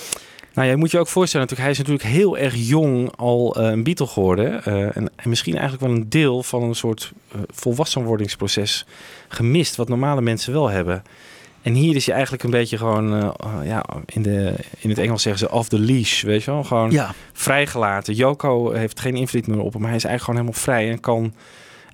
Nou, 0.57 0.69
je 0.69 0.75
moet 0.75 0.91
je 0.91 0.99
ook 0.99 1.07
voorstellen, 1.07 1.47
natuurlijk, 1.47 1.75
hij 1.75 1.83
is 1.83 1.87
natuurlijk 1.89 2.17
heel 2.21 2.37
erg 2.37 2.53
jong 2.55 3.11
al 3.15 3.55
eh, 3.55 3.69
een 3.69 3.83
Beatle 3.83 4.07
geworden. 4.07 4.63
eh, 4.63 4.83
en, 4.83 5.09
en 5.15 5.29
misschien 5.29 5.53
eigenlijk 5.57 5.83
wel 5.83 5.95
een 5.95 6.09
deel 6.09 6.43
van 6.43 6.63
een 6.63 6.75
soort 6.75 7.11
eh, 7.31 7.41
volwassenwordingsproces 7.47 8.85
gemist, 9.27 9.75
wat 9.75 9.89
normale 9.89 10.21
mensen 10.21 10.53
wel 10.53 10.69
hebben. 10.69 11.03
En 11.61 11.73
hier 11.73 11.95
is 11.95 12.05
hij 12.05 12.13
eigenlijk 12.13 12.43
een 12.43 12.49
beetje 12.49 12.77
gewoon, 12.77 13.13
eh, 13.13 13.29
ja, 13.63 13.85
in, 14.05 14.21
de, 14.21 14.53
in 14.79 14.89
het 14.89 14.97
Engels 14.99 15.21
zeggen 15.21 15.47
ze 15.47 15.53
off 15.53 15.69
the 15.69 15.79
leash, 15.79 16.21
weet 16.21 16.43
je 16.43 16.51
wel? 16.51 16.63
Gewoon 16.63 16.91
Ja, 16.91 17.13
vrijgelaten. 17.33 18.13
Joko 18.13 18.71
heeft 18.71 18.99
geen 18.99 19.15
invloed 19.15 19.47
meer 19.47 19.59
op 19.59 19.71
hem, 19.71 19.81
maar 19.81 19.89
hij 19.89 19.97
is 19.99 20.05
eigenlijk 20.05 20.23
gewoon 20.23 20.39
helemaal 20.39 20.61
vrij 20.61 20.91
en 20.91 20.99
kan 20.99 21.33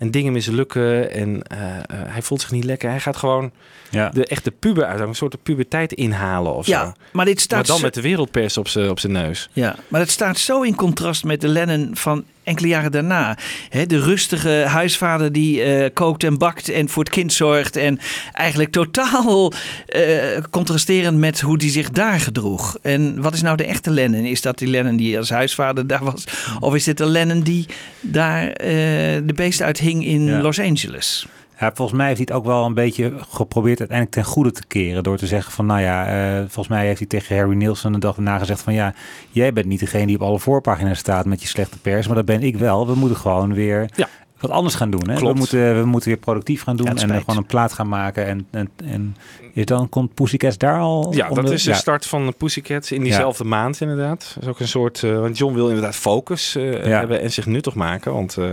en 0.04 0.12
dingen 0.12 0.34
mislukken 0.34 1.12
en 1.12 1.42
eh, 1.44 1.78
eh, 1.78 1.84
hij 1.90 2.22
voelt 2.22 2.42
zich 2.42 2.52
niet 2.52 2.64
lekker. 2.64 2.90
Hij 2.90 3.00
gaat 3.00 3.18
gewoon 3.18 3.52
Ja. 3.90 4.10
de 4.10 4.26
echte 4.26 4.52
puber 4.52 4.86
uit, 4.86 5.00
een 5.00 5.16
soort 5.16 5.44
puberteit 5.44 5.94
inhalen 5.94 6.54
of 6.56 6.66
zo. 6.66 6.72
ja 6.72 6.94
maar 7.12 7.26
dit 7.26 7.42
staat 7.42 7.58
Maar 7.58 7.68
dan 7.68 7.78
zo- 7.78 7.84
met 7.84 7.94
de 7.94 8.02
wereldpers 8.02 8.58
op 8.58 8.68
zijn 8.68 8.90
op 8.90 9.00
zijn 9.00 9.12
neus. 9.12 9.50
Ja, 9.54 9.76
maar 9.88 10.00
het 10.00 10.10
staat 10.12 10.38
zo 10.38 10.62
in 10.62 10.76
contrast 10.76 11.24
met 11.24 11.42
de 11.42 11.48
Lennon 11.48 11.90
van 11.94 12.24
enkele 12.44 12.68
jaren 12.68 12.92
daarna. 12.92 13.38
Hè, 13.70 13.86
de 13.86 14.00
rustige 14.00 14.64
huisvader 14.68 15.32
die 15.32 15.64
eh, 15.64 15.90
kookt 15.94 16.24
en 16.24 16.38
bakt 16.38 16.70
en 16.70 16.90
voor 16.90 17.04
het 17.04 17.14
kind 17.14 17.34
zorgt. 17.34 17.76
En 17.76 18.00
eigenlijk 18.32 18.72
totaal 18.72 19.54
eh, 19.86 20.04
contrasterend 20.50 21.18
met 21.18 21.42
hoe 21.42 21.58
hij 21.58 21.70
zich 21.70 21.90
daar 21.90 22.20
gedroeg. 22.20 22.78
En 22.82 23.22
wat 23.22 23.34
is 23.34 23.42
nou 23.42 23.58
de 23.58 23.66
echte 23.66 23.92
Lennon? 23.92 24.26
Is 24.26 24.42
dat 24.42 24.58
die 24.58 24.68
Lennon 24.68 24.96
die 24.96 25.18
als 25.18 25.30
huisvader 25.30 25.88
daar 25.88 26.04
was? 26.04 26.24
Of 26.60 26.76
is 26.76 26.84
dit 26.84 26.98
de 26.98 27.06
Lennon 27.06 27.42
die 27.42 27.66
daar 28.02 28.48
eh, 28.48 28.68
de 29.24 29.34
beest 29.36 29.62
uit 29.62 29.80
hing 29.80 30.06
in 30.06 30.26
Ja. 30.26 30.42
Los 30.42 30.60
Angeles? 30.60 31.26
Ja, 31.60 31.72
volgens 31.74 31.98
mij 31.98 32.08
heeft 32.08 32.18
hij 32.18 32.28
het 32.30 32.38
ook 32.38 32.46
wel 32.46 32.66
een 32.66 32.74
beetje 32.74 33.14
geprobeerd 33.30 33.80
uiteindelijk 33.80 34.18
ten 34.18 34.26
goede 34.34 34.52
te 34.52 34.66
keren. 34.68 35.04
Door 35.04 35.18
te 35.18 35.28
zeggen 35.28 35.52
van, 35.52 35.66
nou 35.66 35.82
ja, 35.82 36.06
eh, 36.08 36.38
volgens 36.40 36.68
mij 36.68 36.86
heeft 36.86 37.00
hij 37.00 37.08
tegen 37.08 37.38
Harry 37.38 37.56
Nielsen 37.56 37.94
een 37.94 38.00
dag 38.00 38.16
daarna 38.16 38.38
gezegd 38.38 38.62
van, 38.62 38.74
ja, 38.74 38.94
jij 39.30 39.54
bent 39.54 39.66
niet 39.66 39.80
degene 39.80 40.06
die 40.06 40.16
op 40.16 40.22
alle 40.22 40.40
voorpagina's 40.40 41.00
staat 41.00 41.26
met 41.26 41.42
je 41.42 41.48
slechte 41.48 41.78
pers, 41.80 42.08
maar 42.08 42.16
dat 42.16 42.26
ben 42.26 42.44
ik 42.44 42.58
wel. 42.58 42.88
We 42.88 42.96
moeten 42.96 43.18
gewoon 43.18 43.54
weer 43.54 43.90
Ja. 43.96 44.08
wat 44.40 44.52
anders 44.52 44.76
gaan 44.76 44.90
doen. 44.90 45.10
Hè? 45.10 45.20
We, 45.20 45.34
moeten, 45.34 45.80
we 45.80 45.86
moeten 45.86 46.10
weer 46.10 46.20
productief 46.20 46.64
gaan 46.64 46.76
doen 46.76 46.86
Ja, 46.86 47.02
en 47.02 47.12
eh, 47.12 47.18
gewoon 47.20 47.38
een 47.38 47.46
plaat 47.46 47.74
gaan 47.74 47.90
maken. 47.90 48.26
En, 48.26 48.48
en, 48.52 48.70
en 48.86 49.16
dan 49.54 49.90
komt 49.90 50.14
Pussycats 50.14 50.58
daar 50.58 50.80
al 50.80 51.14
Ja, 51.14 51.30
dat 51.30 51.52
is 51.52 51.64
de 51.64 51.74
start 51.74 52.06
van 52.06 52.26
de 52.26 52.32
Pussycats 52.32 52.92
in 52.92 53.04
diezelfde 53.04 53.44
maand 53.44 53.82
inderdaad. 53.82 54.32
Dat 54.34 54.44
is 54.44 54.50
ook 54.50 54.60
een 54.60 54.68
soort... 54.68 55.04
eh, 55.04 55.20
want 55.20 55.38
John 55.38 55.54
wil 55.54 55.68
inderdaad 55.68 55.96
focus 55.96 56.56
eh, 56.56 56.84
hebben 56.84 57.22
en 57.22 57.32
zich 57.32 57.46
nuttig 57.46 57.74
maken. 57.76 58.14
Want, 58.14 58.38
eh, 58.38 58.52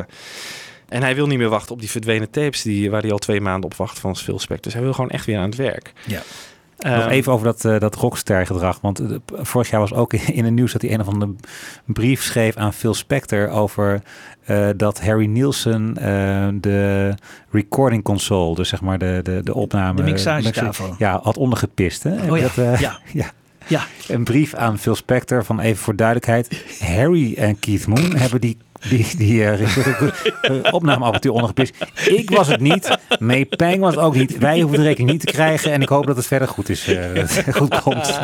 en 0.90 1.02
hij 1.02 1.14
wil 1.14 1.26
niet 1.26 1.38
meer 1.38 1.48
wachten 1.48 1.72
op 1.72 1.80
die 1.80 1.90
verdwenen 1.90 2.30
tapes 2.30 2.62
die, 2.62 2.90
waar 2.90 3.00
hij 3.00 3.10
al 3.12 3.18
twee 3.18 3.40
maanden 3.40 3.70
op 3.70 3.76
wacht 3.76 3.98
van 3.98 4.16
Phil 4.16 4.38
Spector. 4.38 4.64
Dus 4.64 4.74
hij 4.74 4.82
wil 4.82 4.92
gewoon 4.92 5.10
echt 5.10 5.26
weer 5.26 5.38
aan 5.38 5.48
het 5.48 5.56
werk. 5.56 5.92
Ja. 6.06 6.22
Nog 6.78 6.92
Ehm, 6.92 7.08
even 7.08 7.32
over 7.32 7.46
dat, 7.46 7.64
eh, 7.64 7.78
dat 7.78 7.94
rockster 7.94 8.46
gedrag. 8.46 8.78
Want 8.80 9.00
eh, 9.00 9.06
vorig 9.26 9.70
jaar 9.70 9.80
was 9.80 9.92
ook 9.94 10.12
in 10.38 10.44
het 10.44 10.54
nieuws 10.54 10.72
dat 10.72 10.82
hij 10.82 10.92
een 10.92 11.00
of 11.00 11.08
andere 11.08 11.32
brief 11.84 12.22
schreef 12.22 12.56
aan 12.56 12.72
Phil 12.72 12.94
Spector 12.94 13.48
over 13.48 14.02
eh, 14.50 14.68
dat 14.76 15.00
Harry 15.00 15.26
Nielsen 15.26 15.96
eh, 15.96 16.48
de 16.60 17.14
recording 17.50 18.02
console, 18.02 18.54
dus 18.54 18.68
zeg 18.68 18.80
maar 18.80 18.98
de, 18.98 19.20
de, 19.22 19.40
de 19.44 19.54
opname... 19.54 19.96
De 19.96 20.02
mixagetafel. 20.02 20.94
Ja, 20.98 21.20
had 21.22 21.36
ondergepist. 21.36 22.02
Hè? 22.02 22.30
Oh 22.30 22.36
ja. 22.36 22.42
dat, 22.42 22.58
eh, 22.58 22.80
Ja. 22.80 22.98
ja. 23.12 23.30
Ja. 23.66 23.82
Een 24.08 24.24
brief 24.24 24.54
aan 24.54 24.78
Phil 24.78 24.94
Spector 24.94 25.44
van 25.44 25.60
even 25.60 25.82
voor 25.82 25.96
duidelijkheid. 25.96 26.64
Harry 26.80 27.34
en 27.34 27.58
Keith 27.58 27.86
Moon 27.86 28.16
hebben 28.16 28.40
die, 28.40 28.56
die, 28.88 29.06
die 29.16 29.44
eh, 29.44 30.72
opnameapparatuur 30.74 31.32
ondergepist. 31.32 31.74
Ik 32.06 32.30
was 32.30 32.48
het 32.48 32.60
niet. 32.60 32.98
May 33.18 33.44
Pang 33.46 33.78
was 33.78 33.94
het 33.94 34.04
ook 34.04 34.14
niet. 34.14 34.38
Wij 34.38 34.60
hoeven 34.60 34.78
de 34.78 34.84
rekening 34.84 35.10
niet 35.10 35.20
te 35.26 35.32
krijgen. 35.32 35.72
En 35.72 35.82
ik 35.82 35.88
hoop 35.88 36.06
dat 36.06 36.16
het 36.16 36.26
verder 36.26 36.48
goed 36.48 36.68
is. 36.68 36.86
eh, 36.88 37.14
dat 37.14 37.34
het 37.34 37.56
goed 37.56 37.80
komt. 37.80 38.20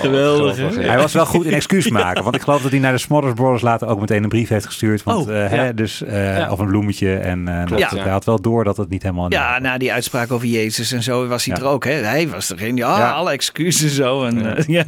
Geweldig, 0.00 0.56
grappig, 0.56 0.76
ja. 0.82 0.88
Hij 0.88 0.98
was 0.98 1.12
wel 1.12 1.26
goed 1.26 1.44
in 1.46 1.52
excuus 1.52 1.88
maken. 1.90 2.22
Want 2.22 2.34
ik 2.34 2.42
geloof 2.42 2.62
dat 2.62 2.70
hij 2.70 2.80
naar 2.80 2.92
de 2.92 2.98
Smothers 2.98 3.34
Brothers 3.34 3.62
later 3.62 3.88
ook 3.88 4.00
meteen 4.00 4.22
een 4.22 4.28
brief 4.28 4.48
heeft 4.48 4.66
gestuurd. 4.66 5.02
Want, 5.02 5.26
Oh, 5.28 5.44
eh, 5.44 5.50
hè, 5.50 5.74
dus, 5.74 6.02
eh, 6.02 6.36
Ja. 6.38 6.50
Of 6.50 6.58
een 6.58 6.66
bloemetje. 6.66 7.14
En 7.16 7.48
eh, 7.48 7.66
dat, 7.66 7.78
Ja. 7.78 7.88
hij 7.96 8.10
had 8.10 8.24
wel 8.24 8.40
door 8.40 8.64
dat 8.64 8.76
het 8.76 8.88
niet 8.88 9.02
helemaal... 9.02 9.30
Ja, 9.32 9.58
na 9.58 9.78
die 9.78 9.92
uitspraak 9.92 10.32
over 10.32 10.46
Jezus 10.46 10.92
en 10.92 11.02
zo 11.02 11.26
was 11.26 11.44
hij 11.44 11.54
Ja. 11.56 11.62
er 11.62 11.68
ook. 11.68 11.84
Hè? 11.84 11.92
Hij 11.92 12.28
was 12.28 12.46
degene 12.46 12.74
die 12.74 12.84
ah, 12.84 12.98
Ja. 12.98 13.10
alle 13.10 13.30
excuses 13.30 13.94
zo. 13.94 14.24
En, 14.24 14.54
ja. 14.66 14.84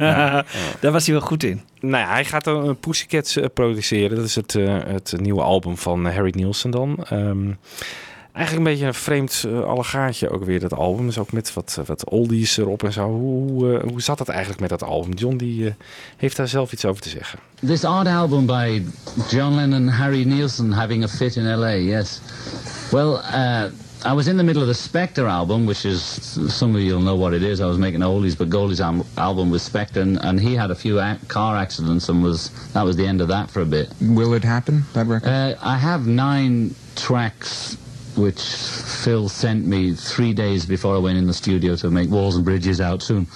daar 0.79 0.91
was 0.91 1.05
hij 1.05 1.15
wel 1.15 1.25
goed 1.27 1.43
in. 1.43 1.61
Nou 1.79 2.03
ja, 2.03 2.11
hij 2.11 2.25
gaat 2.25 2.47
een 2.47 2.75
Pussycats 2.79 3.37
eh, 3.37 3.45
Dat 3.75 4.25
is 4.25 4.35
het, 4.35 4.55
eh, 4.55 4.77
het 4.85 5.13
nieuwe 5.17 5.41
album 5.41 5.77
van 5.77 6.07
eh, 6.07 6.15
Harry 6.15 6.33
Nielsen 6.35 6.71
dan. 6.71 7.05
Ehm, 7.09 7.49
eigenlijk 8.33 8.67
een 8.67 8.71
beetje 8.71 8.87
een 8.87 8.93
vreemd 8.93 9.43
uh, 9.47 9.63
allegaatje 9.63 10.29
ook 10.29 10.43
weer, 10.43 10.59
dat 10.59 10.73
album. 10.73 11.05
Dus 11.05 11.17
ook 11.17 11.31
met 11.31 11.53
wat, 11.53 11.79
wat 11.85 12.09
oldies 12.09 12.57
erop 12.57 12.83
en 12.83 12.93
zo. 12.93 13.09
Hoe, 13.09 13.77
eh, 13.77 13.89
hoe 13.89 14.01
zat 14.01 14.17
dat 14.17 14.29
eigenlijk 14.29 14.59
met 14.59 14.69
dat 14.69 14.83
album? 14.83 15.13
John 15.13 15.35
die, 15.37 15.67
eh, 15.67 15.73
heeft 16.17 16.35
daar 16.35 16.47
zelf 16.47 16.71
iets 16.71 16.85
over 16.85 17.01
te 17.01 17.09
zeggen. 17.09 17.39
This 17.65 17.83
odd 17.83 18.07
album 18.07 18.45
by 18.45 18.81
John 19.29 19.53
Lennon 19.55 19.87
and 19.87 19.97
Harry 19.97 20.23
Nielsen 20.23 20.71
having 20.71 21.03
a 21.03 21.07
fit 21.07 21.35
in 21.35 21.55
LA, 21.55 21.73
yes. 21.73 22.19
Well, 22.91 23.11
uh, 23.13 23.63
I 24.03 24.13
was 24.13 24.27
in 24.27 24.37
the 24.37 24.43
middle 24.43 24.63
of 24.63 24.67
the 24.67 24.73
Spectre 24.73 25.27
album, 25.27 25.67
which 25.67 25.85
is, 25.85 26.01
some 26.01 26.75
of 26.75 26.81
you'll 26.81 27.01
know 27.01 27.15
what 27.15 27.33
it 27.33 27.43
is. 27.43 27.61
I 27.61 27.67
was 27.67 27.77
making 27.77 28.01
oldies 28.01 28.35
but 28.37 28.49
goldies 28.49 28.79
al- 28.79 29.05
album 29.17 29.51
with 29.51 29.61
Spectre, 29.61 30.01
and, 30.01 30.17
and 30.23 30.39
he 30.39 30.55
had 30.55 30.71
a 30.71 30.75
few 30.75 30.99
ac- 30.99 31.25
car 31.27 31.55
accidents, 31.55 32.09
and 32.09 32.23
was 32.23 32.49
that 32.73 32.81
was 32.83 32.95
the 32.95 33.05
end 33.05 33.21
of 33.21 33.27
that 33.27 33.51
for 33.51 33.61
a 33.61 33.65
bit. 33.65 33.93
Will 34.01 34.33
it 34.33 34.43
happen, 34.43 34.83
that 34.93 35.05
record? 35.05 35.29
Uh, 35.29 35.55
I 35.61 35.77
have 35.77 36.07
nine 36.07 36.73
tracks 36.95 37.77
which 38.15 38.41
Phil 38.41 39.29
sent 39.29 39.65
me 39.65 39.93
three 39.93 40.33
days 40.33 40.65
before 40.65 40.95
I 40.95 40.99
went 40.99 41.17
in 41.17 41.27
the 41.27 41.33
studio 41.33 41.75
to 41.77 41.89
make 41.91 42.09
Walls 42.09 42.35
and 42.35 42.43
Bridges 42.43 42.81
out 42.81 43.01
soon. 43.03 43.27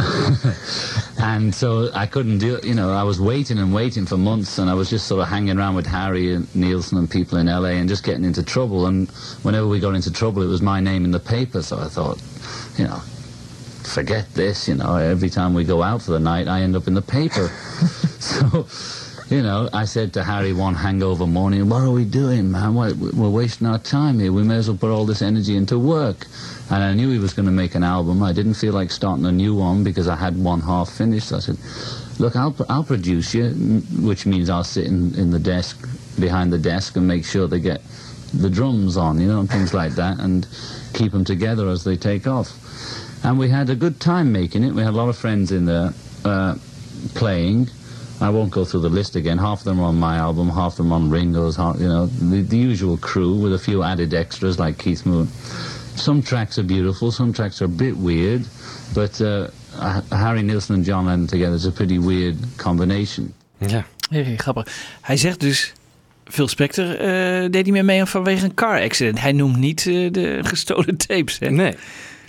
and 1.20 1.54
so 1.54 1.90
I 1.94 2.06
couldn't 2.06 2.38
do 2.38 2.56
it 2.56 2.64
you 2.64 2.74
know, 2.74 2.92
I 2.92 3.02
was 3.02 3.20
waiting 3.20 3.58
and 3.58 3.72
waiting 3.74 4.06
for 4.06 4.16
months 4.16 4.58
and 4.58 4.70
I 4.70 4.74
was 4.74 4.90
just 4.90 5.06
sort 5.06 5.22
of 5.22 5.28
hanging 5.28 5.58
around 5.58 5.74
with 5.74 5.86
Harry 5.86 6.34
and 6.34 6.54
Nielsen 6.54 6.98
and 6.98 7.10
people 7.10 7.38
in 7.38 7.46
LA 7.46 7.70
and 7.70 7.88
just 7.88 8.04
getting 8.04 8.24
into 8.24 8.42
trouble 8.42 8.86
and 8.86 9.08
whenever 9.42 9.66
we 9.66 9.80
got 9.80 9.94
into 9.94 10.12
trouble 10.12 10.42
it 10.42 10.46
was 10.46 10.62
my 10.62 10.80
name 10.80 11.04
in 11.04 11.10
the 11.10 11.20
paper 11.20 11.62
so 11.62 11.78
I 11.78 11.88
thought, 11.88 12.22
you 12.78 12.84
know, 12.84 12.98
forget 13.84 14.32
this, 14.34 14.68
you 14.68 14.74
know, 14.74 14.96
every 14.96 15.30
time 15.30 15.54
we 15.54 15.64
go 15.64 15.82
out 15.82 16.02
for 16.02 16.12
the 16.12 16.20
night 16.20 16.48
I 16.48 16.62
end 16.62 16.76
up 16.76 16.86
in 16.86 16.94
the 16.94 17.02
paper. 17.02 17.48
so 18.18 18.66
you 19.30 19.42
know, 19.42 19.68
I 19.72 19.84
said 19.84 20.12
to 20.14 20.24
Harry 20.24 20.52
one 20.52 20.74
hangover 20.74 21.24
morning, 21.24 21.68
what 21.68 21.82
are 21.82 21.90
we 21.90 22.04
doing, 22.04 22.50
man? 22.50 22.74
We're 22.74 23.30
wasting 23.30 23.68
our 23.68 23.78
time 23.78 24.18
here. 24.18 24.32
We 24.32 24.42
may 24.42 24.56
as 24.56 24.68
well 24.68 24.76
put 24.76 24.90
all 24.90 25.06
this 25.06 25.22
energy 25.22 25.56
into 25.56 25.78
work. 25.78 26.26
And 26.70 26.84
I 26.84 26.94
knew 26.94 27.10
he 27.10 27.18
was 27.18 27.32
going 27.34 27.46
to 27.46 27.52
make 27.52 27.74
an 27.74 27.82
album. 27.82 28.22
I 28.22 28.32
didn't 28.32 28.54
feel 28.54 28.72
like 28.72 28.90
starting 28.92 29.26
a 29.26 29.32
new 29.32 29.54
one 29.56 29.82
because 29.82 30.06
I 30.06 30.14
had 30.14 30.38
one 30.38 30.60
half 30.60 30.88
finished. 30.90 31.28
So 31.28 31.36
I 31.36 31.40
said, 31.40 31.58
look, 32.20 32.36
I'll, 32.36 32.54
I'll 32.68 32.84
produce 32.84 33.34
you, 33.34 33.50
which 34.00 34.24
means 34.24 34.48
I'll 34.48 34.62
sit 34.62 34.86
in, 34.86 35.14
in 35.16 35.30
the 35.30 35.40
desk, 35.40 35.88
behind 36.18 36.52
the 36.52 36.58
desk 36.58 36.96
and 36.96 37.08
make 37.08 37.24
sure 37.24 37.48
they 37.48 37.58
get 37.58 37.82
the 38.32 38.48
drums 38.48 38.96
on, 38.96 39.20
you 39.20 39.26
know, 39.26 39.40
and 39.40 39.50
things 39.50 39.74
like 39.74 39.92
that, 39.92 40.20
and 40.20 40.46
keep 40.94 41.10
them 41.10 41.24
together 41.24 41.68
as 41.68 41.82
they 41.82 41.96
take 41.96 42.28
off. 42.28 42.56
And 43.24 43.38
we 43.38 43.48
had 43.48 43.68
a 43.68 43.74
good 43.74 44.00
time 44.00 44.30
making 44.32 44.62
it. 44.62 44.72
We 44.72 44.82
had 44.82 44.94
a 44.94 44.96
lot 44.96 45.08
of 45.08 45.16
friends 45.16 45.50
in 45.50 45.64
there 45.64 45.92
uh, 46.24 46.56
playing. 47.14 47.68
I 48.20 48.30
won't 48.30 48.50
go 48.50 48.64
through 48.64 48.80
the 48.80 48.90
list 48.90 49.16
again. 49.16 49.38
Half 49.38 49.60
of 49.60 49.64
them 49.64 49.80
are 49.80 49.86
on 49.86 49.98
my 49.98 50.16
album, 50.16 50.50
half 50.50 50.72
of 50.72 50.76
them 50.78 50.92
on 50.92 51.10
Ringo's, 51.10 51.58
you 51.58 51.88
know, 51.88 52.06
the, 52.06 52.42
the 52.42 52.56
usual 52.56 52.96
crew 52.98 53.34
with 53.34 53.54
a 53.54 53.58
few 53.58 53.82
added 53.82 54.14
extras 54.14 54.58
like 54.58 54.78
Keith 54.78 55.04
Moon. 55.04 55.26
Some 56.00 56.22
tracks 56.22 56.58
are 56.58 56.66
beautiful, 56.66 57.10
some 57.10 57.32
tracks 57.32 57.60
are 57.60 57.68
a 57.68 57.76
bit 57.76 57.94
weird, 57.96 58.46
but 58.92 59.20
uh, 59.20 59.46
Harry 60.10 60.42
Nilsson 60.42 60.76
and 60.76 60.84
John 60.84 61.06
Lennon 61.06 61.26
together 61.26 61.54
is 61.54 61.66
a 61.66 61.70
pretty 61.70 61.98
weird 61.98 62.36
combination. 62.56 63.34
Ja. 63.58 63.84
Heel 64.10 64.36
grappig. 64.36 64.66
Hij 65.00 65.16
zegt 65.16 65.40
dus, 65.40 65.72
Phil 66.24 66.48
Spector 66.48 66.94
eh, 66.94 67.50
deed 67.50 67.62
hij 67.62 67.72
meer 67.72 67.84
mee 67.84 68.04
vanwege 68.04 68.44
een 68.44 68.54
car 68.54 68.82
accident. 68.82 69.20
Hij 69.20 69.32
noemt 69.32 69.56
niet 69.56 69.86
eh, 69.86 70.12
de 70.12 70.38
gestolen 70.42 70.96
tapes. 70.96 71.38
Hè? 71.38 71.50
Nee. 71.50 71.74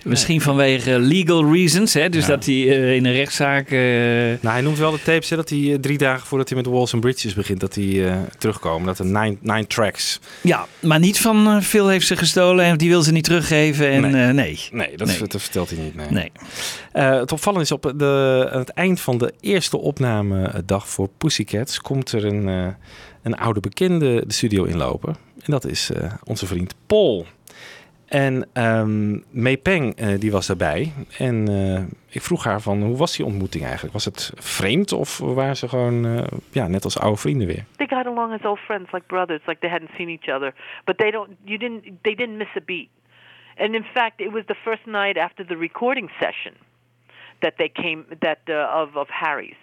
Misschien 0.04 0.40
vanwege 0.40 0.98
legal 0.98 1.52
reasons, 1.52 1.94
hè? 1.94 2.08
dus 2.08 2.26
Ja. 2.26 2.28
dat 2.34 2.44
hij 2.46 2.54
eh, 2.54 2.94
in 2.94 3.04
een 3.04 3.12
rechtszaak... 3.12 3.70
eh, 3.70 3.78
Nou, 3.78 4.38
hij 4.54 4.60
noemt 4.60 4.78
wel 4.78 4.90
de 4.90 5.02
tapes 5.02 5.30
hè, 5.30 5.36
dat 5.36 5.48
hij 5.48 5.58
eh, 5.72 5.78
drie 5.78 5.98
dagen 5.98 6.26
voordat 6.26 6.48
hij 6.48 6.56
met 6.58 6.66
Walls 6.66 6.92
and 6.92 7.02
Bridges 7.02 7.34
begint, 7.34 7.60
dat 7.60 7.74
hij 7.74 8.12
terugkomen. 8.38 8.86
Dat 8.86 8.98
er 8.98 9.04
nine, 9.04 9.36
nine 9.40 9.66
tracks. 9.66 10.20
Ja, 10.40 10.66
maar 10.80 10.98
niet 10.98 11.20
van 11.20 11.62
Phil 11.62 11.88
heeft 11.88 12.06
ze 12.06 12.16
gestolen 12.16 12.64
en 12.64 12.76
die 12.76 12.88
wil 12.88 13.02
ze 13.02 13.12
niet 13.12 13.24
teruggeven. 13.24 13.88
En 13.90 14.00
Nee. 14.10 14.32
nee. 14.32 14.68
nee. 14.72 14.96
Dat, 14.96 15.06
Nee. 15.06 15.18
dat 15.28 15.42
vertelt 15.42 15.70
hij 15.70 15.78
niet. 15.78 15.94
Nee. 15.94 16.08
Nee. 16.10 16.32
Het 16.92 17.32
opvallende 17.32 17.64
is 17.64 17.72
op 17.72 17.92
de, 17.96 18.48
aan 18.52 18.58
het 18.58 18.68
eind 18.70 19.00
van 19.00 19.18
de 19.18 19.32
eerste 19.40 19.76
opnamedag 19.78 20.88
voor 20.88 21.08
Pussycats 21.18 21.80
komt 21.80 22.12
er 22.12 22.24
een, 22.24 22.74
een 23.22 23.36
oude 23.36 23.60
bekende 23.60 24.22
de 24.26 24.32
studio 24.32 24.64
inlopen. 24.64 25.16
En 25.44 25.50
dat 25.52 25.66
is 25.66 25.90
onze 26.24 26.46
vriend 26.46 26.74
Paul. 26.86 27.26
En 28.12 28.48
ehm 28.52 29.18
May 29.30 29.56
Peng, 29.56 29.96
eh, 29.96 30.20
die 30.20 30.32
was 30.32 30.46
daarbij. 30.46 30.92
En 31.18 31.48
eh, 31.48 32.14
ik 32.14 32.22
vroeg 32.22 32.44
haar 32.44 32.60
van, 32.60 32.82
hoe 32.82 32.96
was 32.96 33.16
die 33.16 33.26
ontmoeting 33.26 33.64
eigenlijk? 33.64 33.92
Was 33.92 34.04
het 34.04 34.32
vreemd 34.36 34.92
of 34.92 35.18
waren 35.18 35.56
ze 35.56 35.68
gewoon 35.68 36.06
eh, 36.06 36.38
ja, 36.50 36.66
net 36.66 36.84
als 36.84 36.98
oude 36.98 37.16
vrienden 37.16 37.46
weer? 37.46 37.64
They 37.76 37.86
got 37.86 38.06
along 38.06 38.32
as 38.32 38.44
old 38.44 38.58
friends, 38.58 38.92
like 38.92 39.06
brothers, 39.06 39.40
like 39.46 39.60
they 39.60 39.70
hadn't 39.70 39.90
seen 39.96 40.08
each 40.08 40.28
other. 40.34 40.54
But 40.84 40.98
they 40.98 41.10
don't. 41.10 41.28
You 41.44 41.58
didn't. 41.58 41.82
They 42.02 42.14
didn't 42.14 42.36
miss 42.36 42.56
a 42.56 42.60
beat. 42.64 42.88
And 43.58 43.74
in 43.74 43.84
fact, 43.94 44.20
it 44.20 44.32
was 44.32 44.42
the 44.46 44.56
first 44.64 44.86
night 44.86 45.16
after 45.16 45.46
the 45.46 45.56
recording 45.56 46.10
session 46.20 46.54
that 47.40 47.54
they 47.56 47.68
came 47.82 48.04
that 48.20 48.40
uh, 48.48 48.82
of 48.82 48.96
of 48.96 49.08
Harry's. 49.08 49.60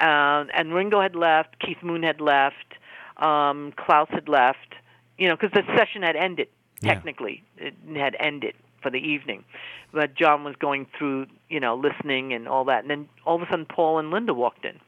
Um, 0.00 0.48
and 0.58 0.74
Ringo 0.74 1.00
had 1.00 1.14
left, 1.14 1.48
Keith 1.58 1.82
Moon 1.82 2.02
had 2.02 2.20
left, 2.20 2.74
um, 3.16 3.72
Klaus 3.76 4.08
had 4.10 4.28
left. 4.28 4.74
You 5.16 5.28
know, 5.28 5.36
because 5.36 5.52
the 5.52 5.76
session 5.76 6.02
had 6.02 6.16
ended. 6.16 6.48
Yeah. 6.80 6.94
Technically, 6.94 7.42
it 7.56 7.74
had 7.96 8.16
ended 8.20 8.54
for 8.82 8.90
the 8.90 8.98
evening, 8.98 9.44
but 9.92 10.14
John 10.14 10.44
was 10.44 10.54
going 10.56 10.86
through, 10.96 11.26
you 11.48 11.58
know, 11.58 11.74
listening 11.74 12.32
and 12.32 12.46
all 12.46 12.64
that. 12.66 12.82
And 12.82 12.90
then 12.90 13.08
all 13.26 13.36
of 13.36 13.42
a 13.42 13.46
sudden, 13.50 13.66
Paul 13.66 13.98
and 13.98 14.10
Linda 14.10 14.32
walked 14.34 14.64
in. 14.64 14.78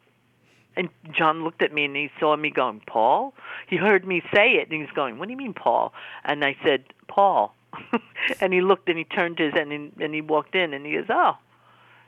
And 0.76 0.88
John 1.12 1.42
looked 1.42 1.62
at 1.62 1.72
me 1.72 1.84
and 1.84 1.96
he 1.96 2.10
saw 2.20 2.36
me 2.36 2.50
going, 2.50 2.80
Paul? 2.86 3.34
He 3.68 3.76
heard 3.76 4.06
me 4.06 4.22
say 4.32 4.52
it 4.52 4.70
and 4.70 4.80
he's 4.80 4.90
going, 4.94 5.18
What 5.18 5.26
do 5.26 5.32
you 5.32 5.36
mean, 5.36 5.52
Paul? 5.52 5.92
And 6.24 6.44
I 6.44 6.56
said, 6.64 6.84
Paul. 7.08 7.54
and 8.40 8.52
he 8.52 8.60
looked 8.60 8.88
and 8.88 8.96
he 8.96 9.04
turned 9.04 9.38
his 9.40 9.52
and 9.56 9.72
he, 9.72 10.04
and 10.04 10.14
he 10.14 10.20
walked 10.20 10.54
in 10.54 10.72
and 10.72 10.86
he 10.86 10.92
goes, 10.92 11.06
Oh, 11.10 11.36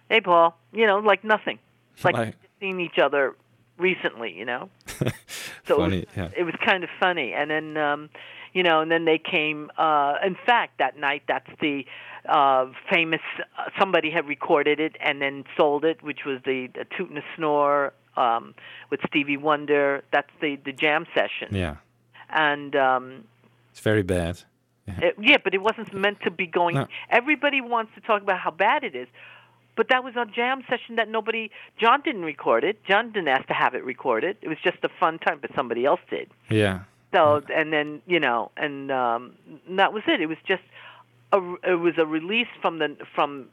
hey, 0.08 0.20
Paul. 0.20 0.56
You 0.72 0.86
know, 0.86 1.00
like 1.00 1.24
nothing. 1.24 1.58
Like 2.04 2.14
Like- 2.14 2.36
seen 2.60 2.78
each 2.78 2.98
other 3.02 3.34
recently, 3.78 4.32
you 4.32 4.44
know? 4.44 4.70
so 5.66 5.78
Funny, 5.78 5.98
it 6.02 6.08
was, 6.08 6.16
yeah. 6.16 6.28
it 6.36 6.44
was 6.44 6.54
kind 6.64 6.84
of 6.84 6.90
funny. 7.00 7.32
And 7.32 7.50
then, 7.50 7.76
um, 7.76 8.10
you 8.52 8.62
know, 8.62 8.80
and 8.80 8.90
then 8.90 9.04
they 9.04 9.18
came. 9.18 9.70
Uh, 9.78 10.14
in 10.24 10.36
fact, 10.46 10.78
that 10.78 10.98
night, 10.98 11.22
that's 11.28 11.48
the 11.60 11.84
uh, 12.28 12.66
famous. 12.90 13.20
Uh, 13.58 13.70
somebody 13.78 14.10
had 14.10 14.26
recorded 14.28 14.78
it 14.80 14.96
and 15.00 15.20
then 15.22 15.44
sold 15.56 15.84
it, 15.84 16.02
which 16.02 16.20
was 16.26 16.38
the, 16.44 16.68
the 16.74 16.84
Toot 16.96 17.08
and 17.10 17.18
a 17.18 17.22
Snore 17.36 17.92
um, 18.16 18.54
with 18.90 19.00
Stevie 19.08 19.36
Wonder. 19.36 20.02
That's 20.12 20.30
the 20.40 20.56
the 20.64 20.72
jam 20.72 21.06
session. 21.14 21.54
Yeah, 21.54 21.76
And 22.30 22.76
um, 22.76 23.24
It's 23.70 23.80
very 23.80 24.02
bad. 24.02 24.42
It- 24.86 25.16
yeah, 25.20 25.36
but 25.42 25.54
it 25.54 25.62
wasn't 25.62 25.94
meant 25.94 26.18
to 26.22 26.30
be 26.30 26.46
going. 26.46 26.74
No. 26.74 26.86
Everybody 27.08 27.60
wants 27.60 27.92
to 27.94 28.00
talk 28.00 28.20
about 28.22 28.40
how 28.40 28.50
bad 28.50 28.82
it 28.84 28.94
is, 28.96 29.06
but 29.76 29.88
that 29.90 30.02
was 30.04 30.14
a 30.16 30.26
jam 30.26 30.62
session 30.68 30.96
that 30.96 31.08
nobody. 31.08 31.50
John 31.80 32.00
didn't 32.02 32.24
record 32.24 32.64
it. 32.64 32.84
John 32.84 33.12
didn't 33.12 33.28
ask 33.28 33.46
to 33.46 33.54
have 33.54 33.74
it 33.74 33.84
recorded. 33.84 34.36
It 34.42 34.48
was 34.48 34.58
just 34.62 34.78
a 34.82 34.88
fun 35.00 35.18
time, 35.20 35.38
but 35.40 35.50
somebody 35.54 35.84
else 35.86 36.00
did. 36.10 36.28
Yeah. 36.50 36.80
So 37.12 37.42
and 37.54 37.72
then 37.72 38.02
you 38.06 38.20
know, 38.20 38.50
and 38.56 38.90
um, 38.90 39.34
that 39.70 39.92
was 39.92 40.02
it. 40.06 40.20
It 40.20 40.26
was 40.26 40.38
just 40.46 40.62
a 41.32 41.38
it 41.62 41.74
was 41.74 41.94
a 41.98 42.06
release 42.06 42.48
from 42.60 42.78
the 42.78 42.96
from 43.14 43.48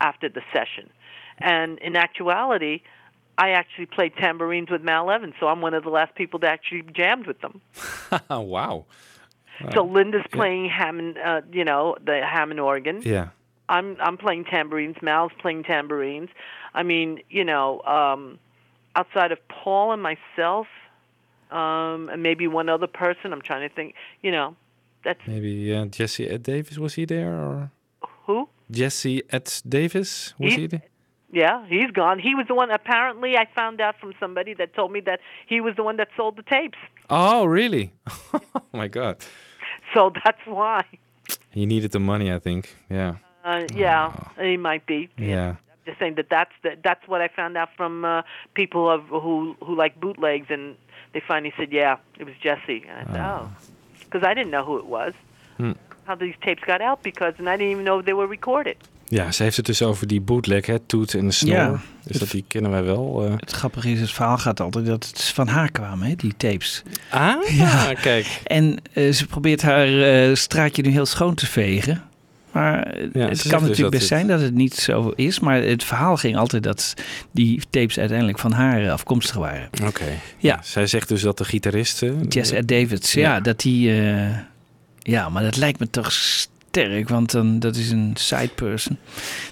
after 0.00 0.28
the 0.28 0.42
session, 0.52 0.90
and 1.38 1.78
in 1.78 1.96
actuality, 1.96 2.82
I 3.38 3.50
actually 3.50 3.86
played 3.86 4.14
tambourines 4.16 4.70
with 4.70 4.82
Mal 4.82 5.10
Evans, 5.10 5.34
so 5.40 5.46
I'm 5.46 5.60
one 5.60 5.74
of 5.74 5.84
the 5.84 5.90
last 5.90 6.14
people 6.16 6.40
that 6.40 6.50
actually 6.50 6.84
jammed 6.92 7.26
with 7.26 7.40
them. 7.40 7.60
wow. 8.30 8.84
So 9.74 9.84
Linda's 9.84 10.26
playing 10.32 10.68
Hammond, 10.68 11.18
uh, 11.18 11.40
you 11.52 11.64
know, 11.64 11.96
the 12.04 12.20
Hammond 12.24 12.60
organ. 12.60 13.02
Yeah. 13.04 13.28
I'm 13.68 13.96
I'm 14.00 14.16
playing 14.16 14.44
tambourines. 14.44 14.96
Mal's 15.02 15.32
playing 15.40 15.64
tambourines. 15.64 16.30
I 16.74 16.82
mean, 16.82 17.20
you 17.28 17.44
know, 17.44 17.82
um, 17.82 18.38
outside 18.96 19.32
of 19.32 19.38
Paul 19.48 19.92
and 19.92 20.02
myself, 20.02 20.66
um, 21.50 22.08
and 22.08 22.22
maybe 22.22 22.46
one 22.46 22.68
other 22.68 22.86
person, 22.86 23.32
I'm 23.32 23.42
trying 23.42 23.68
to 23.68 23.74
think. 23.74 23.94
You 24.22 24.30
know, 24.32 24.56
that's 25.04 25.20
Maybe 25.26 25.72
uh, 25.74 25.86
Jesse 25.86 26.28
Ed 26.28 26.42
Davis 26.42 26.78
was 26.78 26.94
he 26.94 27.04
there 27.04 27.32
or 27.34 27.70
who. 28.26 28.48
Jesse 28.70 29.22
Ed 29.30 29.50
Davis 29.68 30.34
was 30.38 30.54
He- 30.54 30.60
he 30.62 30.66
there? 30.66 30.82
Yeah, 31.30 31.66
he's 31.68 31.90
gone. 31.90 32.18
He 32.18 32.34
was 32.34 32.46
the 32.48 32.54
one. 32.54 32.70
Apparently, 32.70 33.36
I 33.36 33.46
found 33.54 33.82
out 33.82 33.96
from 34.00 34.14
somebody 34.18 34.54
that 34.54 34.74
told 34.74 34.92
me 34.92 35.00
that 35.00 35.20
he 35.46 35.60
was 35.60 35.76
the 35.76 35.82
one 35.82 35.98
that 35.98 36.08
sold 36.16 36.36
the 36.36 36.42
tapes. 36.42 36.78
Oh, 37.10 37.44
really? 37.44 37.92
oh 38.32 38.40
my 38.72 38.88
God. 38.88 39.18
So 39.92 40.10
that's 40.24 40.40
why. 40.46 40.84
He 41.50 41.66
needed 41.66 41.90
the 41.90 42.00
money, 42.00 42.32
I 42.32 42.38
think. 42.38 42.74
Yeah. 42.88 43.16
Uh, 43.44 43.64
yeah, 43.74 44.12
he 44.40 44.56
might 44.56 44.86
be. 44.86 45.10
Yeah. 45.18 45.56
just 45.84 45.98
saying 45.98 46.14
that 46.14 46.28
that's 46.30 46.52
the, 46.62 46.76
that's 46.82 47.06
what 47.06 47.20
I 47.20 47.28
found 47.28 47.58
out 47.58 47.68
from 47.76 48.04
uh, 48.06 48.22
people 48.54 48.90
of 48.90 49.02
who 49.08 49.54
who 49.62 49.76
like 49.76 50.00
bootlegs, 50.00 50.46
and 50.48 50.76
they 51.12 51.22
finally 51.26 51.52
said, 51.56 51.70
yeah, 51.70 51.98
it 52.18 52.24
was 52.26 52.34
Jesse. 52.40 52.82
And 52.88 53.08
I 53.08 53.12
said, 53.12 53.24
oh, 53.24 53.46
because 54.04 54.30
I 54.30 54.34
didn't 54.34 54.50
know 54.50 54.64
who 54.64 54.78
it 54.78 54.86
was. 54.88 55.12
Hm. 55.56 55.72
How 56.04 56.16
these 56.16 56.36
tapes 56.40 56.64
got 56.64 56.80
out 56.80 57.02
because, 57.02 57.32
and 57.38 57.48
I 57.48 57.56
didn't 57.56 57.72
even 57.72 57.84
know 57.84 58.02
they 58.02 58.14
were 58.14 58.28
recorded. 58.28 58.76
Ja, 59.10 59.32
ze 59.32 59.42
heeft 59.42 59.56
het 59.56 59.66
dus 59.66 59.82
over 59.82 60.06
die 60.06 60.20
bootleg, 60.20 60.66
hè? 60.66 60.78
Toet 60.78 61.14
en 61.14 61.24
de 61.26 61.32
snor. 61.32 61.54
Ja. 61.54 61.80
Dus 62.04 62.18
dat 62.18 62.30
die 62.30 62.44
kennen 62.48 62.70
wij 62.70 62.82
wel. 62.84 63.24
eh. 63.24 63.32
Het 63.36 63.50
grappige 63.52 63.90
is, 63.90 64.00
het 64.00 64.10
verhaal 64.10 64.38
gaat 64.38 64.60
altijd 64.60 64.86
dat 64.86 65.06
het 65.06 65.22
van 65.24 65.48
haar 65.48 65.70
kwam, 65.70 66.02
hè, 66.02 66.14
die 66.14 66.36
tapes. 66.36 66.82
Ah, 67.10 67.48
ja. 67.48 67.94
kijk. 67.94 68.40
En 68.44 68.76
eh, 68.92 69.12
ze 69.12 69.26
probeert 69.26 69.62
haar 69.62 70.02
eh, 70.02 70.34
straatje 70.34 70.82
nu 70.82 70.90
heel 70.90 71.06
schoon 71.06 71.34
te 71.34 71.46
vegen. 71.46 72.02
Maar 72.52 72.82
eh, 72.82 73.02
Ja, 73.12 73.28
het 73.28 73.42
kan 73.48 73.58
dus 73.58 73.68
natuurlijk 73.68 73.90
best 73.96 74.06
zijn 74.08 74.26
dat 74.26 74.40
het 74.40 74.54
niet 74.54 74.74
zo 74.74 75.12
is. 75.16 75.40
Maar 75.40 75.62
het 75.62 75.84
verhaal 75.84 76.16
ging 76.16 76.36
altijd 76.36 76.62
dat 76.62 76.94
die 77.30 77.62
tapes 77.70 77.98
uiteindelijk 77.98 78.38
van 78.38 78.52
haar 78.52 78.84
eh, 78.84 78.92
afkomstig 78.92 79.36
waren. 79.36 79.68
Oké. 79.86 80.04
Ja. 80.38 80.60
Zij 80.62 80.86
zegt 80.86 81.08
dus 81.08 81.22
dat 81.22 81.38
de 81.38 81.44
gitaristen... 81.44 82.26
Jess 82.28 82.50
Ed 82.52 82.68
Davids, 82.68 83.12
ja, 83.12 83.40
dat 83.40 83.60
die... 83.60 84.00
eh, 84.00 84.26
ja, 84.98 85.28
maar 85.28 85.42
dat 85.42 85.56
lijkt 85.56 85.78
me 85.78 85.90
toch 85.90 86.12
sterk, 86.12 87.08
want 87.08 87.30
dan, 87.30 87.58
dat 87.58 87.76
is 87.76 87.90
een 87.90 88.12
side 88.14 88.48
person. 88.54 88.98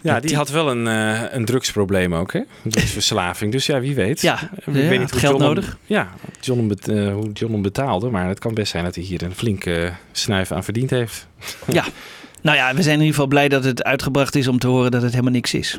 Ja, 0.02 0.20
die 0.20 0.36
had 0.36 0.50
wel 0.50 0.70
een, 0.70 0.86
eh, 0.86 1.22
een 1.30 1.44
drugsprobleem 1.44 2.14
ook, 2.14 2.32
hè? 2.32 2.40
Drugsverslaving. 2.64 3.52
Dus 3.52 3.66
ja, 3.66 3.80
wie 3.80 3.94
weet. 3.94 4.20
Ja, 4.20 4.34
Ik 4.42 4.64
ja, 4.66 4.72
weet 4.72 4.98
niet 5.00 5.10
hoe 5.10 5.20
geld 5.20 5.32
John 5.32 5.44
hem- 5.44 5.54
nodig. 5.54 5.78
ja, 5.86 6.08
John 6.40 6.66
bet- 6.66 6.88
eh, 6.88 7.12
hoe 7.12 7.32
John 7.32 7.52
hem 7.52 7.62
betaalde. 7.62 8.10
Maar 8.10 8.28
het 8.28 8.38
kan 8.38 8.54
best 8.54 8.70
zijn 8.70 8.84
dat 8.84 8.94
hij 8.94 9.04
hier 9.04 9.22
een 9.22 9.34
flinke 9.34 9.92
snuif 10.12 10.52
aan 10.52 10.64
verdiend 10.64 10.90
heeft. 10.90 11.26
Ja, 11.72 11.84
nou 12.42 12.56
ja, 12.56 12.74
we 12.74 12.82
zijn 12.82 12.94
in 12.94 13.00
ieder 13.00 13.14
geval 13.14 13.26
blij 13.28 13.48
dat 13.48 13.64
het 13.64 13.84
uitgebracht 13.84 14.34
is 14.34 14.48
om 14.48 14.58
te 14.58 14.66
horen 14.66 14.90
dat 14.90 15.02
het 15.02 15.10
helemaal 15.10 15.32
niks 15.32 15.54
is. 15.54 15.78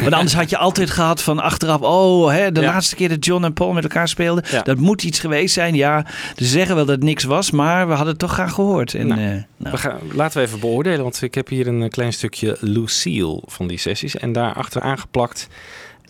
Want 0.00 0.12
anders 0.12 0.34
had 0.34 0.50
je 0.50 0.56
altijd 0.58 0.90
gehad 0.90 1.22
van 1.22 1.38
achteraf, 1.38 1.80
oh, 1.80 2.30
hè, 2.30 2.52
de 2.52 2.60
Ja. 2.60 2.66
laatste 2.66 2.94
keer 2.96 3.08
dat 3.08 3.24
John 3.24 3.44
en 3.44 3.52
Paul 3.52 3.72
met 3.72 3.82
elkaar 3.82 4.08
speelden, 4.08 4.44
Ja. 4.50 4.62
dat 4.62 4.76
moet 4.76 5.02
iets 5.02 5.18
geweest 5.18 5.54
zijn. 5.54 5.74
Ja, 5.74 6.06
ze 6.36 6.44
zeggen 6.44 6.76
wel 6.76 6.84
dat 6.84 6.94
het 6.94 7.04
niks 7.04 7.24
was, 7.24 7.50
maar 7.50 7.86
we 7.86 7.92
hadden 7.92 8.08
het 8.10 8.18
toch 8.18 8.32
graag 8.32 8.52
gehoord. 8.52 8.94
En, 8.94 9.06
Nou, 9.06 9.20
eh, 9.20 9.26
nou, 9.26 9.42
We 9.56 9.76
gaan, 9.76 9.98
laten 10.12 10.40
we 10.40 10.46
even 10.46 10.60
beoordelen, 10.60 11.02
want 11.02 11.22
ik 11.22 11.34
heb 11.34 11.48
hier 11.48 11.66
een 11.66 11.82
eh, 11.82 11.88
klein 11.88 12.12
stukje 12.12 12.56
Lucille 12.60 13.42
van 13.46 13.66
die 13.66 13.78
sessies. 13.78 14.16
En 14.16 14.32
daarachter 14.32 14.82
aangeplakt 14.82 15.48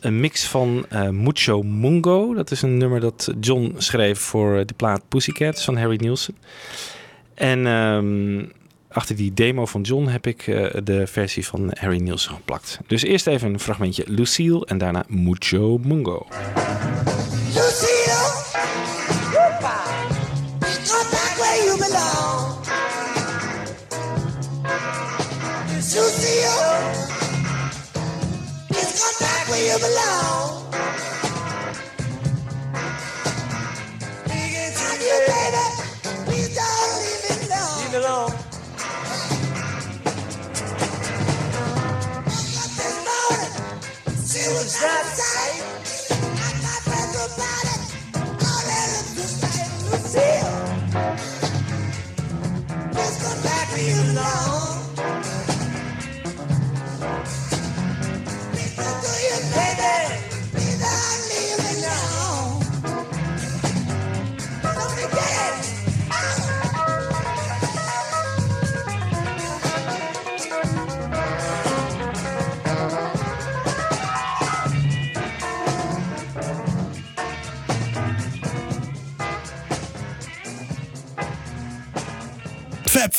een 0.01 0.21
mix 0.21 0.45
van 0.47 0.87
eh, 0.89 1.09
Mucho 1.09 1.63
Mungo. 1.63 2.35
Dat 2.35 2.51
is 2.51 2.63
een 2.63 2.77
nummer 2.77 3.01
dat 3.01 3.33
John 3.41 3.75
schreef 3.77 4.19
voor 4.19 4.67
de 4.67 4.75
plaat 4.77 5.03
Pussycats 5.09 5.65
van 5.65 5.77
Harry 5.77 5.97
Nielsen. 6.01 6.37
En 7.35 7.67
ehm, 7.67 8.45
achter 8.97 9.17
die 9.17 9.35
demo 9.35 9.67
van 9.67 9.81
John 9.81 10.07
heb 10.07 10.27
ik 10.27 10.47
eh, 10.47 10.83
de 10.85 11.07
versie 11.07 11.47
van 11.47 11.71
Harry 11.79 12.01
Nielsen 12.01 12.35
geplakt. 12.35 12.79
Dus 12.87 13.03
eerst 13.03 13.27
even 13.27 13.53
een 13.53 13.61
fragmentje 13.61 14.05
Lucille 14.07 14.67
en 14.67 14.79
daarna 14.79 15.05
Mucho 15.09 15.79
Mungo. 15.79 16.27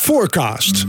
Forecast. 0.08 0.86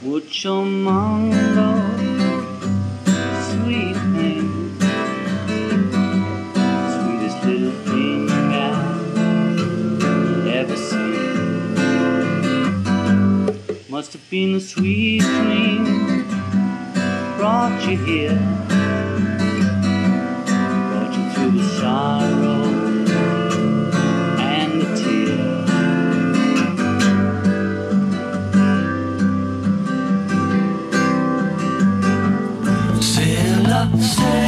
Mucho 0.00 0.62
mango, 0.62 1.33
Say 33.96 34.43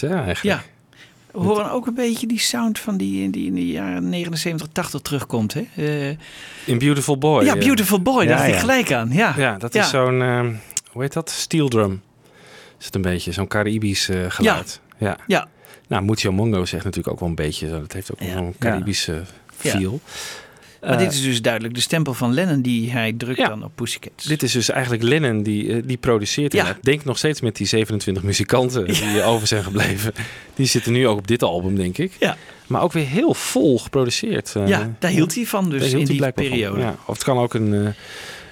Hè, 0.00 0.08
eigenlijk. 0.22 0.42
Ja. 0.42 0.62
We 1.32 1.38
horen 1.38 1.70
ook 1.70 1.86
een 1.86 1.94
beetje 1.94 2.26
die 2.26 2.38
sound 2.38 2.78
van 2.78 2.96
die, 2.96 3.30
die 3.30 3.46
in 3.46 3.54
de 3.54 3.66
jaren 3.66 4.08
79, 4.08 4.68
80 4.72 5.00
terugkomt. 5.00 5.54
Hè? 5.54 5.66
Eh, 5.76 6.08
In 6.64 6.78
Beautiful 6.78 7.18
Boy. 7.18 7.44
ja, 7.44 7.54
eh. 7.54 7.58
Beautiful 7.60 8.00
Boy, 8.02 8.26
daar 8.26 8.36
dacht 8.36 8.48
ik 8.48 8.54
gelijk 8.54 8.92
aan. 8.92 9.08
Ja, 9.12 9.34
Ja, 9.36 9.56
dat 9.58 9.72
Ja. 9.74 9.82
is 9.82 9.90
zo'n, 9.90 10.22
ehm, 10.22 10.52
hoe 10.90 11.02
heet 11.02 11.12
dat? 11.12 11.30
Steel 11.30 11.68
drum. 11.68 12.02
Is 12.78 12.84
het 12.86 12.94
een 12.94 13.02
beetje 13.02 13.32
zo'n 13.32 13.46
Caribisch 13.46 14.08
eh, 14.08 14.16
geluid. 14.28 14.80
Ja. 14.98 15.16
ja. 15.26 15.48
Nou, 15.88 16.04
Mucho 16.04 16.32
Mongo 16.32 16.64
zegt 16.64 16.84
natuurlijk 16.84 17.14
ook 17.14 17.20
wel 17.20 17.28
een 17.28 17.34
beetje, 17.34 17.68
zo. 17.68 17.80
dat 17.80 17.92
heeft 17.92 18.12
ook 18.12 18.20
wel 18.20 18.36
een 18.36 18.54
Caribische 18.58 19.12
Ja. 19.60 19.70
feel. 19.70 20.00
Maar 20.82 20.90
Eh, 20.92 20.98
dit 20.98 21.12
is 21.12 21.22
dus 21.22 21.42
duidelijk 21.42 21.74
de 21.74 21.80
stempel 21.80 22.14
van 22.14 22.34
Lennon 22.34 22.60
die 22.62 22.90
hij 22.90 23.12
drukt 23.16 23.38
Ja. 23.38 23.48
dan 23.48 23.64
op 23.64 23.70
Pussycats. 23.74 24.24
Dit 24.24 24.42
is 24.42 24.52
dus 24.52 24.70
eigenlijk 24.70 25.02
Lennon 25.02 25.42
die, 25.42 25.72
eh, 25.72 25.82
die 25.84 25.96
produceert. 25.96 26.52
Ja. 26.52 26.78
Denk 26.82 27.04
nog 27.04 27.18
steeds 27.18 27.40
met 27.40 27.56
die 27.56 27.66
27 27.66 28.22
muzikanten 28.22 28.84
die 28.86 29.22
over 29.22 29.46
zijn 29.46 29.62
gebleven. 29.62 30.12
Die 30.54 30.66
zitten 30.66 30.92
nu 30.92 31.06
ook 31.08 31.18
op 31.18 31.26
dit 31.28 31.42
album, 31.42 31.76
denk 31.76 31.98
ik. 31.98 32.12
Ja. 32.18 32.36
Maar 32.66 32.82
ook 32.82 32.92
weer 32.92 33.06
heel 33.06 33.34
vol 33.34 33.78
geproduceerd. 33.78 34.56
eh. 34.56 34.68
Ja, 34.68 34.94
daar 34.98 35.10
hield 35.10 35.34
hij 35.34 35.46
van 35.46 35.70
dus 35.70 35.92
in 35.92 36.04
die 36.04 36.32
periode. 36.32 36.80
Ja. 36.80 36.96
Of 37.06 37.14
het 37.14 37.24
kan 37.24 37.38
ook 37.38 37.54
een, 37.54 37.74
eh, 37.74 37.92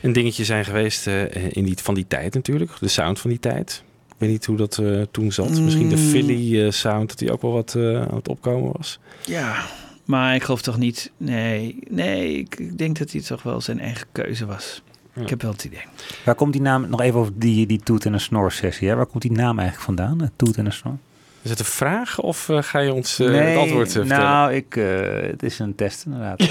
een 0.02 0.12
dingetje 0.12 0.44
zijn 0.44 0.64
geweest 0.64 1.06
eh, 1.06 1.22
in 1.48 1.64
die, 1.64 1.74
van 1.82 1.94
die 1.94 2.04
tijd 2.08 2.34
natuurlijk. 2.34 2.70
De 2.80 2.88
sound 2.88 3.18
van 3.20 3.30
die 3.30 3.38
tijd. 3.40 3.82
Ik 4.08 4.14
weet 4.18 4.30
niet 4.30 4.44
hoe 4.46 4.56
dat 4.56 4.78
eh, 4.78 5.02
toen 5.10 5.32
zat. 5.32 5.60
Misschien 5.60 5.88
de 5.88 5.96
Mm. 5.96 6.08
Philly 6.08 6.64
eh, 6.64 6.70
sound, 6.70 7.08
dat 7.08 7.18
die 7.18 7.32
ook 7.32 7.42
wel 7.42 7.52
wat 7.52 7.74
eh, 7.74 8.02
aan 8.02 8.14
het 8.16 8.28
opkomen 8.28 8.72
was. 8.76 8.98
Ja, 9.24 9.64
maar 10.10 10.34
ik 10.34 10.42
geloof 10.42 10.62
toch 10.62 10.78
niet. 10.78 11.12
Nee, 11.16 11.78
nee, 11.88 12.38
ik, 12.38 12.58
ik 12.58 12.78
denk 12.78 12.98
dat 12.98 13.12
hij 13.12 13.20
toch 13.20 13.42
wel 13.42 13.60
zijn 13.60 13.80
eigen 13.80 14.06
keuze 14.12 14.46
was. 14.46 14.82
Ik 15.14 15.28
heb 15.28 15.42
wel 15.42 15.50
het 15.50 15.64
idee. 15.64 15.84
Waar 16.24 16.34
komt 16.34 16.52
die 16.52 16.62
naam, 16.62 16.88
nog 16.88 17.00
even 17.00 17.20
over 17.20 17.32
die, 17.36 17.66
die 17.66 17.80
toet- 17.80 18.04
en 18.04 18.12
een 18.12 18.20
snor 18.20 18.52
sessie, 18.52 18.88
hè? 18.88 18.94
waar 18.94 19.06
komt 19.06 19.22
die 19.22 19.32
naam 19.32 19.58
eigenlijk 19.58 19.86
vandaan, 19.86 20.30
toet 20.36 20.56
en 20.56 20.66
een 20.66 20.72
snor? 20.72 20.96
Is 21.42 21.50
het 21.50 21.58
een 21.58 21.64
vraag 21.64 22.20
of 22.20 22.48
eh, 22.48 22.62
ga 22.62 22.78
je 22.78 22.92
ons 22.92 23.18
eh, 23.18 23.32
het 23.32 23.56
antwoord 23.56 23.86
eh, 23.86 23.92
vertellen? 23.92 24.24
nou, 24.24 24.52
ik, 24.52 24.76
eh, 24.76 25.30
het 25.30 25.42
is 25.42 25.58
een 25.58 25.74
test 25.74 26.04
inderdaad. 26.04 26.38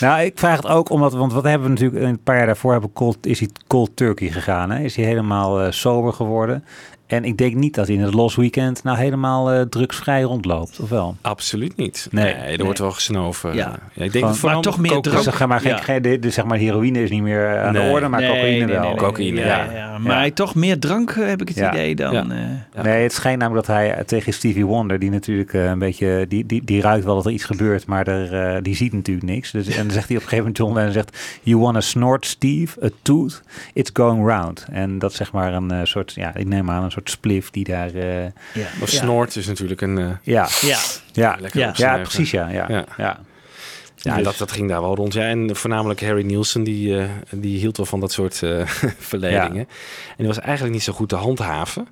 nou, 0.00 0.22
ik 0.22 0.38
vraag 0.38 0.56
het 0.56 0.66
ook 0.66 0.90
omdat, 0.90 1.12
want 1.12 1.32
wat 1.32 1.44
hebben 1.44 1.62
we 1.62 1.68
natuurlijk 1.74 2.04
een 2.04 2.22
paar 2.22 2.36
jaar 2.36 2.46
daarvoor 2.46 2.72
hebben 2.72 2.92
cold, 2.92 3.26
is 3.26 3.40
hij 3.40 3.48
cold 3.66 3.96
turkey 3.96 4.30
gegaan, 4.30 4.70
hè? 4.70 4.82
is 4.82 4.96
hij 4.96 5.04
helemaal 5.04 5.60
eh, 5.60 5.70
sober 5.70 6.12
geworden. 6.12 6.64
En 7.06 7.24
ik 7.24 7.36
denk 7.36 7.54
niet 7.54 7.74
dat 7.74 7.86
hij 7.86 7.96
in 7.96 8.02
het 8.02 8.14
Lost 8.14 8.36
Weekend 8.36 8.82
nou 8.82 8.98
helemaal 8.98 9.50
eh, 9.52 9.60
drugsvrij 9.60 10.22
rondloopt, 10.22 10.80
of 10.80 10.88
wel? 10.88 11.16
Absoluut 11.20 11.76
niet. 11.76 12.08
Nee. 12.10 12.34
Nee, 12.34 12.56
er 12.56 12.64
wordt 12.64 12.78
wel 12.78 12.90
gesnoven. 12.90 13.54
Ja. 13.54 13.78
Ja. 13.94 14.04
ik 14.04 14.12
denk 14.12 14.26
Gewoon- 14.34 14.52
maar 14.52 14.62
toch 14.62 14.78
meer 14.78 14.90
cocaïne- 14.92 15.16
Dus, 15.24 15.24
zeg 15.36 15.46
maar, 15.46 15.60
geen, 15.60 15.78
geen, 15.78 16.02
de, 16.02 16.18
de- 16.18 16.30
zeg 16.30 16.44
maar 16.44 16.58
heroïne 16.58 17.02
is 17.02 17.10
niet 17.10 17.22
meer 17.22 17.46
eh, 17.54 17.64
aan 17.66 17.72
de 17.72 17.80
orde, 17.80 18.08
maar 18.08 18.20
Nee, 18.20 18.28
cocaïne 18.30 18.64
nee, 18.64 18.66
wel. 18.66 18.80
nee, 18.80 18.88
nee, 18.90 18.98
Cocaïne, 18.98 19.40
ja, 19.40 19.46
ja. 19.46 19.72
ja. 19.72 19.98
Maar 19.98 20.16
hij 20.16 20.30
toch 20.30 20.54
meer 20.54 20.78
drank, 20.78 21.10
eh, 21.10 21.26
heb 21.26 21.40
ik 21.40 21.48
het 21.48 21.56
Ja. 21.56 21.72
idee, 21.72 21.94
dan... 21.94 22.12
Ja. 22.12 22.26
eh, 22.74 22.82
Nee, 22.84 23.02
het 23.02 23.12
schijnt 23.12 23.38
namelijk 23.38 23.66
dat 23.66 23.76
hij 23.76 24.04
tegen 24.06 24.32
Stevie 24.32 24.66
Wonder, 24.66 24.98
die 24.98 25.10
natuurlijk 25.10 25.52
eh, 25.52 25.64
een 25.64 25.78
beetje, 25.78 26.24
die, 26.28 26.46
die, 26.46 26.64
die 26.64 26.80
ruikt 26.80 27.04
wel 27.04 27.14
dat 27.14 27.26
er 27.26 27.32
iets 27.32 27.44
gebeurt, 27.44 27.86
maar 27.86 28.06
er, 28.08 28.54
eh, 28.56 28.62
die 28.62 28.74
ziet 28.76 28.92
natuurlijk 28.92 29.26
niks. 29.26 29.50
Dus, 29.50 29.66
en 29.68 29.82
dan 29.82 29.90
zegt 29.90 30.08
hij 30.08 30.16
op 30.16 30.22
een 30.22 30.28
gegeven 30.28 30.36
moment, 30.38 30.56
John 30.56 30.74
Lennon 30.74 30.92
zegt, 30.92 31.38
you 31.42 31.58
wanna 31.60 31.80
snort 31.80 32.26
Steve, 32.26 32.84
a 32.84 32.88
tooth, 33.02 33.42
it's 33.72 33.90
going 33.92 34.26
round. 34.26 34.66
En 34.72 34.98
dat 34.98 35.10
is 35.10 35.16
zeg 35.16 35.32
maar 35.32 35.52
een 35.54 35.70
eh, 35.70 35.80
soort, 35.82 36.12
ja, 36.14 36.34
ik 36.34 36.46
neem 36.46 36.70
aan 36.70 36.82
een 36.82 36.90
soort 36.94 37.10
spliff 37.10 37.50
die 37.50 37.64
daar... 37.64 37.94
eh, 37.94 38.22
ja. 38.54 38.66
Of 38.82 38.88
snort 38.88 39.36
is 39.36 39.46
natuurlijk 39.46 39.80
een... 39.80 39.98
eh, 39.98 40.08
ja, 40.22 40.48
Ja. 40.60 40.78
ja, 41.12 41.36
Lekker 41.40 41.60
ja, 41.60 41.68
opschrijven. 41.68 42.02
precies, 42.02 42.30
ja, 42.30 42.48
ja, 42.48 42.64
Ja. 42.68 42.84
ja. 42.96 43.20
Ja, 43.96 44.14
Dus- 44.16 44.24
dat, 44.24 44.36
dat 44.38 44.52
ging 44.52 44.68
daar 44.68 44.80
wel 44.80 44.94
rond. 44.94 45.12
Ja, 45.12 45.22
en 45.22 45.56
voornamelijk 45.56 46.00
Harry 46.02 46.24
Nielsen, 46.24 46.62
die, 46.64 46.98
eh, 46.98 47.04
die 47.30 47.58
hield 47.58 47.76
wel 47.76 47.86
van 47.86 48.00
dat 48.00 48.12
soort 48.12 48.42
eh 48.42 48.66
verleidingen. 49.10 49.68
En 50.08 50.14
die 50.16 50.26
was 50.26 50.38
eigenlijk 50.40 50.74
niet 50.74 50.82
zo 50.82 50.92
goed 50.92 51.08
te 51.08 51.14
handhaven. 51.16 51.88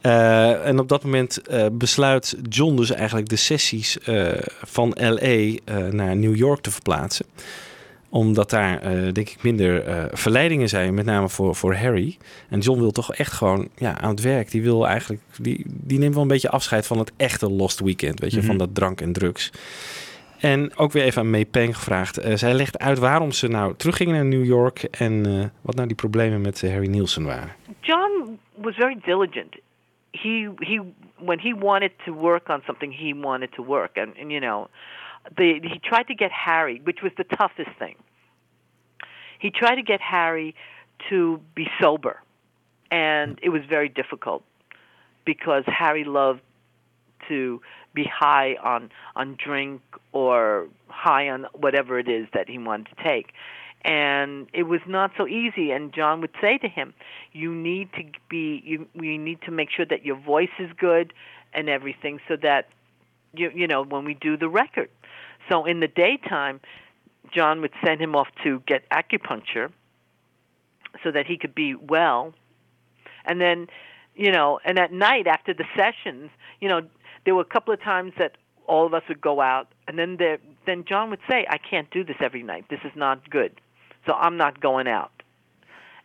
Eh, 0.00 0.66
en 0.66 0.78
op 0.78 0.88
dat 0.88 1.02
moment 1.04 1.42
eh, 1.46 1.66
besluit 1.72 2.36
John 2.48 2.76
dus 2.76 2.90
eigenlijk 2.90 3.28
de 3.28 3.36
sessies 3.36 3.98
eh, 3.98 4.28
van 4.62 4.96
LA 5.00 5.18
eh, 5.20 5.56
naar 5.90 6.16
New 6.16 6.36
York 6.36 6.60
te 6.60 6.70
verplaatsen. 6.70 7.26
Omdat 8.14 8.50
daar, 8.50 8.78
eh, 8.80 8.90
denk 8.90 9.28
ik, 9.28 9.42
minder 9.42 9.84
eh, 9.84 10.04
verleidingen 10.10 10.68
zijn, 10.68 10.94
met 10.94 11.04
name 11.04 11.28
voor, 11.28 11.54
voor 11.54 11.74
Harry. 11.74 12.16
En 12.48 12.58
John 12.60 12.80
wil 12.80 12.90
toch 12.90 13.14
echt 13.14 13.32
gewoon 13.32 13.68
ja, 13.76 14.00
aan 14.00 14.10
het 14.10 14.20
werk. 14.20 14.50
Die 14.50 14.62
wil 14.62 14.86
eigenlijk, 14.86 15.22
die, 15.38 15.64
die 15.66 15.98
neemt 15.98 16.12
wel 16.14 16.22
een 16.22 16.28
beetje 16.28 16.50
afscheid 16.50 16.86
van 16.86 16.98
het 16.98 17.12
echte 17.16 17.50
Lost 17.50 17.80
Weekend, 17.80 18.20
weet 18.20 18.30
je, 18.30 18.36
Mhm. 18.38 18.46
van 18.46 18.58
dat 18.58 18.74
drank 18.74 19.00
en 19.00 19.12
drugs. 19.12 19.50
En 20.40 20.76
ook 20.76 20.92
weer 20.92 21.02
even 21.02 21.22
aan 21.22 21.30
May 21.30 21.44
Peng 21.44 21.76
gevraagd. 21.76 22.18
Eh, 22.18 22.34
zij 22.36 22.54
legt 22.54 22.78
uit 22.78 22.98
waarom 22.98 23.30
ze 23.32 23.48
nou 23.48 23.74
teruggingen 23.76 24.14
naar 24.14 24.24
New 24.24 24.44
York 24.44 24.82
en 24.82 25.26
eh, 25.26 25.44
wat 25.60 25.74
nou 25.74 25.86
die 25.86 25.96
problemen 25.96 26.40
met 26.40 26.60
Harry 26.60 26.88
Nielsen 26.88 27.24
waren. 27.24 27.52
John 27.80 28.38
was 28.54 28.74
very 28.74 28.96
diligent. 29.04 29.54
He 30.10 30.48
he 30.58 30.80
when 31.18 31.38
he 31.40 31.54
wanted 31.58 31.90
to 32.04 32.12
work 32.12 32.48
on 32.48 32.60
something, 32.66 32.98
he 32.98 33.14
wanted 33.20 33.52
to 33.52 33.64
work, 33.64 33.96
and, 33.96 34.08
and 34.20 34.30
you 34.30 34.40
know, 34.40 34.66
the, 35.36 35.60
he 35.62 35.80
tried 35.82 36.08
to 36.08 36.14
get 36.14 36.30
Harry, 36.32 36.80
which 36.84 37.02
was 37.02 37.12
the 37.16 37.24
toughest 37.24 37.70
thing. 37.78 37.96
He 39.38 39.50
tried 39.50 39.76
to 39.76 39.82
get 39.82 40.00
Harry 40.00 40.54
to 41.10 41.40
be 41.54 41.68
sober, 41.80 42.22
and 42.90 43.38
it 43.42 43.48
was 43.48 43.62
very 43.68 43.88
difficult 43.88 44.44
because 45.24 45.64
Harry 45.66 46.04
loved 46.04 46.40
to 47.28 47.60
be 47.94 48.04
high 48.04 48.56
on 48.62 48.90
on 49.16 49.36
drink 49.42 49.80
or 50.12 50.68
high 50.88 51.28
on 51.28 51.46
whatever 51.54 51.98
it 51.98 52.08
is 52.08 52.26
that 52.34 52.48
he 52.48 52.58
wanted 52.58 52.88
to 52.96 53.02
take 53.02 53.32
and 53.84 54.48
it 54.52 54.64
was 54.64 54.80
not 54.86 55.10
so 55.16 55.26
easy 55.26 55.70
and 55.70 55.92
John 55.92 56.20
would 56.20 56.34
say 56.40 56.58
to 56.58 56.68
him 56.68 56.94
you 57.32 57.54
need 57.54 57.92
to 57.94 58.04
be 58.28 58.62
you 58.64 58.86
we 58.94 59.18
need 59.18 59.42
to 59.42 59.50
make 59.50 59.70
sure 59.70 59.86
that 59.86 60.04
your 60.04 60.16
voice 60.16 60.50
is 60.58 60.70
good 60.78 61.12
and 61.52 61.68
everything 61.68 62.20
so 62.28 62.36
that 62.42 62.68
you 63.34 63.50
you 63.54 63.66
know 63.66 63.82
when 63.84 64.04
we 64.04 64.14
do 64.14 64.36
the 64.36 64.48
record 64.48 64.88
so 65.48 65.64
in 65.64 65.80
the 65.80 65.88
daytime 65.88 66.60
John 67.32 67.60
would 67.60 67.72
send 67.84 68.00
him 68.00 68.14
off 68.14 68.28
to 68.44 68.62
get 68.66 68.88
acupuncture 68.90 69.70
so 71.02 71.10
that 71.10 71.26
he 71.26 71.38
could 71.38 71.54
be 71.54 71.74
well. 71.74 72.34
And 73.24 73.40
then 73.40 73.68
you 74.14 74.32
know 74.32 74.60
and 74.64 74.78
at 74.78 74.92
night 74.92 75.26
after 75.26 75.54
the 75.54 75.64
sessions 75.76 76.30
you 76.60 76.68
know 76.68 76.82
there 77.24 77.34
were 77.34 77.42
a 77.42 77.46
couple 77.46 77.72
of 77.72 77.80
times 77.80 78.12
that 78.18 78.36
all 78.66 78.86
of 78.86 78.94
us 78.94 79.02
would 79.08 79.20
go 79.20 79.40
out 79.40 79.68
and 79.88 79.98
then 79.98 80.16
there 80.18 80.38
then 80.66 80.84
John 80.88 81.10
would 81.10 81.20
say 81.28 81.46
I 81.48 81.58
can't 81.58 81.90
do 81.90 82.04
this 82.04 82.16
every 82.20 82.42
night. 82.42 82.66
This 82.70 82.80
is 82.84 82.92
not 82.94 83.28
good. 83.28 83.60
So 84.06 84.12
I'm 84.12 84.36
not 84.36 84.60
going 84.60 84.88
out. 84.88 85.12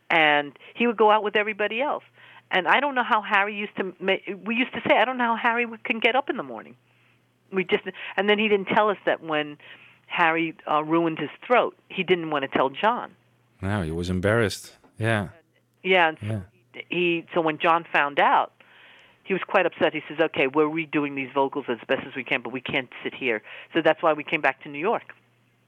And 0.10 0.58
he 0.76 0.88
would 0.88 0.98
go 0.98 1.12
out 1.12 1.24
with 1.24 1.36
everybody 1.36 1.82
else. 1.82 2.04
And 2.50 2.68
I 2.68 2.80
don't 2.80 2.96
know 2.96 3.04
how 3.04 3.22
Harry 3.22 3.56
used 3.56 3.76
to 3.78 3.94
ma- 4.00 4.24
we 4.46 4.56
used 4.56 4.74
to 4.74 4.82
say 4.88 4.98
I 4.98 5.06
don't 5.06 5.18
know 5.18 5.36
how 5.36 5.36
Harry 5.36 5.66
can 5.84 6.00
get 6.00 6.16
up 6.16 6.30
in 6.30 6.38
the 6.38 6.44
morning 6.44 6.76
we 7.52 7.64
just 7.64 7.84
and 8.16 8.30
then 8.30 8.40
he 8.40 8.48
didn't 8.48 8.68
tell 8.68 8.90
us 8.90 8.98
that 9.06 9.22
when 9.24 9.58
Harry 10.08 10.56
uh, 10.70 10.84
ruined 10.84 11.20
his 11.20 11.30
throat 11.46 11.76
he 11.90 12.04
didn't 12.04 12.30
want 12.30 12.44
to 12.44 12.58
tell 12.58 12.70
John 12.70 13.12
No, 13.62 13.82
he 13.82 13.92
was 13.92 14.10
embarrassed. 14.10 14.74
Ja. 15.00 15.28
yeah 15.84 16.10
and 16.10 16.18
Yeah. 16.22 16.40
he 16.90 17.26
so 17.34 17.42
when 17.42 17.58
John 17.60 17.86
found 17.92 18.20
out, 18.20 18.52
he 19.24 19.34
was 19.34 19.44
quite 19.44 19.66
upset. 19.66 19.94
He 19.94 20.02
says, 20.08 20.20
"Okay, 20.20 20.48
we're 20.48 20.66
redoing 20.82 21.16
these 21.16 21.30
vocals 21.34 21.66
as 21.68 21.80
best 21.88 22.04
as 22.08 22.16
we 22.16 22.24
can, 22.24 22.42
but 22.42 22.54
we 22.54 22.62
can't 22.62 22.90
sit 23.04 23.14
here." 23.14 23.42
So 23.74 23.82
that's 23.82 24.02
why 24.02 24.14
we 24.14 24.24
came 24.24 24.40
back 24.42 24.64
to 24.64 24.70
New 24.70 24.80
York, 24.80 25.14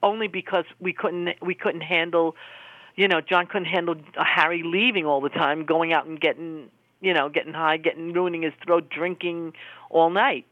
only 0.02 0.28
because 0.30 0.66
we 0.80 0.94
couldn't 0.94 1.36
we 1.42 1.56
couldn't 1.56 1.82
handle, 1.82 2.36
you 2.96 3.08
know, 3.10 3.20
John 3.22 3.48
couldn't 3.48 3.68
handle 3.68 3.96
Harry 4.16 4.64
leaving 4.64 5.06
all 5.06 5.20
the 5.20 5.30
time, 5.30 5.66
going 5.66 5.92
out 5.94 6.06
and 6.06 6.20
getting 6.22 6.70
you 7.02 7.14
know 7.14 7.28
getting 7.28 7.54
high, 7.54 7.76
getting 7.78 8.14
ruining 8.14 8.44
his 8.44 8.54
throat, 8.66 8.90
drinking 8.90 9.54
all 9.90 10.10
night. 10.10 10.46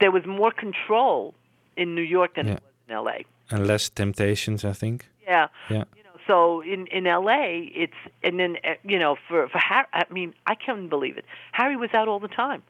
There 0.00 0.10
was 0.10 0.24
more 0.26 0.50
control 0.52 1.34
in 1.76 1.94
New 1.94 2.02
York 2.02 2.34
than 2.34 2.46
Yeah. 2.46 2.54
it 2.54 2.62
was 2.62 2.88
in 2.88 2.94
L.A. 2.94 3.24
And 3.50 3.66
less 3.66 3.90
temptations, 3.90 4.64
I 4.64 4.72
think. 4.72 5.06
Yeah. 5.26 5.48
Ja. 5.70 5.84
So 6.26 6.62
in 6.62 6.86
in 6.86 7.06
L.A., 7.06 7.70
it's 7.74 7.96
and 8.22 8.38
then 8.38 8.56
uh, 8.64 8.74
you 8.82 8.98
know 8.98 9.16
for 9.28 9.48
for 9.48 9.58
Harry, 9.58 9.86
I 9.92 10.04
mean 10.10 10.32
I 10.46 10.54
can't 10.54 10.88
believe 10.88 11.18
it. 11.18 11.24
Harry 11.52 11.76
was 11.76 11.90
out 11.94 12.08
all 12.08 12.18
the 12.20 12.34
time. 12.34 12.62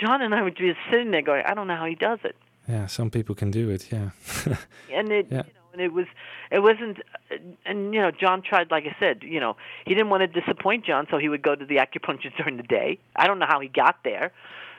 John 0.00 0.22
and 0.22 0.34
I 0.34 0.42
were 0.42 0.50
just 0.50 0.78
sitting 0.90 1.10
there 1.10 1.22
going, 1.22 1.42
I 1.46 1.54
don't 1.54 1.66
know 1.66 1.76
how 1.76 1.86
he 1.86 1.94
does 1.94 2.18
it, 2.22 2.36
Yeah, 2.68 2.86
some 2.86 3.10
people 3.10 3.34
can 3.34 3.50
do 3.50 3.70
it, 3.70 3.90
yeah. 3.90 4.10
and 4.92 5.10
it 5.10 5.26
Yeah. 5.30 5.42
you 5.48 5.52
know 5.54 5.66
and 5.72 5.80
it 5.82 5.92
was 5.92 6.06
it 6.50 6.60
wasn't 6.62 6.98
and 7.64 7.94
you 7.94 8.00
know 8.00 8.10
John 8.10 8.42
tried 8.42 8.70
like 8.70 8.84
I 8.86 8.94
said 9.00 9.22
you 9.22 9.40
know 9.40 9.56
he 9.86 9.94
didn't 9.94 10.10
want 10.10 10.20
to 10.22 10.40
disappoint 10.40 10.84
John, 10.86 11.06
so 11.10 11.18
he 11.18 11.28
would 11.28 11.42
go 11.42 11.54
to 11.54 11.66
the 11.66 11.76
acupuncture 11.76 12.32
during 12.36 12.56
the 12.58 12.62
day. 12.80 12.98
I 13.16 13.26
don't 13.26 13.38
know 13.38 13.46
how 13.48 13.60
he 13.60 13.68
got 13.68 13.96
there, 14.04 14.30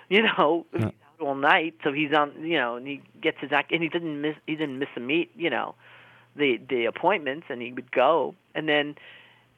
you 0.10 0.22
know. 0.24 0.66
Out 0.80 0.94
all 1.20 1.36
night, 1.36 1.76
so 1.84 1.92
he's 1.92 2.14
on, 2.14 2.32
you 2.42 2.58
know, 2.58 2.76
and 2.76 2.88
he 2.88 3.02
gets 3.22 3.38
his 3.40 3.52
ac- 3.52 3.68
and 3.74 3.82
he 3.82 3.90
didn't 3.90 4.22
miss 4.22 4.36
he 4.46 4.56
didn't 4.56 4.80
miss 4.80 4.90
a 4.96 5.00
meet, 5.00 5.32
you 5.36 5.50
know, 5.50 5.76
the 6.36 6.60
the 6.70 6.86
appointments, 6.86 7.48
and 7.50 7.62
he 7.62 7.72
would 7.72 7.92
go, 7.92 8.36
and 8.56 8.68
then, 8.70 8.96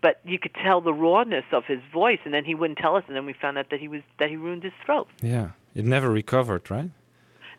but 0.01 0.19
you 0.25 0.39
could 0.39 0.53
tell 0.55 0.81
the 0.81 0.93
rawness 0.93 1.45
of 1.51 1.65
his 1.65 1.79
voice, 1.93 2.19
and 2.25 2.33
then 2.33 2.45
he 2.45 2.55
wouldn't 2.55 2.79
tell 2.79 2.95
us, 2.95 3.03
and 3.07 3.15
then 3.15 3.25
we 3.25 3.33
found 3.33 3.57
out 3.57 3.69
that 3.71 3.79
he 3.79 3.87
was 3.87 4.01
that 4.19 4.29
he 4.29 4.37
ruined 4.37 4.63
his 4.63 4.73
throat. 4.85 5.07
Yeah. 5.21 5.49
It 5.75 5.85
never 5.85 6.09
recovered, 6.09 6.71
right? 6.71 6.89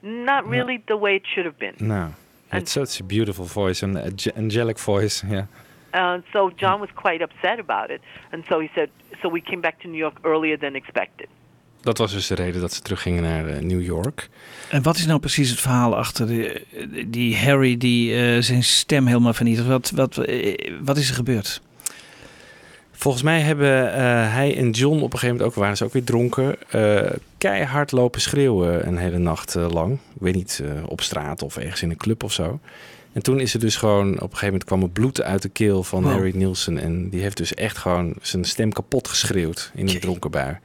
Not 0.03 0.47
really 0.47 0.83
the 0.89 0.97
way 0.97 1.17
it 1.17 1.23
should 1.33 1.45
have 1.45 1.59
been. 1.59 1.77
No. 1.79 2.15
It's 2.53 2.73
such 2.73 2.99
a 2.99 3.05
beautiful 3.05 3.45
voice, 3.45 3.83
an 3.83 3.97
angelic 3.97 4.79
voice, 4.79 5.23
yeah. 5.29 5.47
Uh, 5.95 6.21
so 6.33 6.51
John 6.51 6.81
was 6.81 6.91
quite 6.95 7.23
upset 7.23 7.61
about 7.61 7.91
it, 7.91 8.01
and 8.33 8.45
so 8.49 8.61
he 8.61 8.69
said, 8.75 8.91
so 9.23 9.29
we 9.29 9.41
came 9.41 9.61
back 9.61 9.81
to 9.83 9.89
New 9.89 9.99
York 9.99 10.17
earlier 10.25 10.57
than 10.57 10.75
expected. 10.77 11.29
Dat 11.83 11.99
was 11.99 12.13
dus 12.13 12.27
de 12.27 12.35
reden 12.35 12.61
dat 12.61 12.73
ze 12.73 12.81
teruggingen 12.81 13.23
naar 13.23 13.47
eh, 13.47 13.63
New 13.63 13.83
York. 13.83 14.29
En 14.69 14.83
wat 14.83 14.97
is 14.97 15.07
nou 15.07 15.21
precies 15.21 15.51
het 15.51 15.61
verhaal 15.61 15.97
achter 15.97 16.27
de, 16.27 16.63
die 17.07 17.37
Harry 17.37 17.77
die 17.77 18.15
eh, 18.15 18.43
zijn 18.43 18.65
stem 18.65 19.07
helemaal 19.07 19.35
vernietigt? 19.35 19.67
Wat, 19.67 19.91
wat, 19.95 20.17
eh, 20.17 20.73
wat 20.83 20.97
is 20.97 21.09
er 21.09 21.15
gebeurd? 21.15 21.61
Volgens 22.93 23.23
mij 23.23 23.41
hebben 23.41 23.93
eh, 23.95 24.01
hij 24.33 24.57
en 24.57 24.71
John 24.71 24.97
op 24.97 25.13
een 25.13 25.19
gegeven 25.19 25.29
moment 25.37 25.47
ook, 25.47 25.55
waren 25.55 25.77
ze 25.77 25.85
ook 25.85 25.93
weer 25.93 26.05
dronken, 26.05 26.57
eh, 26.71 27.11
keihard 27.39 27.93
lopen 27.93 28.21
schreeuwen 28.21 28.87
een 28.87 28.97
hele 28.97 29.19
nacht 29.19 29.55
eh, 29.55 29.71
lang. 29.71 29.93
Ik 29.93 30.21
weet 30.21 30.35
niet, 30.35 30.61
eh, 30.65 30.71
op 30.87 31.01
straat 31.01 31.43
of 31.43 31.57
ergens 31.57 31.83
in 31.83 31.91
een 31.91 31.97
club 31.97 32.23
of 32.23 32.33
zo. 32.33 32.61
En 33.13 33.23
toen 33.23 33.41
is 33.41 33.55
er 33.55 33.61
dus 33.61 33.77
gewoon, 33.77 34.09
op 34.09 34.15
een 34.15 34.21
gegeven 34.21 34.47
moment 34.47 34.65
kwam 34.65 34.83
er 34.83 34.89
bloed 34.89 35.23
uit 35.23 35.43
de 35.43 35.49
keel 35.49 35.83
van 35.83 36.03
Wow. 36.03 36.13
Harry 36.13 36.37
Nielsen. 36.37 36.79
En 36.79 37.09
die 37.09 37.21
heeft 37.23 37.37
dus 37.37 37.55
echt 37.55 37.79
gewoon 37.79 38.15
zijn 38.23 38.45
stem 38.45 38.73
kapot 38.73 39.09
geschreeuwd 39.09 39.71
in 39.75 39.89
een 39.89 40.01
dronken 40.01 40.31
bui. 40.31 40.57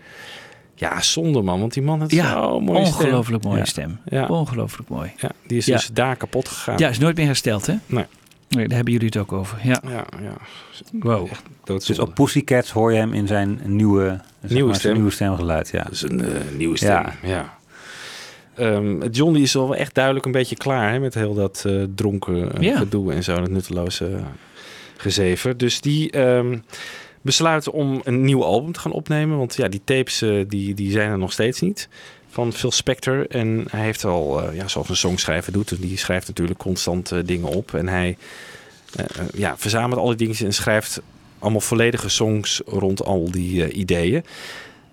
Ja, 0.75 1.01
zonde 1.01 1.41
man, 1.41 1.59
want 1.59 1.73
die 1.73 1.83
man 1.83 1.99
had 1.99 2.11
Ja, 2.11 2.31
zo'n 2.31 2.63
mooie 2.63 2.85
stem. 2.85 2.95
ongelooflijk 2.95 3.43
mooie 3.43 3.57
Ja. 3.57 3.65
stem. 3.65 3.99
Ja. 4.05 4.25
Ongelooflijk 4.25 4.89
mooi. 4.89 5.11
Ja, 5.17 5.29
die 5.47 5.57
is 5.57 5.65
Ja. 5.65 5.75
dus 5.75 5.87
daar 5.93 6.15
kapot 6.15 6.47
gegaan. 6.47 6.77
Ja, 6.77 6.89
is 6.89 6.97
nooit 6.99 7.15
meer 7.17 7.25
hersteld, 7.25 7.65
hè? 7.65 7.73
Nee. 7.85 8.05
Nee, 8.49 8.67
daar 8.67 8.75
hebben 8.75 8.93
jullie 8.93 9.07
het 9.07 9.17
ook 9.17 9.31
over. 9.31 9.57
Ja. 9.63 9.81
Ja, 9.87 10.05
ja. 10.21 10.33
Wow. 10.91 11.27
Dus 11.63 11.99
op 11.99 12.13
Pussycats 12.15 12.71
hoor 12.71 12.91
je 12.93 12.97
hem 12.99 13.13
in 13.13 13.27
zijn 13.27 13.59
nieuwe, 13.65 14.19
Nieuwe 14.41 14.55
maar, 14.63 14.65
zijn 14.69 14.75
stem. 14.79 14.93
nieuwe 14.93 15.09
stemgeluid. 15.11 15.69
Ja. 15.71 15.83
Dus 15.89 16.01
een 16.01 16.21
eh, 16.25 16.41
nieuwe 16.57 16.77
stem. 16.77 16.89
Ja. 16.91 17.13
Ja. 17.23 17.57
Ehm, 18.55 19.07
John 19.11 19.33
die 19.33 19.43
is 19.43 19.55
al 19.55 19.67
wel 19.69 19.75
echt 19.77 19.93
duidelijk 19.95 20.25
een 20.25 20.31
beetje 20.31 20.55
klaar 20.55 20.91
hè, 20.91 20.99
met 20.99 21.13
heel 21.13 21.33
dat 21.33 21.63
eh, 21.67 21.83
dronken 21.95 22.51
eh, 22.55 22.61
Ja. 22.61 22.77
gedoe 22.77 23.13
en 23.13 23.23
zo, 23.23 23.35
dat 23.39 23.49
nutteloze 23.49 24.19
gezever. 24.97 25.57
Dus 25.57 25.81
die 25.81 26.11
ehm, 26.11 26.57
besluiten 27.25 27.71
om 27.71 28.01
een 28.03 28.23
nieuw 28.23 28.43
album 28.43 28.71
te 28.71 28.79
gaan 28.79 28.91
opnemen. 28.91 29.37
Want 29.37 29.55
ja, 29.55 29.67
die 29.67 29.81
tapes 29.83 30.21
eh, 30.21 30.43
die, 30.47 30.73
die 30.73 30.91
zijn 30.91 31.11
er 31.11 31.17
nog 31.17 31.31
steeds 31.31 31.61
niet 31.61 31.89
van 32.29 32.53
Phil 32.53 32.71
Spector. 32.71 33.27
En 33.27 33.65
hij 33.69 33.83
heeft 33.83 34.03
al, 34.03 34.41
eh, 34.41 34.55
ja, 34.55 34.67
zoals 34.67 34.89
een 34.89 34.95
songschrijver 34.95 35.51
doet, 35.51 35.69
dus 35.69 35.79
die 35.79 35.97
schrijft 35.97 36.27
natuurlijk 36.27 36.59
constant 36.59 37.11
eh, 37.11 37.19
dingen 37.25 37.47
op. 37.47 37.73
En 37.73 37.87
hij 37.87 38.17
ja, 39.33 39.57
verzamelt 39.57 39.99
al 39.99 40.07
die 40.07 40.15
dingen 40.15 40.37
en 40.37 40.53
schrijft 40.53 41.01
allemaal 41.39 41.61
volledige 41.61 42.09
songs 42.09 42.61
rond 42.65 43.03
al 43.03 43.31
die 43.31 43.71
ideeën. 43.71 44.23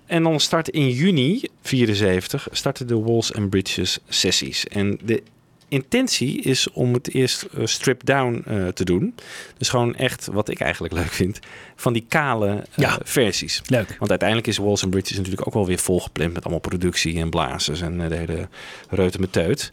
En 0.05 0.23
dan 0.23 0.39
start 0.39 0.69
in 0.69 0.89
juni 0.89 1.41
74 1.61 2.47
starten 2.51 2.87
de 2.87 2.99
Walls 2.99 3.33
and 3.33 3.49
Bridges 3.49 3.99
sessies. 4.07 4.67
En 4.67 4.99
de 5.03 5.23
intentie 5.73 6.41
is 6.41 6.71
om 6.71 6.93
het 6.93 7.13
eerst 7.13 7.41
eh, 7.43 7.65
stripped 7.65 8.05
down 8.05 8.43
eh, 8.47 8.67
te 8.67 8.83
doen. 8.85 9.15
Dus 9.57 9.69
gewoon 9.69 9.95
echt, 9.95 10.27
wat 10.31 10.49
ik 10.49 10.59
eigenlijk 10.59 10.93
leuk 10.93 11.11
vind, 11.11 11.39
van 11.75 11.93
die 11.93 12.05
kale 12.07 12.47
eh, 12.49 12.57
Ja. 12.75 12.99
versies. 13.03 13.61
Leuk. 13.65 13.95
Want 13.99 14.09
uiteindelijk 14.09 14.47
is 14.47 14.57
Walls 14.57 14.81
and 14.83 14.91
Bridges 14.91 15.17
natuurlijk 15.17 15.47
ook 15.47 15.53
wel 15.53 15.65
weer 15.65 15.77
volgepland 15.79 16.33
met 16.33 16.43
allemaal 16.43 16.61
productie 16.61 17.19
en 17.19 17.29
blazers 17.29 17.81
en 17.81 18.09
de 18.09 18.15
hele 18.15 18.47
reuten 18.89 19.19
met 19.21 19.31
teut. 19.31 19.71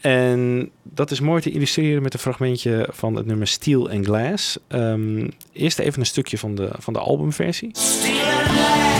En 0.00 0.70
dat 0.82 1.10
is 1.10 1.20
mooi 1.20 1.42
te 1.42 1.50
illustreren 1.50 2.02
met 2.02 2.14
een 2.14 2.20
fragmentje 2.20 2.88
van 2.92 3.14
het 3.16 3.26
nummer 3.26 3.46
Steel 3.46 3.90
and 3.90 4.04
Glass. 4.06 4.58
Ehm, 4.68 5.28
eerst 5.52 5.78
even 5.78 6.00
een 6.00 6.06
stukje 6.06 6.38
van 6.38 6.54
de, 6.54 6.70
van 6.78 6.92
de 6.92 6.98
albumversie. 6.98 7.70
Ja, 8.02 8.93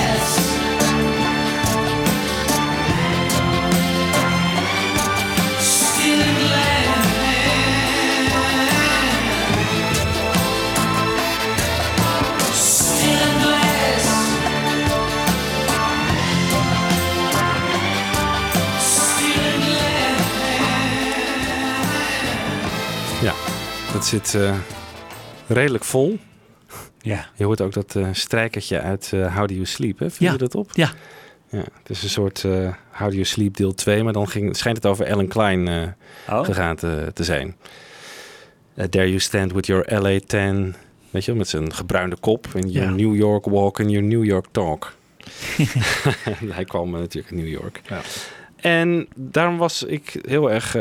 zit 24.05 24.35
eh, 24.35 24.55
redelijk 25.47 25.85
vol. 25.85 26.19
Ja. 27.01 27.27
Je 27.35 27.45
hoort 27.45 27.61
ook 27.61 27.73
dat 27.73 27.97
eh 27.97 28.09
strijkertje 28.13 28.81
uit 28.81 29.11
eh 29.15 29.37
How 29.37 29.49
Do 29.49 29.55
You 29.55 29.67
Sleep, 29.67 29.99
hè? 29.99 30.07
Ja. 30.19 30.33
je 30.33 30.39
dat 30.39 30.55
op? 30.55 30.71
Ja. 30.73 30.91
Ja, 31.49 31.59
het 31.59 31.91
is 31.91 32.03
een 32.03 32.09
soort 32.09 32.43
How 32.43 33.09
Do 33.09 33.11
You 33.11 33.25
Sleep 33.25 33.57
deel 33.57 33.75
2, 33.75 34.03
maar 34.03 34.13
dan 34.13 34.29
ging, 34.29 34.57
schijnt 34.57 34.77
het 34.77 34.87
over 34.87 35.05
Ellen 35.07 35.29
Klein 35.29 35.69
Oh. 36.29 36.45
gegaan 36.45 36.77
te, 36.77 37.11
te 37.15 37.25
zijn. 37.25 37.57
There 38.91 39.07
you 39.07 39.19
stand 39.19 39.53
with 39.53 39.67
your 39.67 40.01
LA 40.03 40.19
10, 40.27 40.75
weet 41.11 41.25
je 41.25 41.35
met 41.35 41.49
zijn 41.49 41.75
gebruinde 41.75 42.17
kop. 42.21 42.47
En 42.55 42.69
your 42.71 42.89
Ja. 42.89 42.95
New 42.95 43.15
York 43.17 43.45
walk 43.45 43.81
and 43.81 43.91
your 43.91 44.07
New 44.07 44.25
York 44.25 44.47
talk. 44.51 44.93
Hij 46.55 46.65
kwam 46.65 46.91
natuurlijk 46.91 47.35
in 47.35 47.39
New 47.39 47.49
York. 47.53 47.81
En 48.57 49.07
daarom 49.17 49.57
was 49.57 49.83
ik 49.83 50.17
heel 50.29 50.51
erg 50.51 50.77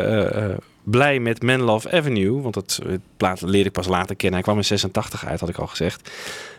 blij 0.84 1.20
met 1.20 1.42
Man 1.42 1.62
Love 1.62 1.92
Avenue. 1.92 2.42
Want 2.42 2.54
dat 2.54 2.80
eh, 2.86 2.94
plaat 3.18 3.42
leerde 3.42 3.68
ik 3.68 3.72
pas 3.72 3.88
later 3.88 4.16
kennen. 4.16 4.34
Hij 4.34 4.44
kwam 4.44 4.58
in 4.58 4.66
86 4.66 5.26
uit, 5.26 5.40
had 5.40 5.50
ik 5.50 5.58
al 5.58 5.68
gezegd. 5.68 6.12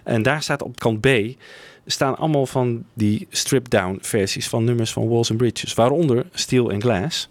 En 0.02 0.22
daar 0.22 0.42
staat 0.42 0.62
op 0.62 0.78
kant 0.78 1.00
B... 1.00 1.08
staan 1.86 2.16
allemaal 2.16 2.46
van 2.46 2.84
die 2.94 3.26
stripped-down 3.30 3.98
versies 4.00 4.48
van 4.48 4.64
nummers 4.64 4.92
van 4.92 5.08
Walls 5.08 5.30
and 5.30 5.38
Bridges. 5.38 5.74
Waaronder 5.74 6.26
Steel 6.32 6.70
and 6.70 6.82
Glass. 6.82 7.28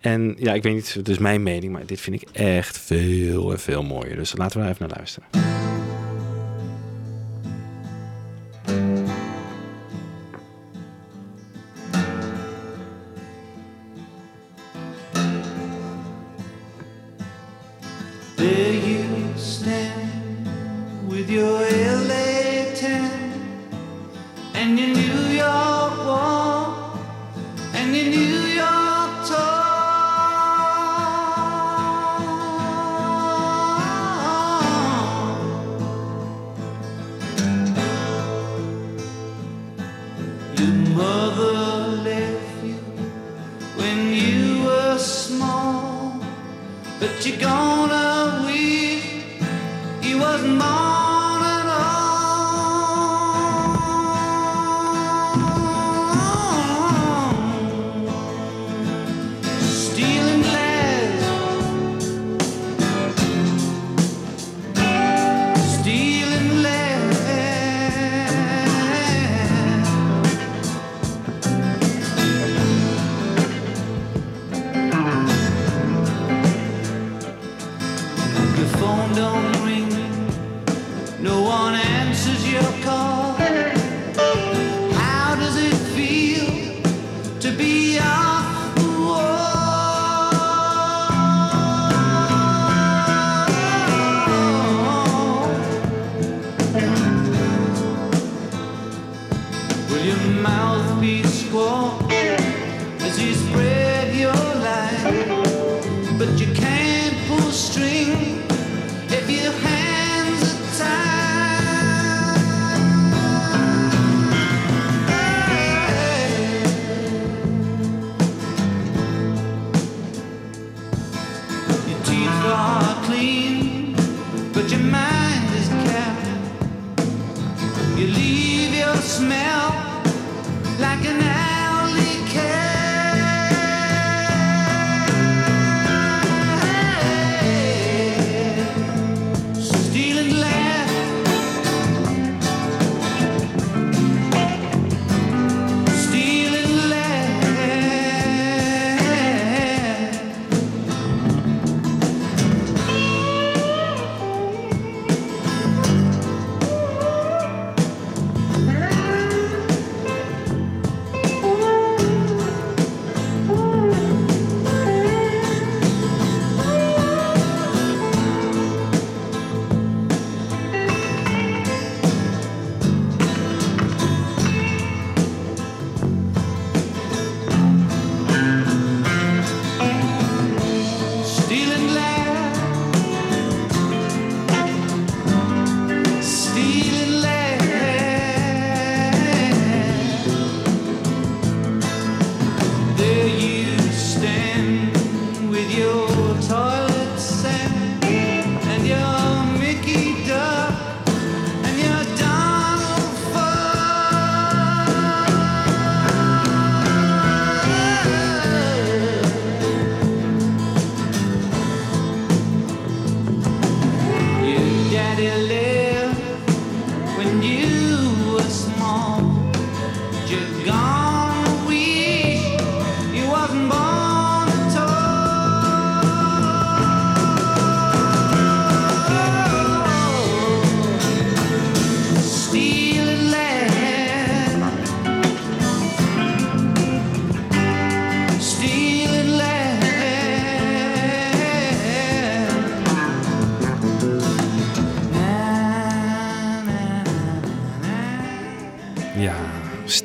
En 0.00 0.34
ja, 0.38 0.52
ik 0.54 0.62
weet 0.62 0.74
niet, 0.74 0.94
het 0.94 1.08
is 1.08 1.18
mijn 1.18 1.42
mening... 1.42 1.72
maar 1.72 1.86
dit 1.86 2.00
vind 2.00 2.22
ik 2.22 2.28
echt 2.32 2.78
veel 2.78 3.52
en 3.52 3.60
veel 3.60 3.82
mooier. 3.82 4.16
Dus 4.16 4.36
laten 4.36 4.58
we 4.58 4.64
er 4.64 4.70
even 4.70 4.88
naar 4.88 4.96
luisteren. 4.96 5.57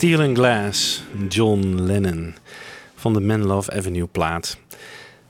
Stealing 0.04 0.38
Glass, 0.38 1.04
John 1.30 1.76
Lennon 1.82 2.36
van 2.96 3.14
de 3.14 3.20
Man 3.20 3.46
Love 3.46 3.72
Avenue 3.72 4.06
plaat. 4.06 4.58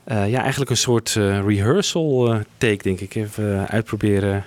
Eh, 0.04 0.30
ja, 0.30 0.40
eigenlijk 0.40 0.70
een 0.70 0.76
soort 0.76 1.16
eh, 1.16 1.40
rehearsal 1.46 2.32
eh, 2.32 2.40
take, 2.58 2.82
denk 2.82 3.00
ik. 3.00 3.14
Even 3.14 3.68
uitproberen, 3.68 4.44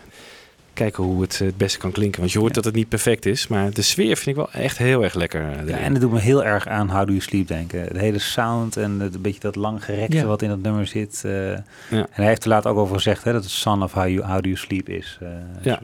kijken 0.73 1.03
hoe 1.03 1.21
het 1.21 1.39
het 1.39 1.57
beste 1.57 1.77
kan 1.77 1.91
klinken. 1.91 2.19
Want 2.19 2.31
je 2.31 2.39
hoort 2.39 2.53
dat 2.53 2.65
het 2.65 2.75
niet 2.75 2.89
perfect 2.89 3.25
is, 3.25 3.47
maar 3.47 3.73
de 3.73 3.81
sfeer 3.81 4.15
vind 4.17 4.27
ik 4.27 4.35
wel 4.35 4.51
echt 4.51 4.77
heel 4.77 5.03
erg 5.03 5.13
lekker. 5.13 5.67
Ja, 5.67 5.77
en 5.77 5.91
het 5.91 6.01
doet 6.01 6.11
me 6.11 6.19
heel 6.19 6.43
erg 6.43 6.67
aan 6.67 6.89
How 6.89 6.99
Do 6.99 7.05
You 7.11 7.19
Sleep 7.19 7.47
denken. 7.47 7.93
De 7.93 7.99
hele 7.99 8.19
sound 8.19 8.77
en 8.77 8.99
het, 8.99 9.15
een 9.15 9.21
beetje 9.21 9.39
dat 9.39 9.55
lang 9.55 9.83
gerekte 9.83 10.17
Ja. 10.17 10.25
wat 10.25 10.41
in 10.41 10.49
dat 10.49 10.61
nummer 10.61 10.87
zit. 10.87 11.21
eh. 11.25 11.31
Ja. 11.51 11.61
En 11.89 12.07
hij 12.11 12.25
heeft 12.25 12.43
er 12.43 12.49
later 12.49 12.71
ook 12.71 12.77
over 12.77 12.95
gezegd 12.95 13.23
hè, 13.23 13.31
dat 13.31 13.43
het 13.43 13.51
Son 13.51 13.83
of 13.83 13.91
How, 13.93 14.07
you, 14.07 14.21
How 14.25 14.41
Do 14.41 14.49
You 14.49 14.55
Sleep 14.55 14.89
is. 14.89 15.17
eh, 15.21 15.27
Ja. 15.61 15.79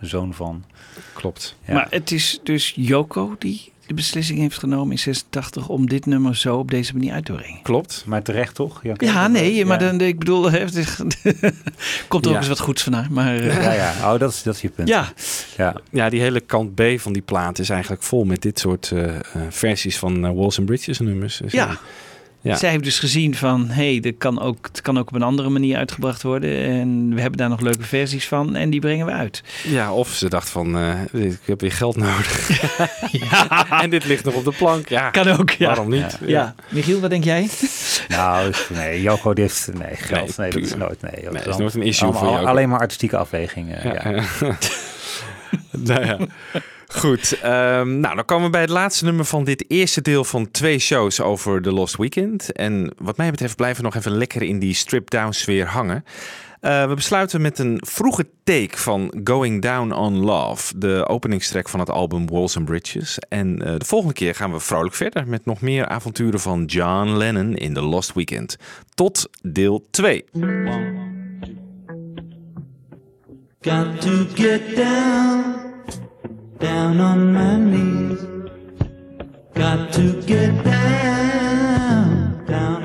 De 0.00 0.06
zoon 0.06 0.34
van. 0.34 0.64
Klopt. 1.12 1.56
Ja. 1.64 1.74
Maar 1.74 1.86
het 1.90 2.10
is 2.10 2.40
dus 2.42 2.72
Joko 2.76 3.36
die 3.38 3.72
de 3.88 3.94
beslissing 3.94 4.38
heeft 4.38 4.58
genomen 4.58 4.90
in 4.90 4.98
86 4.98 5.68
om 5.68 5.88
dit 5.88 6.06
nummer 6.06 6.36
zo 6.36 6.56
op 6.58 6.70
deze 6.70 6.92
manier 6.92 7.12
uit 7.12 7.24
te 7.24 7.32
brengen. 7.32 7.62
Klopt. 7.62 8.02
Maar 8.06 8.22
terecht 8.22 8.54
toch? 8.54 8.80
Ja, 8.82 8.94
Ja, 8.96 9.28
nee, 9.28 9.64
maar 9.64 9.80
Ja. 9.82 9.86
dan, 9.90 10.00
ik 10.00 10.18
bedoel, 10.18 10.48
is- 10.52 10.96
komt 12.08 12.24
er 12.24 12.30
ook 12.30 12.34
Ja. 12.34 12.36
eens 12.38 12.48
wat 12.48 12.58
goeds 12.60 12.82
van 12.82 12.92
haar. 12.92 13.06
Maar, 13.10 13.36
eh, 13.36 13.62
Ja, 13.62 13.72
ja. 13.72 14.12
Oh, 14.12 14.18
dat 14.20 14.32
is, 14.32 14.42
dat 14.42 14.54
is 14.54 14.60
je 14.60 14.68
punt. 14.68 14.88
Ja. 14.88 15.12
ja. 15.56 15.74
Ja, 15.90 16.08
die 16.08 16.20
hele 16.20 16.40
kant 16.40 16.74
B 16.74 16.82
van 16.96 17.12
die 17.12 17.22
plaat 17.22 17.58
is 17.58 17.70
eigenlijk 17.70 18.02
vol 18.02 18.24
met 18.24 18.42
dit 18.42 18.58
soort 18.58 18.90
eh, 18.92 19.14
eh, 19.16 19.20
versies 19.50 19.98
van 19.98 20.24
eh, 20.26 20.32
Walls 20.32 20.58
and 20.58 20.66
Bridges 20.66 20.98
nummers. 20.98 21.36
Dus, 21.36 21.52
Ja. 21.52 21.78
Ja. 22.48 22.56
Zij 22.56 22.70
heeft 22.70 22.84
dus 22.84 22.98
gezien 22.98 23.34
van, 23.34 23.68
hé, 23.68 23.98
hey, 24.00 24.14
kan 24.18 24.40
ook, 24.40 24.66
het 24.66 24.80
kan 24.80 24.98
ook 24.98 25.08
op 25.08 25.14
een 25.14 25.22
andere 25.22 25.48
manier 25.48 25.76
uitgebracht 25.76 26.22
worden. 26.22 26.64
En 26.64 27.14
we 27.14 27.20
hebben 27.20 27.38
daar 27.38 27.48
nog 27.48 27.60
leuke 27.60 27.82
versies 27.82 28.28
van 28.28 28.56
en 28.56 28.70
die 28.70 28.80
brengen 28.80 29.06
we 29.06 29.12
uit. 29.12 29.42
Ja, 29.64 29.92
of 29.92 30.08
ze 30.08 30.28
dacht 30.28 30.48
van, 30.50 30.78
eh, 30.78 31.22
ik 31.24 31.38
heb 31.44 31.60
weer 31.60 31.72
geld 31.72 31.96
nodig. 31.96 32.50
en 33.82 33.90
dit 33.90 34.04
ligt 34.04 34.24
nog 34.24 34.34
op 34.34 34.44
de 34.44 34.52
plank. 34.52 34.88
Ja, 34.88 35.10
Kan 35.10 35.28
ook, 35.28 35.50
ja. 35.50 35.66
Waarom 35.66 35.90
niet? 35.90 36.18
Ja. 36.26 36.54
Michiel, 36.68 37.00
wat 37.00 37.10
denk 37.10 37.24
jij? 37.24 37.48
Nou, 38.08 38.52
nee, 38.74 39.02
Joko 39.02 39.34
die 39.34 39.44
heeft 39.44 39.70
nee, 39.78 39.94
geld. 39.94 40.36
Nee, 40.36 40.50
dat 40.50 40.62
is 40.62 40.74
nooit. 40.74 41.02
Nee, 41.02 41.22
dat 41.24 41.32
Nee, 41.32 41.42
is 41.42 41.48
is 41.48 41.56
nooit 41.56 41.74
een 41.74 41.82
issue 41.82 42.08
allemaal- 42.08 42.22
voor 42.28 42.32
Joko. 42.38 42.46
Alleen 42.50 42.68
maar 42.68 42.78
artistieke 42.80 43.16
afwegingen. 43.16 43.80
Ja, 43.82 44.10
Ja, 44.10 44.10
ja. 44.10 44.24
nou 45.70 46.06
ja. 46.06 46.18
Goed, 46.94 47.40
ehm, 47.42 48.00
nou 48.00 48.14
dan 48.14 48.24
komen 48.24 48.44
we 48.44 48.50
bij 48.50 48.60
het 48.60 48.70
laatste 48.70 49.04
nummer 49.04 49.24
van 49.24 49.44
dit 49.44 49.64
eerste 49.70 50.02
deel 50.02 50.24
van 50.24 50.50
twee 50.50 50.78
shows 50.78 51.20
over 51.20 51.62
The 51.62 51.72
Lost 51.72 51.96
Weekend. 51.96 52.52
En 52.52 52.92
wat 52.98 53.16
mij 53.16 53.30
betreft 53.30 53.56
blijven 53.56 53.82
we 53.82 53.88
nog 53.88 53.96
even 53.96 54.16
lekker 54.16 54.42
in 54.42 54.58
die 54.58 54.74
strip-down 54.74 55.32
sfeer 55.32 55.66
hangen. 55.66 56.04
Eh, 56.60 56.88
we 56.88 56.94
besluiten 56.94 57.40
met 57.40 57.58
een 57.58 57.82
vroege 57.86 58.26
take 58.44 58.76
van 58.76 59.20
Going 59.24 59.62
Down 59.62 59.92
on 59.92 60.16
Love, 60.16 60.78
de 60.78 61.04
openingstrek 61.08 61.68
van 61.68 61.80
het 61.80 61.90
album 61.90 62.28
Walls 62.28 62.56
and 62.56 62.64
Bridges. 62.64 63.18
En 63.28 63.62
eh, 63.62 63.74
de 63.78 63.84
volgende 63.84 64.14
keer 64.14 64.34
gaan 64.34 64.52
we 64.52 64.60
vrolijk 64.60 64.94
verder 64.94 65.28
met 65.28 65.44
nog 65.44 65.60
meer 65.60 65.86
avonturen 65.86 66.40
van 66.40 66.64
John 66.64 67.08
Lennon 67.08 67.54
in 67.54 67.74
The 67.74 67.82
Lost 67.82 68.12
Weekend. 68.12 68.56
Tot 68.94 69.28
deel 69.42 69.86
2. 69.90 70.24
Got 73.60 74.00
to 74.00 74.26
get 74.34 74.76
down, 74.76 75.67
down 76.58 77.00
on 77.00 77.32
my 77.32 77.56
knees. 77.56 78.20
Got 79.54 79.92
to 79.94 80.22
get 80.22 80.64
down, 80.64 82.44
down 82.46 82.77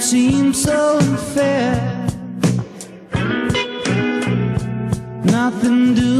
it 0.00 0.04
seems 0.04 0.62
so 0.62 0.96
unfair. 0.96 2.06
Nothing 5.24 5.94
doing. 5.94 6.19